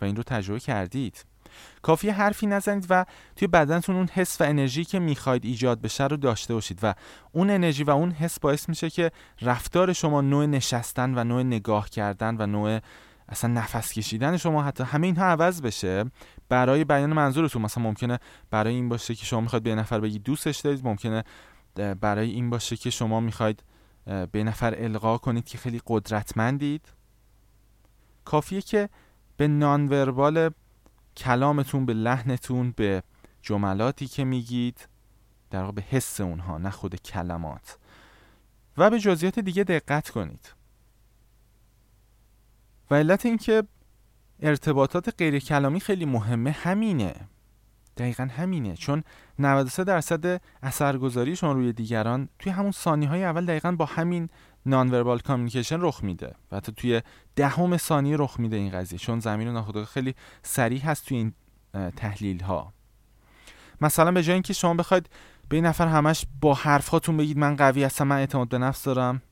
و 0.00 0.04
این 0.04 0.16
رو 0.16 0.22
تجربه 0.22 0.60
کردید. 0.60 1.24
کافی 1.82 2.10
حرفی 2.10 2.46
نزنید 2.46 2.86
و 2.90 3.04
توی 3.36 3.48
بدنتون 3.48 3.96
اون 3.96 4.08
حس 4.08 4.40
و 4.40 4.44
انرژی 4.44 4.84
که 4.84 4.98
می‌خواید 4.98 5.44
ایجاد 5.44 5.80
بشه 5.80 6.06
رو 6.06 6.16
داشته 6.16 6.54
باشید 6.54 6.78
و 6.82 6.94
اون 7.32 7.50
انرژی 7.50 7.84
و 7.84 7.90
اون 7.90 8.10
حس 8.10 8.40
باعث 8.40 8.68
میشه 8.68 8.90
که 8.90 9.10
رفتار 9.42 9.92
شما 9.92 10.20
نوع 10.20 10.46
نشستن 10.46 11.18
و 11.18 11.24
نوع 11.24 11.42
نگاه 11.42 11.90
کردن 11.90 12.36
و 12.38 12.46
نوع 12.46 12.80
اصلا 13.28 13.52
نفس 13.52 13.92
کشیدن 13.92 14.36
شما 14.36 14.62
حتی 14.62 14.84
همه 14.84 15.06
اینها 15.06 15.24
عوض 15.24 15.62
بشه 15.62 16.04
برای 16.48 16.84
بیان 16.84 17.12
منظورتون. 17.12 17.62
مثلا 17.62 17.84
ممکنه 17.84 18.18
برای 18.50 18.74
این 18.74 18.88
باشه 18.88 19.14
که 19.14 19.26
شما 19.26 19.40
می‌خواید 19.40 19.62
به 19.62 19.74
نفر 19.74 20.00
بگید 20.00 20.22
دوستش 20.22 20.58
دارید 20.58 20.86
ممکنه 20.86 21.24
برای 22.00 22.30
این 22.30 22.50
باشه 22.50 22.76
که 22.76 22.90
شما 22.90 23.20
می‌خواید 23.20 23.62
به 24.32 24.44
نفر 24.44 24.74
القا 24.78 25.18
کنید 25.18 25.44
که 25.44 25.58
خیلی 25.58 25.80
قدرتمندید. 25.86 26.92
کافیه 28.24 28.62
که 28.62 28.88
به 29.36 29.48
نانوربال 29.48 30.50
کلامتون 31.18 31.86
به 31.86 31.94
لحنتون 31.94 32.74
به 32.76 33.02
جملاتی 33.42 34.06
که 34.06 34.24
میگید 34.24 34.88
در 35.50 35.60
واقع 35.60 35.72
به 35.72 35.82
حس 35.82 36.20
اونها 36.20 36.58
نه 36.58 36.70
خود 36.70 36.94
کلمات. 36.96 37.78
و 38.78 38.90
به 38.90 39.00
جزئیات 39.00 39.38
دیگه 39.38 39.64
دقت 39.64 40.08
کنید. 40.10 40.54
و 42.90 42.94
علت 42.94 43.26
اینکه 43.26 43.62
ارتباطات 44.40 45.14
غیر 45.18 45.38
کلامی 45.38 45.80
خیلی 45.80 46.04
مهمه 46.04 46.50
همینه. 46.50 47.14
دقیقا 47.96 48.28
همینه. 48.36 48.76
چون 48.76 49.04
93 49.38 49.84
درصد 49.84 50.40
اثرگذاریشون 50.62 51.56
روی 51.56 51.72
دیگران 51.72 52.28
توی 52.38 52.52
همون 52.52 52.72
ثانیه 52.72 53.08
های 53.08 53.24
اول 53.24 53.46
دقیقا 53.46 53.72
با 53.72 53.84
همین 53.84 54.28
نان 54.68 54.90
وربال 54.90 55.18
کامیکیشن 55.18 55.80
رخ 55.80 56.04
میده 56.04 56.34
و 56.52 56.56
حتی 56.56 56.72
توی 56.72 57.02
دهم 57.36 57.76
ثانیه 57.76 58.16
رخ 58.16 58.40
میده 58.40 58.56
این 58.56 58.70
قضیه 58.70 58.98
چون 58.98 59.20
زمین 59.20 59.48
ناخودآگاه 59.48 59.88
خیلی 59.88 60.14
سریع 60.42 60.80
هست 60.80 61.06
توی 61.06 61.16
این 61.16 61.32
تحلیل 61.96 62.40
ها 62.40 62.72
مثلا 63.80 64.12
به 64.12 64.22
جای 64.22 64.34
اینکه 64.34 64.52
شما 64.52 64.74
بخواید 64.74 65.08
به 65.48 65.56
این 65.56 65.66
نفر 65.66 65.86
همش 65.86 66.26
با 66.40 66.54
حرفاتون 66.54 67.16
بگید 67.16 67.38
من 67.38 67.56
قوی 67.56 67.84
هستم 67.84 68.06
من 68.06 68.16
اعتماد 68.16 68.48
به 68.48 68.58
نفس 68.58 68.84
دارم 68.84 69.22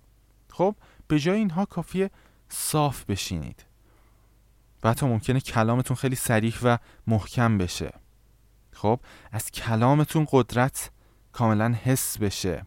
خب 0.51 0.75
به 1.09 1.19
جای 1.19 1.39
اینها 1.39 1.65
کافیه 1.65 2.11
صاف 2.49 3.05
بشینید 3.05 3.65
و 4.83 4.91
حتی 4.91 5.07
ممکنه 5.07 5.41
کلامتون 5.41 5.97
خیلی 5.97 6.17
سریح 6.17 6.59
و 6.63 6.79
محکم 7.07 7.59
بشه. 7.59 7.93
خب 8.73 9.01
از 9.33 9.51
کلامتون 9.51 10.27
قدرت 10.31 10.91
کاملا 11.33 11.75
حس 11.85 12.19
بشه. 12.19 12.67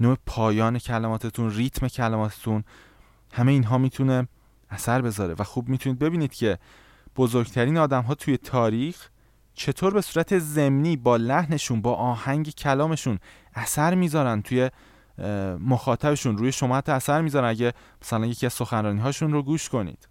نوع 0.00 0.16
پایان 0.26 0.78
کلماتتون 0.78 1.50
ریتم 1.50 1.88
کلماتتون 1.88 2.64
همه 3.32 3.52
اینها 3.52 3.78
می‌تونه 3.78 4.28
اثر 4.70 5.02
بذاره. 5.02 5.34
و 5.38 5.44
خوب 5.44 5.68
می‌تونید 5.68 5.98
ببینید 5.98 6.34
که 6.34 6.58
بزرگترین 7.16 7.78
آدم 7.78 8.02
ها 8.02 8.14
توی 8.14 8.36
تاریخ 8.36 9.08
چطور 9.54 9.94
به 9.94 10.00
صورت 10.00 10.38
زمینی 10.38 10.96
با 10.96 11.16
لحنشون 11.16 11.80
با 11.80 11.94
آهنگ 11.94 12.50
کلامشون 12.50 13.18
اثر 13.54 13.94
می‌ذارن 13.94 14.42
توی 14.42 14.70
مخاطبشون. 15.60 16.38
روی 16.38 16.52
شما 16.52 16.76
حتی 16.76 16.92
اثر 16.92 17.20
می‌ذارن 17.20 17.48
اگه 17.48 17.72
مثلا 18.02 18.26
یکی 18.26 18.46
از 18.46 18.52
سخنرانی 18.52 19.00
هاشون 19.00 19.32
رو 19.32 19.42
گوش 19.42 19.68
کنید. 19.68 20.08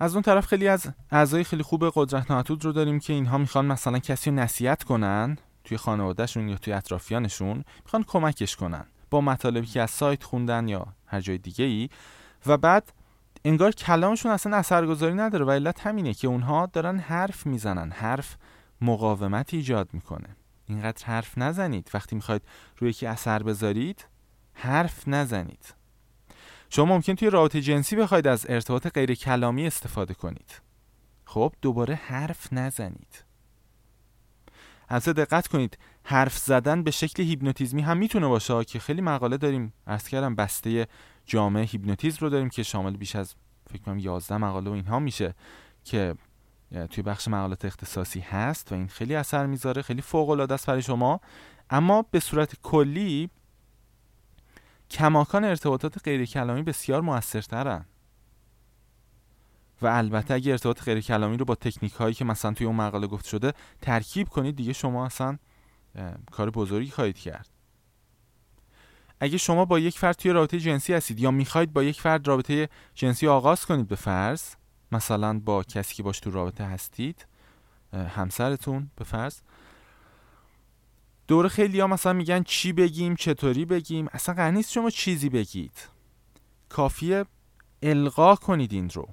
از 0.00 0.14
اون 0.14 0.22
طرف 0.22 0.46
خیلی 0.46 0.68
از 0.68 0.86
اعضای 1.10 1.44
خیلی 1.44 1.62
خوب 1.62 1.90
قدرت 1.94 2.30
ناتود 2.30 2.64
رو 2.64 2.72
داریم 2.72 3.00
که 3.00 3.12
اینها 3.12 3.38
می‌خوان 3.38 3.66
مثلا 3.66 3.98
کسی 3.98 4.30
رو 4.30 4.36
نصیحت 4.36 4.82
کنن. 4.82 5.38
توی 5.64 5.76
خانوادهشون 5.76 6.48
یا 6.48 6.56
توی 6.56 6.72
اطرافیانشون 6.72 7.64
می‌خوان 7.84 8.02
کمکش 8.02 8.56
کنن 8.56 8.86
با 9.10 9.20
مطالبی 9.20 9.66
که 9.66 9.82
از 9.82 9.90
سایت 9.90 10.22
خوندن 10.22 10.68
یا 10.68 10.86
هر 11.06 11.20
جای 11.20 11.38
دیگه 11.38 11.64
ای 11.64 11.88
و 12.46 12.56
بعد 12.56 12.92
انگار 13.44 13.72
کلامشون 13.72 14.32
اصلا 14.32 14.56
اثرگذاری 14.56 15.14
نداره 15.14 15.44
و 15.44 15.50
علت 15.50 15.86
همینه 15.86 16.14
که 16.14 16.28
اونها 16.28 16.66
دارن 16.66 16.98
حرف 16.98 17.46
می‌زنن 17.46 17.90
حرف 17.90 18.36
مقاومت 18.80 19.54
ایجاد 19.54 19.88
می‌کنه. 19.92 20.36
اینقدر 20.66 21.06
حرف 21.06 21.38
نزنید. 21.38 21.90
وقتی 21.94 22.16
می‌خواید 22.16 22.42
روی 22.78 22.90
یکی 22.90 23.06
اثر 23.06 23.42
بذارید 23.42 24.06
حرف 24.54 25.08
نزنید. 25.08 25.74
شما 26.70 26.84
ممکن 26.84 27.14
توی 27.14 27.30
رابطه 27.30 27.60
جنسی 27.60 27.96
بخواید 27.96 28.26
از 28.26 28.46
ارتباط 28.48 28.86
غیر 28.86 29.14
کلامی 29.14 29.66
استفاده 29.66 30.14
کنید. 30.14 30.60
خب 31.24 31.52
دوباره 31.62 31.94
حرف 31.94 32.52
نزنید. 32.52 33.29
از 34.92 35.08
دقت 35.08 35.46
کنید 35.46 35.78
حرف 36.04 36.38
زدن 36.38 36.82
به 36.82 36.90
شکل 36.90 37.22
هیپنوتیزمی 37.22 37.82
هم 37.82 37.96
می‌تونه 37.96 38.26
باشه 38.26 38.64
که 38.64 38.78
خیلی 38.78 39.00
مقاله 39.00 39.36
داریم. 39.36 39.72
عرض 39.86 40.08
کردم 40.08 40.34
بسته 40.34 40.86
جامعه 41.26 41.64
هیپنوتیزم 41.64 42.18
رو 42.20 42.28
داریم 42.28 42.48
که 42.48 42.62
شامل 42.62 42.96
بیش 42.96 43.16
از 43.16 43.34
فکر 43.70 43.82
کنم 43.82 43.98
11 43.98 44.36
مقاله 44.36 44.70
و 44.70 44.72
اینها 44.72 44.98
میشه 44.98 45.34
که 45.84 46.14
توی 46.90 47.02
بخش 47.02 47.28
مقالات 47.28 47.64
اختصاصی 47.64 48.20
هست 48.20 48.72
و 48.72 48.74
این 48.74 48.88
خیلی 48.88 49.14
اثر 49.14 49.46
می‌ذاره 49.46 49.82
خیلی 49.82 50.02
فوق 50.02 50.30
العاده 50.30 50.54
است 50.54 50.66
برای 50.66 50.82
شما. 50.82 51.20
اما 51.70 52.02
به 52.10 52.20
صورت 52.20 52.60
کلی 52.62 53.30
کماکان 54.90 55.44
ارتباطات 55.44 56.04
غیر 56.04 56.24
کلامی 56.26 56.62
بسیار 56.62 57.00
موثرترن. 57.00 57.84
و 59.82 59.86
البته 59.86 60.34
اگه 60.34 60.52
ارتباط 60.52 60.82
غیر 60.82 61.00
کلامی 61.00 61.36
رو 61.36 61.44
با 61.44 61.54
تکنیک 61.54 61.92
هایی 61.92 62.14
که 62.14 62.24
مثلا 62.24 62.52
توی 62.52 62.66
اون 62.66 62.76
مقاله 62.76 63.06
گفته 63.06 63.28
شده 63.28 63.52
ترکیب 63.80 64.28
کنید 64.28 64.56
دیگه 64.56 64.72
شما 64.72 65.06
اصلا 65.06 65.38
کار 66.30 66.50
بزرگی 66.50 66.90
خواهید 66.90 67.18
کرد. 67.18 67.48
اگه 69.20 69.38
شما 69.38 69.64
با 69.64 69.78
یک 69.78 69.98
فرد 69.98 70.16
توی 70.16 70.30
رابطه 70.30 70.60
جنسی 70.60 70.94
هستید 70.94 71.20
یا 71.20 71.30
می‌خواید 71.30 71.72
با 71.72 71.82
یک 71.82 72.00
فرد 72.00 72.28
رابطه 72.28 72.68
جنسی 72.94 73.28
آغاز 73.28 73.66
کنید 73.66 73.88
به 73.88 73.96
فرض 73.96 74.42
مثلا 74.92 75.38
با 75.38 75.62
کسی 75.62 75.94
که 75.94 76.02
باش 76.02 76.20
تو 76.20 76.30
رابطه 76.30 76.64
هستید 76.64 77.26
همسرتون 77.92 78.90
به 78.96 79.04
فرض 79.04 79.40
دور 81.28 81.48
خیلی 81.48 81.80
ها 81.80 81.86
مثلا 81.86 82.12
میگن 82.12 82.42
چی 82.42 82.72
بگیم 82.72 83.16
چطوری 83.16 83.64
بگیم 83.64 84.08
اصلا 84.12 84.34
قرار 84.34 84.50
نیست 84.50 84.72
شما 84.72 84.90
چیزی 84.90 85.28
بگید. 85.28 85.88
کافیه 86.68 87.24
القا 87.82 88.36
کنید 88.36 88.72
این 88.72 88.90
رو. 88.90 89.08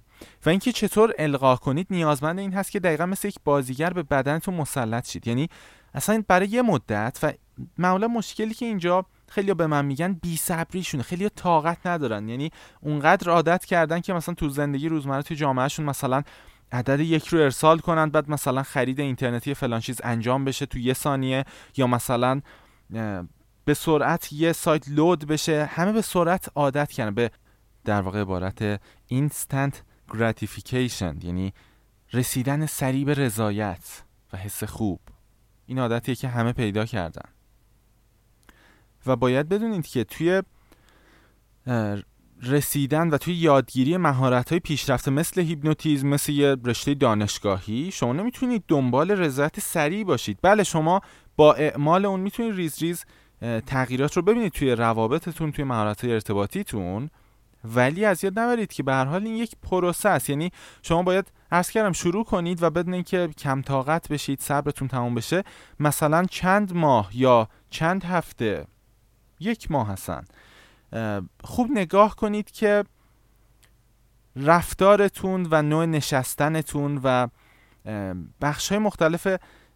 و 0.46 0.50
اینکه 0.50 0.72
چطور 0.72 1.14
القا 1.20 1.56
کنید 1.56 1.88
نیازمند 1.90 2.40
این 2.40 2.54
هست 2.54 2.72
که 2.72 2.80
دقیقا 2.80 3.06
مثل 3.06 3.28
یک 3.28 3.36
بازیگر 3.46 3.90
به 3.90 4.04
بدنتون 4.04 4.54
مسلط 4.54 5.10
شید. 5.10 5.28
یعنی 5.28 5.50
اصلا 5.94 6.24
برای 6.28 6.48
یه 6.48 6.62
مدت 6.62 7.20
و 7.24 7.34
معمولا 7.78 8.08
مشکلی 8.08 8.54
که 8.54 8.66
اینجا 8.66 9.06
خیلی 9.30 9.54
به 9.54 9.68
من 9.68 9.86
میگن 9.86 10.14
بی 10.14 10.38
صبریشونه 10.38 11.04
خیلی 11.04 11.30
طاقت 11.30 11.88
ندارن. 11.88 12.30
یعنی 12.30 12.52
اونقدر 12.82 13.30
عادت 13.30 13.66
کردن 13.66 14.00
که 14.00 14.14
مثلا 14.14 14.36
تو 14.36 14.50
زندگی 14.50 14.90
روزمره 14.90 15.22
تو 15.22 15.36
جامعهشون 15.36 15.86
مثلا 15.86 16.24
عدد 16.72 17.00
یک 17.00 17.28
رو 17.28 17.40
ارسال 17.40 17.80
کنند 17.80 18.12
بعد 18.12 18.30
مثلا 18.30 18.64
خرید 18.64 19.00
اینترنتی 19.00 19.54
فلان 19.54 19.80
چیز 19.80 20.02
انجام 20.04 20.46
بشه 20.46 20.66
تو 20.66 20.80
یه 20.80 20.94
ثانیه 20.94 21.44
یا 21.78 21.88
مثلا 21.88 22.42
به 23.66 23.74
سرعت 23.74 24.34
یه 24.34 24.54
سایت 24.54 24.90
لود 24.90 25.28
بشه. 25.28 25.66
همه 25.66 25.92
به 25.92 26.02
سرعت 26.02 26.50
عادت 26.56 26.92
کردن. 26.92 27.14
به 27.14 27.32
در 27.86 28.02
واقع 28.02 28.22
عبارت 28.22 28.82
اینستنت 29.08 29.84
gratification 30.12 31.24
یعنی 31.26 31.54
رسیدن 32.14 32.66
سریع 32.66 33.06
به 33.06 33.14
رضایت 33.14 34.04
و 34.34 34.38
حس 34.38 34.64
خوب. 34.64 35.00
این 35.66 35.80
عادتیه 35.80 36.16
که 36.16 36.28
همه 36.28 36.54
پیدا 36.54 36.86
کردن. 36.86 37.30
و 39.06 39.16
باید 39.16 39.50
بدونید 39.50 39.88
که 39.88 40.04
توی 40.04 40.42
رسیدن 42.44 43.10
و 43.10 43.18
توی 43.18 43.34
یادگیری 43.34 43.98
مهارت 43.98 44.50
های 44.50 44.60
پیشرفته 44.60 45.12
مثل 45.12 45.42
هیپنوتیزم 45.42 46.08
مثل 46.08 46.32
یه 46.32 46.56
رشته 46.66 46.94
دانشگاهی 46.94 47.92
شما 47.92 48.14
نمی‌تونید 48.14 48.64
دنبال 48.68 49.12
رضایت 49.12 49.60
سریع 49.60 50.04
باشید. 50.04 50.40
بله 50.42 50.64
شما 50.64 51.02
با 51.36 51.54
اعمال 51.54 52.06
اون 52.06 52.20
می‌تونید 52.20 52.56
ریز 52.56 52.80
ریز 52.84 53.06
تغییرات 53.66 54.18
رو 54.18 54.22
ببینید 54.22 54.52
توی 54.52 54.72
روابطتون 54.72 55.52
توی 55.52 55.64
مهارت 55.66 56.04
های 56.04 56.14
ارتباطیتون. 56.14 57.10
ولی 57.64 58.06
از 58.06 58.24
یاد 58.24 58.40
نبرید 58.40 58.74
که 58.74 58.84
به 58.84 58.94
هر 58.94 59.06
حال 59.06 59.24
این 59.24 59.36
یک 59.36 59.56
پروسه 59.62 60.10
است. 60.10 60.30
یعنی 60.30 60.52
شما 60.82 61.04
باید 61.04 61.32
عرض 61.52 61.70
کردم 61.70 61.92
شروع 61.92 62.24
کنید 62.24 62.64
و 62.64 62.70
بدون 62.70 62.94
اینکه 62.94 63.28
کم 63.38 63.62
طاقت 63.62 64.08
بشید 64.08 64.42
صبرتون 64.42 64.88
تموم 64.88 65.16
بشه 65.16 65.44
مثلا 65.80 66.26
چند 66.26 66.74
ماه 66.74 67.10
یا 67.14 67.50
چند 67.70 68.04
هفته؟ 68.04 68.68
یک 69.40 69.72
ماه 69.72 69.88
هستن. 69.88 70.26
خوب 71.44 71.72
نگاه 71.72 72.16
کنید 72.16 72.52
که 72.52 72.84
رفتارتون 74.36 75.48
و 75.52 75.62
نوع 75.62 75.86
نشستنتون 75.86 77.02
و 77.04 77.28
بخش 78.42 78.70
های 78.70 78.80
مختلف 78.80 79.28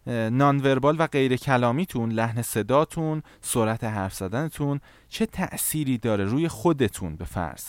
نانوربال 0.06 0.96
و 0.98 1.06
غیر 1.06 1.36
کلامیتون 1.36 2.12
لحن 2.12 2.42
صداتون 2.42 3.22
سرعت 3.40 3.84
حرف 3.84 4.14
زدنتون 4.14 4.80
چه 5.08 5.26
تأثیری 5.26 5.98
داره 5.98 6.24
روی 6.24 6.48
خودتون 6.48 7.16
به 7.16 7.24
فرض؟ 7.24 7.64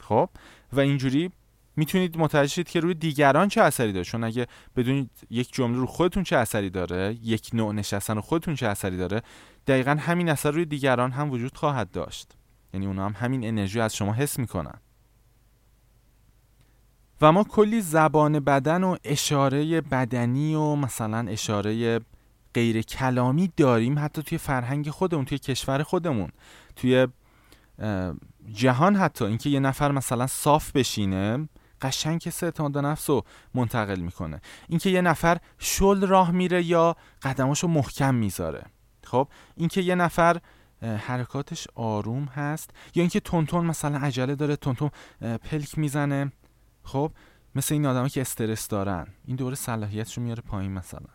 خب 0.00 0.28
و 0.72 0.80
اینجوری 0.80 1.30
می‌تونید 1.76 2.18
متوجه 2.18 2.52
شید 2.52 2.68
که 2.68 2.80
روی 2.80 2.94
دیگران 2.94 3.48
چه 3.48 3.62
اثری 3.62 3.92
داره؟ 3.92 4.04
چون 4.04 4.24
اگه 4.24 4.46
بدونید 4.76 5.10
یک 5.30 5.52
جمله 5.52 5.78
رو 5.78 5.86
خودتون 5.86 6.22
چه 6.22 6.36
اثری 6.36 6.70
داره 6.70 7.18
یک 7.22 7.50
نوع 7.52 7.72
نشستن 7.72 8.14
رو 8.14 8.20
خودتون 8.20 8.54
چه 8.54 8.66
اثری 8.66 8.96
داره 8.96 9.22
دقیقا 9.66 9.96
همین 10.00 10.28
اثر 10.28 10.50
روی 10.50 10.64
دیگران 10.64 11.12
هم 11.12 11.30
وجود 11.30 11.56
خواهد 11.56 11.90
داشت. 11.90 12.32
یعنی 12.74 12.86
اونا 12.86 13.06
هم 13.06 13.14
همین 13.18 13.44
انرژی 13.44 13.80
از 13.80 13.96
شما 13.96 14.12
حس 14.12 14.38
می‌کنن. 14.38 14.80
و 17.20 17.32
ما 17.32 17.44
کلی 17.44 17.80
زبان 17.80 18.40
بدن 18.40 18.84
و 18.84 18.96
اشاره 19.04 19.80
بدنی 19.80 20.54
و 20.54 20.74
مثلا 20.74 21.28
اشاره 21.28 22.00
غیر 22.54 22.82
کلامی 22.82 23.52
داریم 23.56 23.98
حتی 23.98 24.22
توی 24.22 24.38
فرهنگ 24.38 24.90
خودمون 24.90 25.24
توی 25.24 25.38
کشور 25.38 25.82
خودمون. 25.82 26.30
توی 26.76 27.06
جهان 28.52 28.96
حتی 28.96 29.24
اینکه 29.24 29.50
یه 29.50 29.60
نفر 29.60 29.92
مثلا 29.92 30.26
صاف 30.26 30.72
بشینه 30.72 31.48
قشنگ 31.82 32.20
کسی 32.20 32.46
اعتماد 32.46 32.78
نفس 32.78 33.10
رو 33.10 33.24
منتقل 33.54 34.00
می‌کنه. 34.00 34.40
اینکه 34.68 34.90
یه 34.90 35.00
نفر 35.00 35.38
شل 35.58 36.06
راه 36.06 36.30
میره 36.30 36.62
یا 36.62 36.96
قدماشو 37.22 37.68
محکم 37.68 38.14
می‌ذاره. 38.14 38.66
خب؟ 39.04 39.28
اینکه 39.56 39.80
یه 39.80 39.94
نفر 39.94 40.40
حرکاتش 40.82 41.68
آروم 41.74 42.24
هست 42.24 42.70
یا 42.94 43.00
اینکه 43.00 43.20
تونتون 43.20 43.66
مثلا 43.66 43.98
عجله 43.98 44.34
داره 44.34 44.56
تونتون 44.56 44.90
پلک 45.20 45.78
می‌زنه. 45.78 46.32
خب 46.88 47.12
مثل 47.54 47.74
این 47.74 47.86
آدمایی 47.86 48.10
که 48.10 48.20
استرس 48.20 48.68
دارن. 48.68 49.06
این 49.24 49.36
دوره 49.36 49.54
صلاحیتش 49.54 50.16
رو 50.16 50.22
میاره 50.22 50.42
پایین 50.42 50.72
مثلا. 50.72 51.08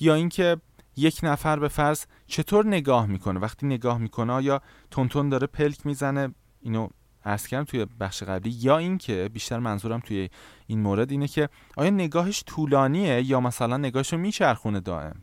یا 0.00 0.14
اینکه 0.14 0.56
یک 0.96 1.20
نفر 1.22 1.58
به 1.58 1.68
فرض 1.68 2.04
چطور 2.26 2.66
نگاه 2.66 3.06
می‌کنه؟ 3.06 3.40
وقتی 3.40 3.66
نگاه 3.66 3.98
می‌کنه 3.98 4.42
یا 4.44 4.62
تونتون 4.90 5.28
داره 5.28 5.46
پلک 5.46 5.86
می‌زنه؟ 5.86 6.34
اینو 6.60 6.88
عرض 7.24 7.46
کردم 7.46 7.64
توی 7.64 7.86
بخش 8.00 8.22
قبلی. 8.22 8.50
یا 8.50 8.78
اینکه 8.78 9.30
بیشتر 9.32 9.58
منظورم 9.58 10.00
توی 10.00 10.30
این 10.66 10.80
مورد 10.80 11.10
اینه 11.10 11.28
که 11.28 11.48
آیا 11.76 11.90
نگاهش 11.90 12.44
طولانیه 12.46 13.22
یا 13.22 13.40
مثلا 13.40 13.76
نگاهش 13.76 14.12
رو 14.12 14.18
میچرخونه 14.18 14.80
دائم؟ 14.80 15.22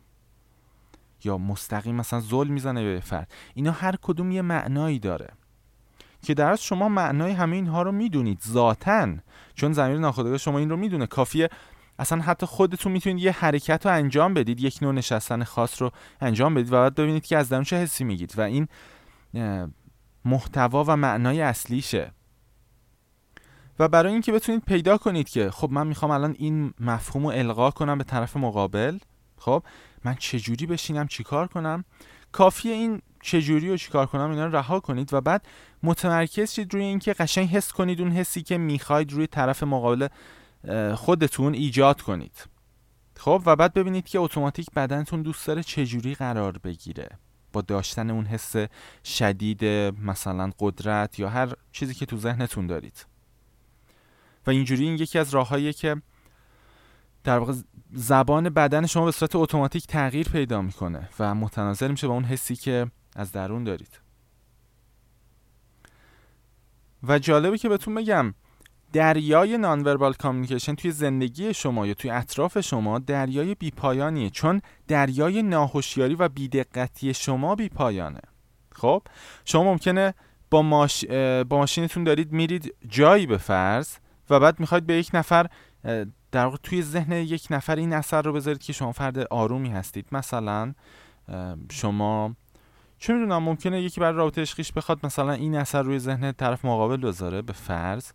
یا 1.23 1.37
مستقیم 1.37 1.95
مثلا 1.95 2.19
زل 2.19 2.47
می‌زنه 2.47 2.83
به 2.83 2.99
فرد. 2.99 3.31
اینا 3.53 3.71
هر 3.71 3.95
کدوم 4.01 4.31
یه 4.31 4.41
معنایی 4.41 4.99
داره. 4.99 5.29
که 6.27 6.33
در 6.33 6.55
شما 6.55 6.89
معنای 6.89 7.31
همه 7.31 7.55
اینها 7.55 7.81
رو 7.81 7.91
می‌دونید 7.91 8.41
ذاتا. 8.47 9.07
چون 9.55 9.73
زمیر 9.73 9.97
ناخودآگاه 9.97 10.37
شما 10.37 10.59
این 10.59 10.69
رو 10.69 10.77
می‌دونه. 10.77 11.05
کافیه 11.05 11.49
اصلا 11.99 12.21
حتی 12.21 12.45
خودتون 12.45 12.91
می‌تونید 12.91 13.23
یه 13.23 13.31
حرکت 13.31 13.85
رو 13.85 13.91
انجام 13.91 14.33
بدید 14.33 14.59
یک 14.59 14.79
نوع 14.81 14.93
نشستن 14.93 15.43
خاص 15.43 15.81
رو 15.81 15.91
انجام 16.21 16.53
بدید 16.53 16.73
و 16.73 16.75
بعد 16.75 16.95
ببینید 16.95 17.25
که 17.25 17.37
از 17.37 17.49
درون 17.49 17.63
چه 17.63 17.77
حسی 17.77 18.03
میگید 18.03 18.33
و 18.37 18.41
این 18.41 18.67
محتوا 20.25 20.83
و 20.87 20.97
معنای 20.97 21.41
اصلیشه. 21.41 22.11
و 23.79 23.87
برای 23.87 24.11
اینکه 24.11 24.31
بتونید 24.31 24.61
پیدا 24.65 24.97
کنید 24.97 25.29
که 25.29 25.51
خب 25.51 25.71
من 25.71 25.87
می‌خوام 25.87 26.11
الان 26.11 26.35
این 26.39 26.73
مفهوم 26.79 27.23
رو 27.23 27.31
القا 27.35 27.71
کنم 27.71 27.97
به 27.97 28.03
طرف 28.03 28.37
مقابل 28.37 28.97
خب 29.37 29.63
من 30.03 30.15
چجوری 30.15 30.65
بشینم 30.65 31.07
چیکار 31.07 31.47
کنم؟ 31.47 31.85
کافیه 32.31 32.73
این 32.73 33.01
چجوری 33.27 33.69
و 33.69 33.77
چیکار 33.77 34.05
کنم 34.05 34.29
اینا 34.29 34.45
رو 34.45 34.55
رها 34.55 34.79
کنید 34.79 35.13
و 35.13 35.21
بعد 35.21 35.47
متمرکز 35.83 36.51
شید 36.51 36.73
روی 36.73 36.83
اینکه 36.83 37.13
قشنگ 37.13 37.49
حس 37.49 37.71
کنید 37.71 38.01
اون 38.01 38.11
حسی 38.11 38.43
که 38.43 38.57
می‌خواید 38.57 39.13
روی 39.13 39.27
طرف 39.27 39.63
مقابل 39.63 40.07
خودتون 40.95 41.53
ایجاد 41.53 42.01
کنید. 42.01 42.45
خب 43.17 43.43
و 43.45 43.55
بعد 43.55 43.73
ببینید 43.73 44.07
که 44.07 44.19
اتوماتیک 44.19 44.67
بدنتون 44.75 45.21
دوست 45.21 45.47
داره 45.47 45.63
چجوری 45.63 46.15
قرار 46.15 46.57
بگیره. 46.57 47.09
با 47.53 47.61
داشتن 47.61 48.09
اون 48.09 48.25
حس 48.25 48.55
شدید 49.05 49.65
مثلا 50.01 50.51
قدرت 50.59 51.19
یا 51.19 51.29
هر 51.29 51.53
چیزی 51.71 51.93
که 51.93 52.05
تو 52.05 52.17
ذهنتون 52.17 52.67
دارید. 52.67 53.05
و 54.47 54.49
اینجوری 54.49 54.83
این 54.83 54.95
یکی 54.95 55.19
از 55.19 55.29
راههاییه 55.33 55.73
که 55.73 56.01
در 57.23 57.39
واقع 57.39 57.53
زبان 57.93 58.49
بدن 58.49 58.85
شما 58.85 59.05
به 59.05 59.11
صورت 59.11 59.35
اتوماتیک 59.35 59.87
تغییر 59.87 60.29
پیدا 60.29 60.61
می‌کنه 60.61 61.09
و 61.19 61.35
متناظر 61.35 61.87
میشه 61.87 62.07
با 62.07 62.13
اون 62.13 62.23
حسی 62.23 62.55
که 62.55 62.91
از 63.17 63.31
درون 63.31 63.63
دارید. 63.63 63.99
و 67.03 67.19
جالبه 67.19 67.57
که 67.57 67.69
بهتون 67.69 67.95
بگم 67.95 68.33
دریای 68.93 69.57
نانوربال 69.57 70.13
کامیونیکیشن 70.13 70.75
توی 70.75 70.91
زندگی 70.91 71.53
شما 71.53 71.87
یا 71.87 71.93
توی 71.93 72.09
اطراف 72.09 72.59
شما 72.59 72.99
دریای 72.99 73.55
بیپایانیه 73.55 74.29
چون 74.29 74.61
دریای 74.87 75.43
ناهوشیاری 75.43 76.15
و 76.15 76.29
بیدقتی 76.29 77.13
شما 77.13 77.55
بیپایانه. 77.55 78.21
خب 78.71 79.01
شما 79.45 79.63
ممکنه 79.63 80.13
با, 80.49 80.61
ماش... 80.61 81.05
با 81.49 81.57
ماشینتون 81.57 82.03
دارید 82.03 82.31
میرید 82.31 82.75
جایی 82.87 83.25
به 83.25 83.37
فرض 83.37 83.95
و 84.29 84.39
بعد 84.39 84.59
می‌خواید 84.59 84.85
به 84.85 84.93
یک 84.97 85.09
نفر 85.13 85.47
در 86.31 86.45
واقع 86.45 86.57
توی 86.57 86.81
ذهن 86.81 87.11
یک 87.11 87.47
نفر 87.49 87.75
این 87.75 87.93
اثر 87.93 88.21
رو 88.21 88.33
بذارید 88.33 88.61
که 88.61 88.73
شما 88.73 88.91
فرد 88.91 89.19
آرومی 89.19 89.69
هستید. 89.69 90.07
مثلا 90.11 90.73
شما 91.71 92.35
چه 92.97 93.13
می‌دونم 93.13 93.43
ممکنه 93.43 93.81
یکی 93.81 94.01
برای 94.01 94.17
رابطه 94.17 94.41
عشقیش 94.41 94.71
بخواد 94.71 95.05
مثلا 95.05 95.31
این 95.31 95.55
اثر 95.55 95.81
روی 95.81 95.99
ذهن 95.99 96.31
طرف 96.31 96.65
مقابل 96.65 96.97
بذاره 96.97 97.41
به 97.41 97.53
فرض. 97.53 98.11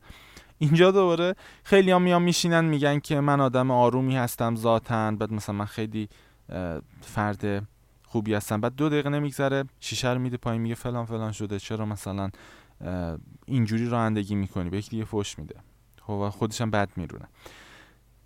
اینجا 0.59 0.91
دوباره 0.91 1.35
خیلی 1.65 1.91
هم 1.91 2.03
میان 2.03 2.23
میشینن 2.23 2.65
میگن 2.65 2.99
که 2.99 3.21
من 3.21 3.41
آدم 3.41 3.71
آرومی 3.71 4.17
هستم 4.17 4.57
ذاتن 4.57 5.17
بعد 5.17 5.33
مثلا 5.33 5.55
من 5.55 5.65
خیلی 5.65 6.09
فرد 7.01 7.69
خوبی 8.05 8.35
هستم. 8.35 8.61
بعد 8.61 8.75
دو 8.75 8.89
دقیقه 8.89 9.09
نمیگذره 9.09 9.65
شیشه 9.81 10.11
رو 10.11 10.19
میده 10.19 10.37
پایین 10.37 10.63
میگه 10.63 10.75
فلان 10.75 11.05
فلان 11.05 11.33
شده 11.33 11.59
چرا 11.59 11.87
مثلا 11.87 12.31
اینجوری 13.47 13.89
رانندگی 13.89 14.35
می‌کنی؟ 14.35 14.71
به 14.71 14.79
یکی 14.79 14.91
دیگه 14.91 15.05
فوش 15.05 15.39
میده. 15.39 15.55
خب 16.01 16.29
خودش 16.29 16.61
هم 16.61 16.71
بد 16.71 16.89
میرونه 16.97 17.25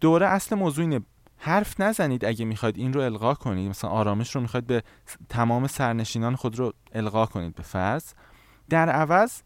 دوره 0.00 0.26
اصل 0.26 0.56
موضوع 0.56 0.84
اینه. 0.84 1.00
حرف 1.38 1.80
نزنید 1.80 2.24
اگه 2.24 2.44
می‌خواید 2.44 2.76
این 2.76 2.92
رو 2.92 3.00
القا 3.00 3.34
کنید. 3.34 3.70
مثلا 3.70 3.90
آرامش 3.90 4.34
رو 4.34 4.40
می‌خواید 4.40 4.66
به 4.66 4.82
تمام 5.28 5.66
سرنشینان 5.66 6.36
خود 6.36 6.58
رو 6.58 6.72
القا 6.92 7.26
کنید 7.26 7.54
به 7.54 7.62
فرض 7.62 8.12
در 8.68 8.88
عوض 8.88 9.42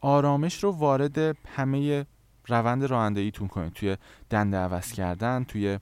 آرامش 0.00 0.64
رو 0.64 0.70
وارد 0.70 1.18
همه 1.56 2.06
روند 2.48 2.84
رانندگیتون 2.84 3.48
کنید. 3.48 3.72
توی 3.72 3.96
دنده 4.30 4.56
عوض 4.56 4.92
کردن 4.92 5.44
توی 5.44 5.78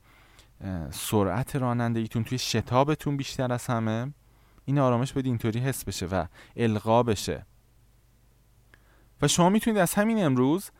سرعت 0.90 1.56
رانندگیتون 1.56 2.24
توی 2.24 2.38
شتابتون 2.38 3.16
بیشتر 3.16 3.52
از 3.52 3.66
همه. 3.66 4.12
این 4.64 4.78
آرامش 4.78 5.12
باید 5.12 5.26
اینطوری 5.26 5.61
حس 5.61 5.84
بشه 5.84 6.06
و 6.06 6.24
القا 6.56 7.02
بشه. 7.02 7.46
و 9.22 9.28
شما 9.28 9.48
می‌تونید 9.48 9.78
از 9.78 9.94
همین 9.94 10.24
امروز 10.24 10.70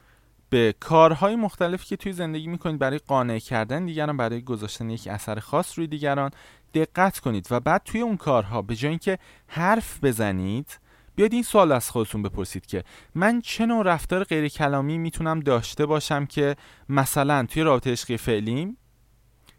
به 0.51 0.75
کارهای 0.81 1.37
مختلفی 1.37 1.87
که 1.87 1.97
توی 1.97 2.13
زندگی 2.13 2.47
می‌کنید 2.47 2.79
برای 2.79 2.99
قانع 2.99 3.39
کردن 3.39 3.85
دیگران 3.85 4.17
برای 4.17 4.43
گذاشتن 4.43 4.91
یک 4.91 5.09
اثر 5.11 5.39
خاص 5.39 5.79
روی 5.79 5.87
دیگران 5.87 6.31
دقت 6.75 7.19
کنید 7.19 7.47
و 7.51 7.61
بعد 7.61 7.83
توی 7.85 8.01
اون 8.01 8.17
کارها 8.17 8.63
به 8.63 8.77
جای 8.77 8.89
اینکه 8.89 9.19
حرف 9.47 10.05
بزنید 10.05 10.79
بیاید 11.15 11.33
این 11.33 11.43
سوال 11.43 11.73
از 11.73 11.91
خودتون 11.91 12.23
بپرسید 12.23 12.67
که 12.67 12.85
من 13.15 13.41
چه 13.41 13.67
نوع 13.67 13.85
رفتار 13.85 14.25
غیر 14.25 14.49
کلامی 14.49 14.99
می‌تونم 14.99 15.41
داشته 15.41 15.87
باشم 15.87 16.27
که 16.27 16.57
مثلا 16.89 17.47
توی 17.47 17.63
رابطه 17.63 17.93
عشقی 17.93 18.17
فعلیم؟ 18.17 18.77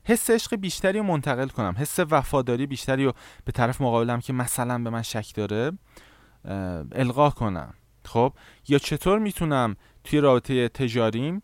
حس 0.03 0.29
عشق 0.29 0.55
بیشتری 0.55 0.97
رو 0.97 1.03
منتقل 1.03 1.47
کنم. 1.47 1.75
حس 1.77 1.99
وفاداری 1.99 2.67
بیشتری 2.67 3.05
رو 3.05 3.13
به 3.45 3.51
طرف 3.51 3.81
مقابلم 3.81 4.19
که 4.19 4.33
مثلا 4.33 4.83
به 4.83 4.89
من 4.89 5.01
شک 5.01 5.35
داره 5.35 5.71
القا 6.91 7.29
کنم. 7.29 7.73
خب؟ 8.05 8.33
یا 8.67 8.77
چطور 8.77 9.19
می‌تونم 9.19 9.75
توی 10.03 10.19
رابطه 10.19 10.69
تجاریم. 10.69 11.41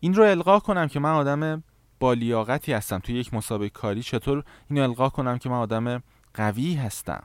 این 0.00 0.14
رو 0.14 0.24
القا 0.24 0.58
کنم 0.58 0.88
که 0.88 1.00
من 1.00 1.12
آدم 1.12 1.62
با 2.00 2.12
لیاقتی 2.12 2.72
هستم. 2.72 2.98
توی 2.98 3.14
یک 3.14 3.34
مسابقه 3.34 3.68
کاری 3.68 4.02
چطور 4.02 4.44
اینو 4.70 4.82
القا 4.82 5.08
کنم 5.08 5.38
که 5.38 5.48
من 5.48 5.56
آدم 5.56 6.02
قوی 6.34 6.74
هستم؟ 6.74 7.22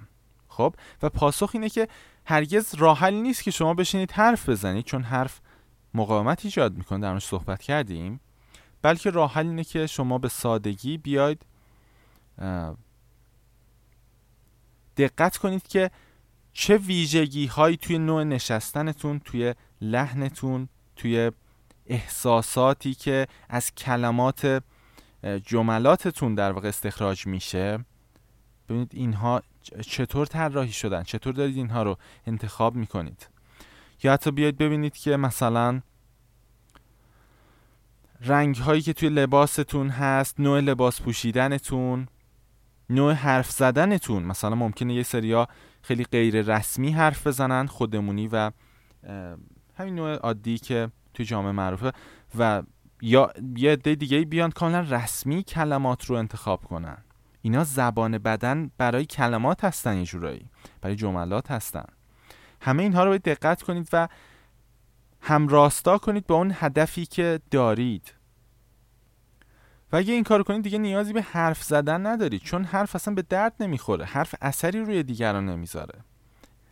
خب؟ 0.47 0.75
و 1.01 1.09
پاسخ 1.09 1.49
اینه 1.53 1.69
که 1.69 1.87
هرگز 2.25 2.75
راه 2.75 3.09
نیست 3.09 3.43
که 3.43 3.51
شما 3.51 3.73
بشینید 3.73 4.11
حرف 4.11 4.49
بزنید 4.49 4.85
چون 4.85 5.03
حرف 5.03 5.41
مقاومت 5.93 6.45
ایجاد 6.45 6.77
می‌کنه. 6.77 6.99
در 6.99 7.19
صحبت 7.19 7.61
کردیم. 7.61 8.19
بلکه 8.81 9.09
راه 9.09 9.37
اینه 9.37 9.63
که 9.63 9.87
شما 9.87 10.17
به 10.17 10.29
سادگی 10.29 10.97
بیاید 10.97 11.45
دقت 14.97 15.37
کنید 15.37 15.67
که 15.67 15.91
چه 16.53 16.77
ویژگی 16.77 17.45
هایی 17.45 17.77
توی 17.77 17.97
نوع 17.97 18.23
نشستنتون 18.23 19.19
توی 19.19 19.55
لحنتون 19.83 20.69
توی 20.95 21.31
احساساتی 21.85 22.93
که 22.93 23.27
از 23.49 23.75
کلمات 23.75 24.63
جملاتتون 25.45 26.35
در 26.35 26.51
واقع 26.51 26.67
استخراج 26.67 27.27
میشه. 27.27 27.85
ببینید 28.69 28.91
اینها 28.93 29.41
چطور 29.81 30.25
طراحی 30.25 30.71
شدن؟ 30.71 31.03
چطور 31.03 31.33
دارید 31.33 31.57
اینها 31.57 31.83
رو 31.83 31.97
انتخاب 32.27 32.75
می‌کنید؟ 32.75 33.29
یا 34.03 34.13
حتی 34.13 34.31
بیاید 34.31 34.57
ببینید 34.57 34.97
که 34.97 35.17
مثلا 35.17 35.81
رنگ 38.21 38.55
هایی 38.55 38.81
که 38.81 38.93
توی 38.93 39.09
لباستون 39.09 39.89
هست 39.89 40.39
نوع 40.39 40.59
لباس 40.59 41.01
پوشیدنتون 41.01 42.07
نوع 42.89 43.13
حرف 43.13 43.51
زدنتون. 43.51 44.23
مثلا 44.23 44.55
ممکنه 44.55 44.93
یه 44.93 45.03
سریا 45.03 45.47
خیلی 45.81 46.03
غیر 46.03 46.41
رسمی 46.41 46.91
حرف 46.91 47.27
بزنن 47.27 47.67
خودمونی 47.67 48.29
و 48.31 48.51
همین 49.77 49.95
نوع 49.95 50.15
عادی 50.15 50.57
که 50.57 50.91
توی 51.13 51.25
جامعه 51.25 51.51
معروفه 51.51 51.91
و 52.37 52.63
یا 53.01 53.33
یه 53.55 53.71
عده 53.71 53.95
دیگه 53.95 54.21
بیان 54.25 54.51
کاملا 54.51 54.79
رسمی 54.79 55.43
کلمات 55.43 56.05
رو 56.05 56.15
انتخاب 56.15 56.63
کنن. 56.63 56.97
اینا 57.41 57.63
زبان 57.63 58.17
بدن 58.17 58.71
برای 58.77 59.05
کلمات 59.05 59.63
هستن 59.63 59.97
یه 59.97 60.05
جورایی. 60.05 60.49
برای 60.81 60.95
جملات 60.95 61.51
هستن. 61.51 61.85
همه 62.61 62.83
اینها 62.83 63.03
رو 63.03 63.09
باید 63.09 63.23
دقت 63.23 63.61
کنید 63.61 63.89
و 63.93 64.07
همراستا 65.21 65.97
کنید 65.97 66.27
به 66.27 66.33
اون 66.33 66.51
هدفی 66.55 67.05
که 67.05 67.39
دارید. 67.51 68.13
و 69.91 69.95
اگه 69.95 70.13
این 70.13 70.23
کار 70.23 70.43
کنید 70.43 70.63
دیگه 70.63 70.77
نیازی 70.77 71.13
به 71.13 71.21
حرف 71.21 71.63
زدن 71.63 72.07
ندارید 72.07 72.41
چون 72.41 72.63
حرف 72.63 72.95
اصلا 72.95 73.13
به 73.13 73.21
درد 73.21 73.53
نمی‌خوره. 73.59 74.05
حرف 74.05 74.35
اثری 74.41 74.79
روی 74.79 75.03
دیگران 75.03 75.49
نمی‌ذاره. 75.49 75.99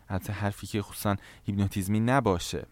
حتی 0.06 0.34
حرفی 0.34 0.68
که 0.68 0.82
خصوصا 0.82 1.16
هیپنوتیزمی 1.44 2.00
نباشه. 2.00 2.66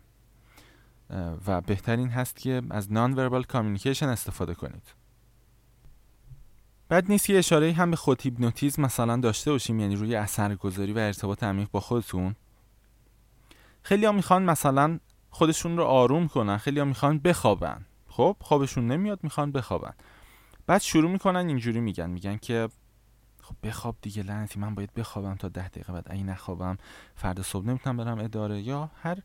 و 1.48 1.62
بهترین 1.62 2.10
هست 2.10 2.36
که 2.36 2.62
از 2.70 2.92
نان 2.92 3.14
وربال 3.14 3.44
کامیونیکیشن 3.44 4.08
استفاده 4.10 4.54
کنید. 4.54 4.94
بعد 6.90 7.12
نیست 7.12 7.30
یه 7.30 7.38
اشاره 7.38 7.74
هم 7.74 7.92
به 7.92 7.98
خود 7.98 8.22
هیپنوتیزم 8.22 8.82
مثلا 8.82 9.18
داشته 9.18 9.52
باشیم 9.52 9.80
یعنی 9.80 9.96
روی 9.96 10.16
اثرگذاری 10.16 10.94
و 10.94 10.98
ارتباط 10.98 11.44
عمیق 11.44 11.68
با 11.72 11.80
خودتون. 11.80 12.36
خیلی 13.84 14.06
ها 14.06 14.12
می‌خوان 14.12 14.44
مثلا 14.44 15.00
خودشون 15.30 15.78
رو 15.78 15.84
آروم 15.84 16.28
کنن 16.28 16.58
خیلی 16.58 16.80
ها 16.80 16.86
می‌خوان 16.86 17.20
بخوابن. 17.20 17.86
خب 18.08 18.36
خوابشون 18.40 18.88
نمیاد 18.88 19.20
می‌خوان 19.24 19.52
بخوابن. 19.52 19.94
بعد 20.68 20.82
شروع 20.82 21.12
می‌کنن 21.12 21.48
اینجوری 21.48 21.80
میگن 21.80 22.10
میگن 22.10 22.38
که 22.38 22.70
خب 23.42 23.56
بخواب 23.64 23.96
دیگه 24.02 24.24
لعنتی 24.24 24.60
من 24.60 24.76
باید 24.76 24.94
بخوابم 24.94 25.36
تا 25.36 25.48
ده 25.48 25.68
دقیقه 25.68 25.94
بعد 25.94 26.08
اگه 26.10 26.24
نخوابم 26.24 26.78
فردا 27.16 27.44
صبح 27.44 27.66
نمی‌تونم 27.66 27.98
برم 27.98 28.20
اداره 28.20 28.62
یا 28.62 28.92
هر 29.02 29.18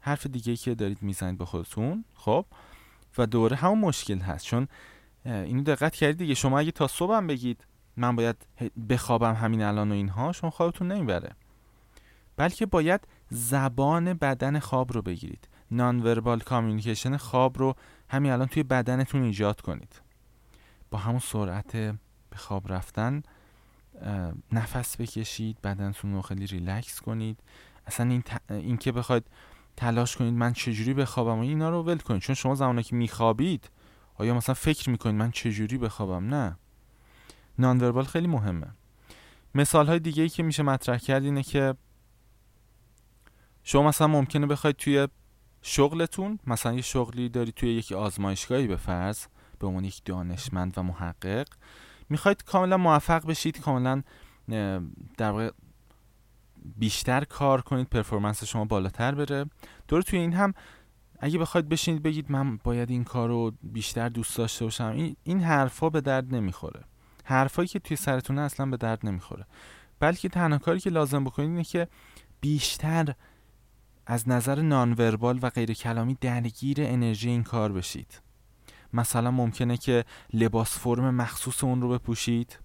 حرف 0.00 0.26
دیگه 0.26 0.56
که 0.56 0.74
دارید 0.74 1.02
می‌زنید 1.02 1.38
به 1.38 1.44
خودتون 1.44 2.04
خب؟ 2.14 2.46
و 3.18 3.26
دوباره 3.26 3.56
همون 3.56 3.78
مشکل 3.78 4.18
هست. 4.18 4.44
چون 4.44 4.68
اینو 5.24 5.62
دقت 5.62 5.94
کردید 5.94 6.18
دیگه. 6.18 6.34
شما 6.34 6.58
اگه 6.58 6.70
تا 6.70 6.86
صبحم 6.86 7.26
بگید 7.26 7.66
من 7.96 8.16
باید 8.16 8.46
بخوابم 8.88 9.34
همین 9.34 9.62
الان 9.62 9.90
و 9.90 9.94
اینها 9.94 10.32
شما 10.32 10.50
خوابتون 10.50 10.92
نمی‌بره. 10.92 11.32
بلکه 12.36 12.66
باید 12.66 13.00
زبان 13.30 14.14
بدن 14.14 14.58
خواب 14.58 14.92
رو 14.92 15.02
بگیرید. 15.02 15.48
nonverbal 15.70 16.40
communication 16.40 17.16
خواب 17.16 17.58
رو 17.58 17.76
همین 18.08 18.32
الان 18.32 18.48
توی 18.48 18.62
بدنتون 18.62 19.22
ایجاد 19.22 19.60
کنید. 19.60 20.00
با 20.90 20.98
همون 20.98 21.18
سرعت 21.18 21.72
به 22.30 22.36
خواب 22.36 22.72
رفتن 22.72 23.22
نفس 24.52 25.00
بکشید 25.00 25.60
بدنتون 25.60 26.14
رو 26.14 26.22
خیلی 26.22 26.46
ریلکس 26.46 27.00
کنید. 27.00 27.40
اصلا 27.86 28.10
این, 28.10 28.22
این 28.50 28.76
که 28.76 28.92
بخواید 28.92 29.24
تلاش 29.78 30.16
کنید 30.16 30.34
من 30.34 30.52
چجوری 30.52 30.94
بخوابم؟ 30.94 31.38
و 31.38 31.42
اینا 31.42 31.70
رو 31.70 31.82
ول 31.82 31.98
کنید. 31.98 32.22
چون 32.22 32.34
شما 32.34 32.54
زمانی 32.54 32.82
که 32.82 32.96
میخوابید 32.96 33.70
آیا 34.14 34.34
مثلا 34.34 34.54
فکر 34.54 34.90
می‌کنید 34.90 35.14
من 35.14 35.30
چجوری 35.30 35.78
بخوابم؟ 35.78 36.34
نه. 36.34 36.56
نان 37.58 38.02
خیلی 38.02 38.26
مهمه. 38.26 38.66
مثال 39.54 39.86
های 39.86 39.98
دیگه 39.98 40.22
ای 40.22 40.28
که 40.28 40.42
میشه 40.42 40.62
مطرح 40.62 40.98
کرد 40.98 41.24
اینه 41.24 41.42
که 41.42 41.74
شما 43.62 43.82
مثلا 43.82 44.06
ممکنه 44.06 44.46
بخواید 44.46 44.76
توی 44.76 45.08
شغلتون 45.62 46.38
مثلا 46.46 46.74
یه 46.74 46.82
شغلی 46.82 47.28
داری 47.28 47.52
توی 47.52 47.74
یک 47.74 47.92
آزمایشگاهی 47.92 48.66
به 48.66 48.76
فرض 48.76 49.26
به 49.58 49.66
عنوان 49.66 49.84
یک 49.84 50.04
دانشمند 50.04 50.78
و 50.78 50.82
محقق 50.82 51.46
می‌خواید 52.08 52.44
کاملا 52.44 52.76
موفق 52.76 53.26
بشید 53.26 53.60
کاملا 53.60 54.02
در 55.16 55.30
واقع 55.30 55.50
بیشتر 56.76 57.24
کار 57.24 57.60
کنید 57.60 57.88
پرفورمنس 57.88 58.44
شما 58.44 58.64
بالاتر 58.64 59.14
بره. 59.14 59.44
دور 59.88 60.02
توی 60.02 60.18
این 60.18 60.32
هم 60.32 60.54
اگه 61.20 61.38
بخواید 61.38 61.68
بشینید 61.68 62.02
بگید 62.02 62.30
من 62.30 62.56
باید 62.56 62.90
این 62.90 63.04
کار 63.04 63.28
رو 63.28 63.52
بیشتر 63.62 64.08
دوست 64.08 64.36
داشته 64.36 64.64
باشم. 64.64 64.84
این, 64.84 65.16
این 65.24 65.40
حرفا 65.40 65.90
به 65.90 66.00
درد 66.00 66.34
نمی‌خوره. 66.34 66.84
حرفایی 67.24 67.68
که 67.68 67.78
توی 67.78 67.96
سرتونه 67.96 68.40
اصلا 68.40 68.66
به 68.66 68.76
درد 68.76 69.06
نمی‌خوره. 69.06 69.46
بلکه 70.00 70.28
تنها 70.28 70.58
کاری 70.58 70.80
که 70.80 70.90
لازم 70.90 71.24
بکنید 71.24 71.50
اینه 71.50 71.64
که 71.64 71.88
بیشتر 72.40 73.14
از 74.06 74.28
نظر 74.28 74.62
نانوربال 74.62 75.38
و 75.42 75.50
غیر 75.50 75.72
کلامی 75.74 76.16
درگیر 76.20 76.76
انرژی 76.80 77.28
این 77.28 77.42
کار 77.42 77.72
بشید. 77.72 78.20
مثلا 78.92 79.30
ممکنه 79.30 79.76
که 79.76 80.04
لباس 80.32 80.78
فرم 80.78 81.14
مخصوص 81.14 81.64
اون 81.64 81.82
رو 81.82 81.88
بپوشید. 81.88 82.58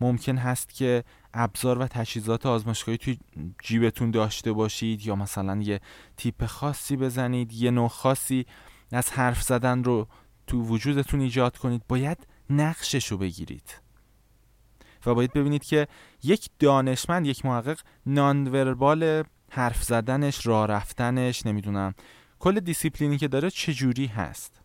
ممکن 0.00 0.38
هست 0.38 0.74
که 0.74 1.04
ابزار 1.34 1.78
و 1.78 1.86
تجهیزات 1.86 2.46
آزمایشگاهی 2.46 2.98
توی 2.98 3.18
جیبتون 3.62 4.10
داشته 4.10 4.52
باشید 4.52 5.06
یا 5.06 5.16
مثلا 5.16 5.62
یه 5.62 5.80
تیپ 6.16 6.46
خاصی 6.46 6.96
بزنید 6.96 7.52
یه 7.52 7.70
نوع 7.70 7.88
خاصی 7.88 8.46
از 8.92 9.10
حرف 9.10 9.42
زدن 9.42 9.84
رو 9.84 10.08
تو 10.46 10.62
وجودتون 10.62 11.20
ایجاد 11.20 11.56
کنید 11.56 11.82
باید 11.88 12.26
نقشش 12.50 13.06
رو 13.06 13.18
بگیرید. 13.18 13.80
و 15.06 15.14
باید 15.14 15.32
ببینید 15.32 15.64
که 15.64 15.88
یک 16.22 16.48
دانشمند 16.58 17.26
یک 17.26 17.46
محقق 17.46 17.78
نانوربال 18.06 19.24
حرف 19.50 19.82
زدنش 19.82 20.46
راه 20.46 20.66
رفتنش 20.66 21.46
نمی‌دونم 21.46 21.94
کل 22.38 22.60
دیسیپلینی 22.60 23.18
که 23.18 23.28
داره 23.28 23.50
چجوری 23.50 24.06
هست؟ 24.06 24.60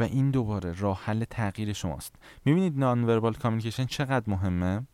و 0.00 0.02
این 0.02 0.30
دوباره 0.30 0.72
راه 0.72 1.00
حل 1.04 1.24
تغییر 1.24 1.72
شماست. 1.72 2.14
می‌بینید 2.44 2.78
nonverbal 2.78 3.34
communication 3.34 3.84
چقدر 3.84 4.30
مهمه؟ 4.30 4.86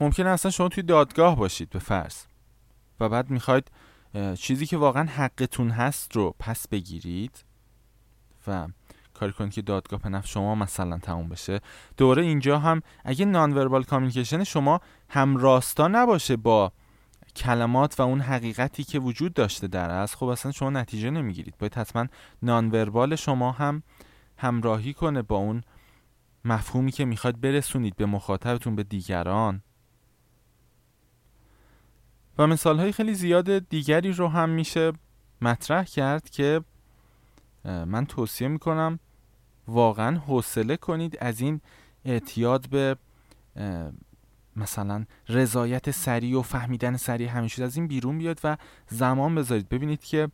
ممکنه 0.00 0.28
اصلا 0.28 0.50
شما 0.50 0.68
توی 0.68 0.82
دادگاه 0.82 1.36
باشید 1.36 1.70
به 1.70 1.78
فرض. 1.78 2.16
و 3.00 3.08
بعد 3.08 3.30
می‌خواید 3.30 3.70
چیزی 4.34 4.66
که 4.66 4.76
واقعا 4.76 5.04
حقتون 5.04 5.70
هست 5.70 6.16
رو 6.16 6.34
پس 6.38 6.68
بگیرید 6.68 7.44
و 8.46 8.68
کاری 9.14 9.32
کنید 9.32 9.52
که 9.52 9.62
دادگاه 9.62 10.00
به 10.00 10.08
نفع 10.08 10.26
شما 10.26 10.54
مثلا 10.54 10.98
تموم 10.98 11.28
بشه. 11.28 11.60
دوباره 11.96 12.22
اینجا 12.22 12.58
هم 12.58 12.82
اگه 13.04 13.24
nonverbal 13.24 13.82
communication 13.82 14.44
شما 14.44 14.80
هم 15.08 15.36
راستا 15.36 15.88
نباشه 15.88 16.36
با 16.36 16.72
کلمات 17.36 18.00
و 18.00 18.02
اون 18.02 18.20
حقیقتی 18.20 18.84
که 18.84 18.98
وجود 18.98 19.34
داشته 19.34 19.66
در 19.66 19.90
از 19.90 20.16
خب 20.16 20.26
اصلا 20.26 20.52
شما 20.52 20.70
نتیجه 20.70 21.10
نمی‌گیرید. 21.10 21.54
باید 21.58 21.74
حتما 21.74 22.06
نانوربال 22.42 23.16
شما 23.16 23.52
هم 23.52 23.82
همراهی 24.36 24.94
کنه 24.94 25.22
با 25.22 25.36
اون 25.36 25.62
مفهومی 26.44 26.92
که 26.92 27.04
می‌خواد 27.04 27.40
برسونید 27.40 27.96
به 27.96 28.06
مخاطبتون 28.06 28.76
به 28.76 28.82
دیگران. 28.82 29.62
و 32.38 32.46
مثال 32.46 32.78
های 32.78 32.92
خیلی 32.92 33.14
زیاد 33.14 33.58
دیگری 33.58 34.12
رو 34.12 34.28
هم 34.28 34.50
میشه 34.50 34.92
مطرح 35.40 35.84
کرد 35.84 36.30
که 36.30 36.60
من 37.64 38.06
توصیه 38.06 38.48
می‌کنم 38.48 38.98
واقعا 39.68 40.18
حوصله 40.18 40.76
کنید 40.76 41.18
از 41.20 41.40
این 41.40 41.60
اعتیاد 42.04 42.68
به 42.68 42.96
مثلا 44.56 45.04
رضایت 45.28 45.90
سریع 45.90 46.38
و 46.38 46.42
فهمیدن 46.42 46.96
سریع 46.96 47.28
همیشه 47.28 47.64
از 47.64 47.76
این 47.76 47.86
بیرون 47.86 48.18
بیاد 48.18 48.40
و 48.44 48.56
زمان 48.88 49.34
بذارید. 49.34 49.68
ببینید 49.68 50.04
که 50.04 50.28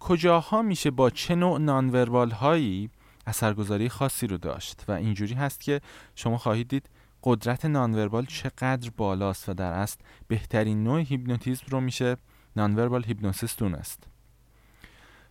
کجاها 0.00 0.62
میشه 0.62 0.90
با 0.90 1.10
چه 1.10 1.34
نوع 1.34 1.58
نانوربال 1.58 2.30
هایی 2.30 2.90
اثرگذاری 3.26 3.88
خاصی 3.88 4.26
رو 4.26 4.36
داشت. 4.36 4.84
و 4.88 4.92
اینجوری 4.92 5.34
هست 5.34 5.60
که 5.60 5.80
شما 6.14 6.38
خواهید 6.38 6.68
دید 6.68 6.88
قدرت 7.22 7.64
نانوربال 7.64 8.26
چقدر 8.26 8.90
بالاست 8.96 9.48
و 9.48 9.54
در 9.54 9.72
اصل 9.72 9.98
بهترین 10.28 10.84
نوع 10.84 11.00
هیپنوتیزم 11.00 11.64
رو 11.68 11.80
میشه 11.80 12.16
نانوربال 12.56 13.04
هیپنوسیس 13.04 13.56
دونست 13.56 14.06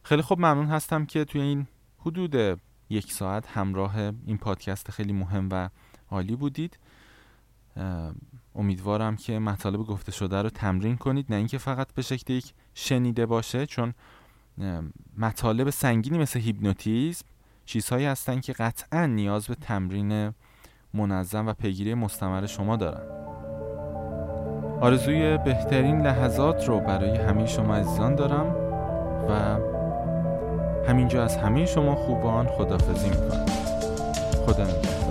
خیلی 0.03 0.21
خوب 0.21 0.39
ممنون 0.39 0.65
هستم 0.65 1.05
که 1.05 1.25
توی 1.25 1.41
این 1.41 1.67
حدود 1.99 2.59
یک 2.89 3.13
ساعت 3.13 3.47
همراه 3.47 3.95
این 3.97 4.37
پادکست 4.37 4.91
خیلی 4.91 5.13
مهم 5.13 5.49
و 5.51 5.69
عالی 6.11 6.35
بودید. 6.35 6.77
امیدوارم 8.55 9.15
که 9.15 9.39
مطالب 9.39 9.79
گفته 9.79 10.11
شده 10.11 10.41
رو 10.41 10.49
تمرین 10.49 10.97
کنید. 10.97 11.25
نه 11.29 11.35
اینکه 11.35 11.57
فقط 11.57 11.93
به 11.93 12.01
شکل 12.01 12.33
یک 12.33 12.53
شنیده 12.73 13.25
باشه 13.25 13.65
چون 13.65 13.93
مطالب 15.17 15.69
سنگینی 15.69 16.17
مثل 16.17 16.39
هیپنوتیزم 16.39 17.25
چیزهایی 17.65 18.05
هستن 18.05 18.39
که 18.39 18.53
قطعا 18.53 19.05
نیاز 19.05 19.47
به 19.47 19.55
تمرین 19.55 20.33
منظم 20.93 21.47
و 21.47 21.53
پیگیری 21.53 21.93
مستمر 21.93 22.45
شما 22.45 22.75
دارن. 22.75 23.01
آرزوی 24.81 25.37
بهترین 25.37 26.01
لحظات 26.01 26.67
رو 26.67 26.79
برای 26.79 27.17
همه 27.17 27.45
شما 27.45 27.75
عزیزان 27.75 28.15
دارم 28.15 28.55
و 29.29 29.59
همینجا 30.87 31.23
از 31.23 31.37
همه 31.37 31.65
شما 31.65 31.95
خوبان 31.95 32.47
خدافزی 32.47 33.09
می‌کنم. 33.09 33.45
خدا 34.45 34.63
نگهدار. 34.63 35.08